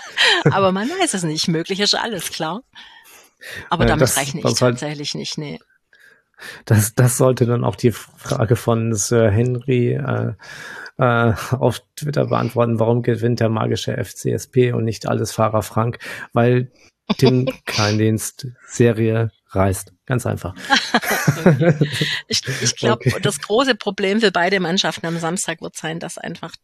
Aber 0.50 0.70
man 0.70 0.90
weiß 0.90 1.14
es 1.14 1.22
nicht. 1.22 1.48
Möglich 1.48 1.80
ist 1.80 1.94
alles, 1.94 2.30
klar. 2.30 2.60
Aber 3.70 3.84
ja, 3.84 3.96
damit 3.96 4.14
rechne 4.14 4.40
ich 4.40 4.44
halt 4.44 4.58
tatsächlich 4.58 5.14
nicht, 5.14 5.38
nee. 5.38 5.58
Das, 6.64 6.94
das 6.94 7.16
sollte 7.16 7.46
dann 7.46 7.64
auch 7.64 7.76
die 7.76 7.92
Frage 7.92 8.56
von 8.56 8.94
Sir 8.94 9.30
Henry 9.30 9.94
äh, 9.94 10.32
äh, 10.98 11.32
auf 11.50 11.80
Twitter 11.96 12.26
beantworten, 12.26 12.78
warum 12.78 13.02
gewinnt 13.02 13.40
der 13.40 13.48
magische 13.48 13.96
FCSP 14.02 14.72
und 14.72 14.84
nicht 14.84 15.08
alles 15.08 15.32
Fahrer 15.32 15.62
Frank, 15.62 15.98
weil 16.32 16.70
Tim 17.18 17.46
Kleindienst 17.66 18.48
Serie 18.66 19.30
reißt. 19.50 19.92
Ganz 20.06 20.26
einfach. 20.26 20.54
ich 22.28 22.42
ich 22.62 22.76
glaube, 22.76 23.06
okay. 23.06 23.20
das 23.22 23.40
große 23.40 23.74
Problem 23.74 24.20
für 24.20 24.30
beide 24.30 24.60
Mannschaften 24.60 25.06
am 25.06 25.18
Samstag 25.18 25.62
wird 25.62 25.76
sein, 25.76 25.98
dass 25.98 26.18
einfach 26.18 26.54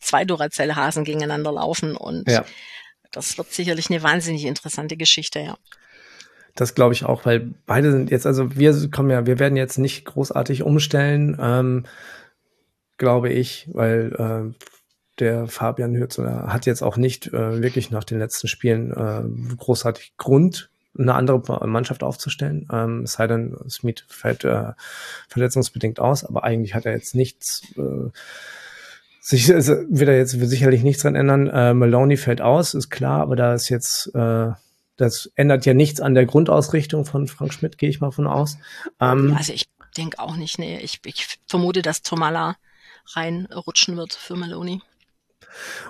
zwei 0.00 0.24
Duracell-Hasen 0.24 1.04
gegeneinander 1.04 1.52
laufen 1.52 1.96
und 1.96 2.28
ja. 2.28 2.44
das 3.10 3.38
wird 3.38 3.52
sicherlich 3.52 3.90
eine 3.90 4.02
wahnsinnig 4.02 4.44
interessante 4.44 4.96
Geschichte, 4.96 5.40
ja. 5.40 5.56
Das 6.54 6.74
glaube 6.74 6.92
ich 6.94 7.04
auch, 7.04 7.24
weil 7.24 7.54
beide 7.66 7.90
sind 7.90 8.10
jetzt, 8.10 8.26
also 8.26 8.56
wir 8.56 8.90
kommen 8.90 9.10
ja, 9.10 9.26
wir 9.26 9.38
werden 9.38 9.56
jetzt 9.56 9.78
nicht 9.78 10.04
großartig 10.04 10.62
umstellen. 10.62 11.38
Ähm, 11.40 11.84
glaube 12.98 13.30
ich, 13.30 13.68
weil 13.72 14.12
äh, 14.16 14.64
der 15.18 15.46
Fabian 15.46 15.96
Hürzeler 15.96 16.52
hat 16.52 16.66
jetzt 16.66 16.82
auch 16.82 16.96
nicht 16.96 17.26
äh, 17.28 17.62
wirklich 17.62 17.90
nach 17.90 18.04
den 18.04 18.18
letzten 18.18 18.48
Spielen 18.48 18.92
äh, 18.92 19.56
großartig 19.56 20.14
Grund, 20.16 20.70
eine 20.96 21.14
andere 21.14 21.66
Mannschaft 21.66 22.02
aufzustellen. 22.02 22.68
Ähm, 22.72 23.02
es 23.02 23.14
sei 23.14 23.26
denn, 23.26 23.56
Smith 23.68 24.04
fällt 24.08 24.44
äh, 24.44 24.72
verletzungsbedingt 25.28 26.00
aus, 26.00 26.24
aber 26.24 26.44
eigentlich 26.44 26.74
hat 26.74 26.86
er 26.86 26.92
jetzt 26.92 27.14
nichts, 27.14 27.62
äh, 27.76 28.10
sich, 29.20 29.52
also 29.52 29.72
wird 29.88 30.08
er 30.08 30.18
jetzt 30.18 30.32
sicherlich 30.32 30.82
nichts 30.82 31.02
dran 31.02 31.14
ändern. 31.14 31.48
Äh, 31.48 31.74
Maloney 31.74 32.16
fällt 32.16 32.40
aus, 32.40 32.74
ist 32.74 32.90
klar, 32.90 33.20
aber 33.22 33.36
da 33.36 33.54
ist 33.54 33.68
jetzt, 33.68 34.14
äh, 34.14 34.50
das 34.96 35.30
ändert 35.34 35.66
ja 35.66 35.74
nichts 35.74 36.00
an 36.00 36.14
der 36.14 36.26
Grundausrichtung 36.26 37.04
von 37.04 37.26
Frank 37.26 37.52
Schmidt, 37.52 37.78
gehe 37.78 37.88
ich 37.88 38.00
mal 38.00 38.12
von 38.12 38.26
aus. 38.26 38.58
Ähm, 39.00 39.34
also 39.36 39.52
ich 39.52 39.68
denke 39.96 40.18
auch 40.18 40.36
nicht, 40.36 40.58
nee. 40.58 40.78
Ich, 40.80 41.00
ich 41.04 41.38
vermute, 41.48 41.82
dass 41.82 42.02
Tomala 42.02 42.56
reinrutschen 43.14 43.96
wird 43.96 44.12
für 44.12 44.36
Maloney. 44.36 44.80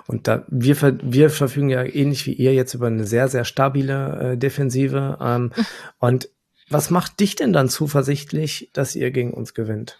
Und 0.07 0.27
da 0.27 0.45
wir, 0.49 0.75
wir 1.01 1.29
verfügen 1.29 1.69
ja 1.69 1.83
ähnlich 1.83 2.25
wie 2.25 2.33
ihr 2.33 2.53
jetzt 2.53 2.73
über 2.73 2.87
eine 2.87 3.05
sehr, 3.05 3.29
sehr 3.29 3.45
stabile 3.45 4.33
äh, 4.33 4.37
Defensive. 4.37 5.17
Ähm, 5.21 5.51
und 5.99 6.29
was 6.69 6.89
macht 6.89 7.19
dich 7.19 7.35
denn 7.35 7.53
dann 7.53 7.69
zuversichtlich, 7.69 8.69
dass 8.73 8.95
ihr 8.95 9.11
gegen 9.11 9.33
uns 9.33 9.53
gewinnt? 9.53 9.99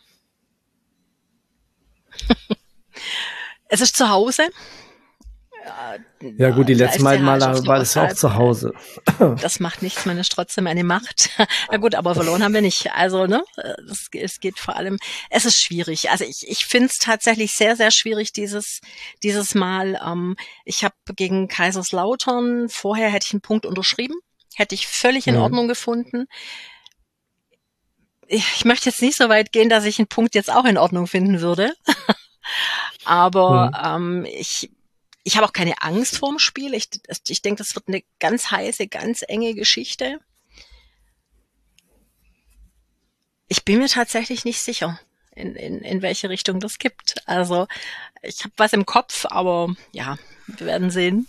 es 3.70 3.82
ist 3.82 3.96
zu 3.96 4.10
Hause. 4.10 4.44
Ja 6.38 6.50
gut, 6.52 6.70
die 6.70 6.74
letzten 6.74 7.04
Mal 7.04 7.24
war 7.26 7.80
das 7.80 7.98
auch 7.98 8.14
zu 8.14 8.36
Hause. 8.36 8.74
Das 9.42 9.60
macht 9.60 9.82
nichts, 9.82 10.06
man 10.06 10.18
ist 10.18 10.32
trotzdem 10.32 10.68
eine 10.68 10.84
Macht. 10.84 11.30
Na 11.72 11.78
gut, 11.78 11.96
aber 11.96 12.16
verloren 12.16 12.44
haben 12.44 12.54
wir 12.54 12.62
nicht. 12.62 12.92
Also, 12.94 13.26
ne, 13.28 13.44
es, 13.90 14.08
es 14.14 14.40
geht 14.40 14.60
vor 14.60 14.76
allem, 14.76 14.98
es 15.30 15.46
ist 15.46 15.62
schwierig. 15.62 16.10
Also 16.10 16.24
ich, 16.26 16.48
ich 16.48 16.66
finde 16.66 16.88
es 16.88 16.98
tatsächlich 16.98 17.54
sehr, 17.54 17.76
sehr 17.76 17.92
schwierig, 17.92 18.34
dieses, 18.34 18.82
dieses 19.22 19.56
Mal. 19.56 20.00
Ähm, 20.06 20.36
ich 20.66 20.84
habe 20.84 20.96
gegen 21.16 21.48
Kaiserslautern, 21.48 22.70
vorher 22.70 23.10
hätte 23.10 23.26
ich 23.28 23.34
einen 23.34 23.42
Punkt 23.42 23.66
unterschrieben, 23.66 24.16
hätte 24.56 24.76
ich 24.76 24.88
völlig 24.88 25.28
in 25.28 25.36
mhm. 25.36 25.42
Ordnung 25.42 25.68
gefunden. 25.68 26.26
Ich 28.28 28.66
möchte 28.66 28.90
jetzt 28.90 29.02
nicht 29.02 29.18
so 29.18 29.30
weit 29.30 29.52
gehen, 29.52 29.70
dass 29.70 29.86
ich 29.86 30.00
einen 30.00 30.08
Punkt 30.08 30.36
jetzt 30.36 30.52
auch 30.52 30.66
in 30.66 30.78
Ordnung 30.78 31.08
finden 31.08 31.42
würde. 31.42 31.74
Aber 33.06 33.72
mhm. 34.00 34.26
ähm, 34.26 34.26
ich 34.26 34.70
ich 35.24 35.38
habe 35.38 35.46
auch 35.48 35.54
keine 35.54 35.82
Angst 35.82 36.18
vorm 36.18 36.40
Spiel. 36.40 36.74
Ich, 36.74 36.90
ich 37.28 37.42
denke, 37.42 37.64
das 37.64 37.76
wird 37.76 37.88
eine 37.88 38.04
ganz 38.20 38.52
heiße, 38.52 38.88
ganz 38.88 39.24
enge 39.28 39.54
Geschichte. 39.54 40.20
Ich 43.48 43.64
bin 43.64 43.80
mir 43.80 43.88
tatsächlich 43.88 44.46
nicht 44.46 44.60
sicher, 44.60 45.00
in, 45.36 45.56
in, 45.56 45.80
in 45.80 46.02
welche 46.02 46.30
Richtung 46.30 46.60
das 46.60 46.80
gibt. 46.80 47.16
Also 47.26 47.68
ich 48.22 48.44
habe 48.44 48.54
was 48.58 48.74
im 48.74 48.86
Kopf, 48.86 49.26
aber 49.30 49.74
ja, 49.92 50.18
wir 50.48 50.68
werden 50.68 50.90
sehen. 50.90 51.28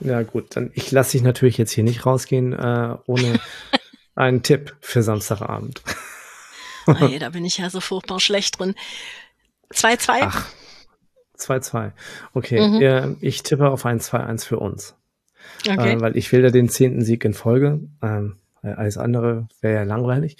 Ja 0.00 0.22
gut, 0.22 0.56
dann 0.56 0.70
ich 0.74 0.90
lasse 0.90 1.12
dich 1.12 1.22
natürlich 1.22 1.58
jetzt 1.58 1.72
hier 1.72 1.84
nicht 1.84 2.06
rausgehen 2.06 2.52
äh, 2.52 2.96
ohne 3.06 3.40
einen 4.14 4.42
Tipp 4.42 4.76
für 4.80 5.02
Samstagabend. 5.02 5.82
oh 6.86 7.18
da 7.18 7.30
bin 7.30 7.44
ich 7.44 7.58
ja 7.58 7.70
so 7.70 7.80
furchtbar 7.80 8.20
schlecht 8.20 8.58
drin. 8.58 8.74
2-2. 9.72 10.44
2-2. 11.40 11.92
Okay, 12.34 12.68
mhm. 12.68 12.80
ja, 12.80 13.08
ich 13.20 13.42
tippe 13.42 13.70
auf 13.70 13.86
ein 13.86 14.00
2-1 14.00 14.46
für 14.46 14.58
uns. 14.58 14.94
Okay. 15.68 15.94
Äh, 15.94 16.00
weil 16.00 16.16
ich 16.16 16.30
will 16.32 16.42
ja 16.42 16.50
den 16.50 16.68
zehnten 16.68 17.02
Sieg 17.02 17.24
in 17.24 17.34
Folge. 17.34 17.80
Ähm, 18.02 18.36
alles 18.62 18.98
andere 18.98 19.48
wäre 19.60 19.74
ja 19.74 19.82
langweilig. 19.84 20.36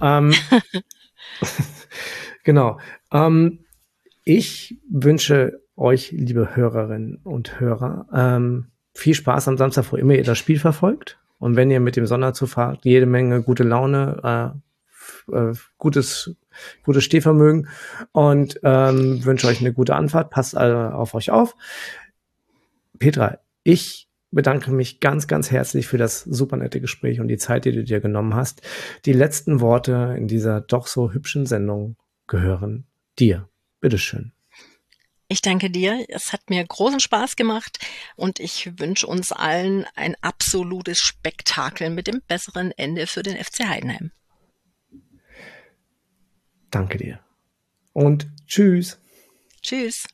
Ähm, 0.00 0.32
genau. 2.44 2.78
Ähm, 3.12 3.60
ich 4.24 4.78
wünsche 4.88 5.60
euch, 5.76 6.12
liebe 6.12 6.54
Hörerinnen 6.54 7.16
und 7.24 7.60
Hörer, 7.60 8.06
ähm, 8.14 8.66
viel 8.94 9.14
Spaß 9.14 9.48
am 9.48 9.56
Samstag, 9.56 9.90
wo 9.90 9.96
immer 9.96 10.14
ihr 10.14 10.24
das 10.24 10.38
Spiel 10.38 10.58
verfolgt. 10.58 11.18
Und 11.38 11.56
wenn 11.56 11.70
ihr 11.70 11.80
mit 11.80 11.96
dem 11.96 12.06
Sonderzug 12.06 12.50
fahrt, 12.50 12.84
jede 12.84 13.06
Menge 13.06 13.42
gute 13.42 13.64
Laune, 13.64 14.52
äh, 14.54 14.58
äh, 15.30 15.52
gutes 15.78 16.34
gutes 16.84 17.04
Stehvermögen 17.04 17.68
und 18.12 18.60
ähm, 18.62 19.24
wünsche 19.24 19.46
euch 19.46 19.60
eine 19.60 19.72
gute 19.72 19.94
Anfahrt. 19.94 20.30
Passt 20.30 20.56
alle 20.56 20.94
auf 20.94 21.14
euch 21.14 21.30
auf. 21.30 21.56
Petra, 22.98 23.38
ich 23.64 24.08
bedanke 24.30 24.70
mich 24.70 25.00
ganz, 25.00 25.26
ganz 25.26 25.50
herzlich 25.50 25.86
für 25.86 25.98
das 25.98 26.22
super 26.22 26.56
nette 26.56 26.80
Gespräch 26.80 27.20
und 27.20 27.28
die 27.28 27.36
Zeit, 27.36 27.64
die 27.64 27.72
du 27.72 27.84
dir 27.84 28.00
genommen 28.00 28.34
hast. 28.34 28.62
Die 29.04 29.12
letzten 29.12 29.60
Worte 29.60 30.14
in 30.16 30.26
dieser 30.26 30.60
doch 30.60 30.86
so 30.86 31.12
hübschen 31.12 31.46
Sendung 31.46 31.96
gehören 32.26 32.86
dir. 33.18 33.48
Bitteschön. 33.80 34.32
Ich 35.28 35.40
danke 35.40 35.70
dir. 35.70 36.04
Es 36.08 36.32
hat 36.32 36.50
mir 36.50 36.64
großen 36.64 37.00
Spaß 37.00 37.36
gemacht 37.36 37.78
und 38.16 38.38
ich 38.38 38.78
wünsche 38.78 39.06
uns 39.06 39.32
allen 39.32 39.86
ein 39.94 40.14
absolutes 40.20 41.00
Spektakel 41.00 41.90
mit 41.90 42.06
dem 42.06 42.20
besseren 42.28 42.70
Ende 42.72 43.06
für 43.06 43.22
den 43.22 43.42
FC 43.42 43.66
Heidenheim. 43.66 44.12
Danke 46.72 46.98
dir. 46.98 47.20
Und 47.92 48.28
tschüss. 48.46 48.98
Tschüss. 49.62 50.08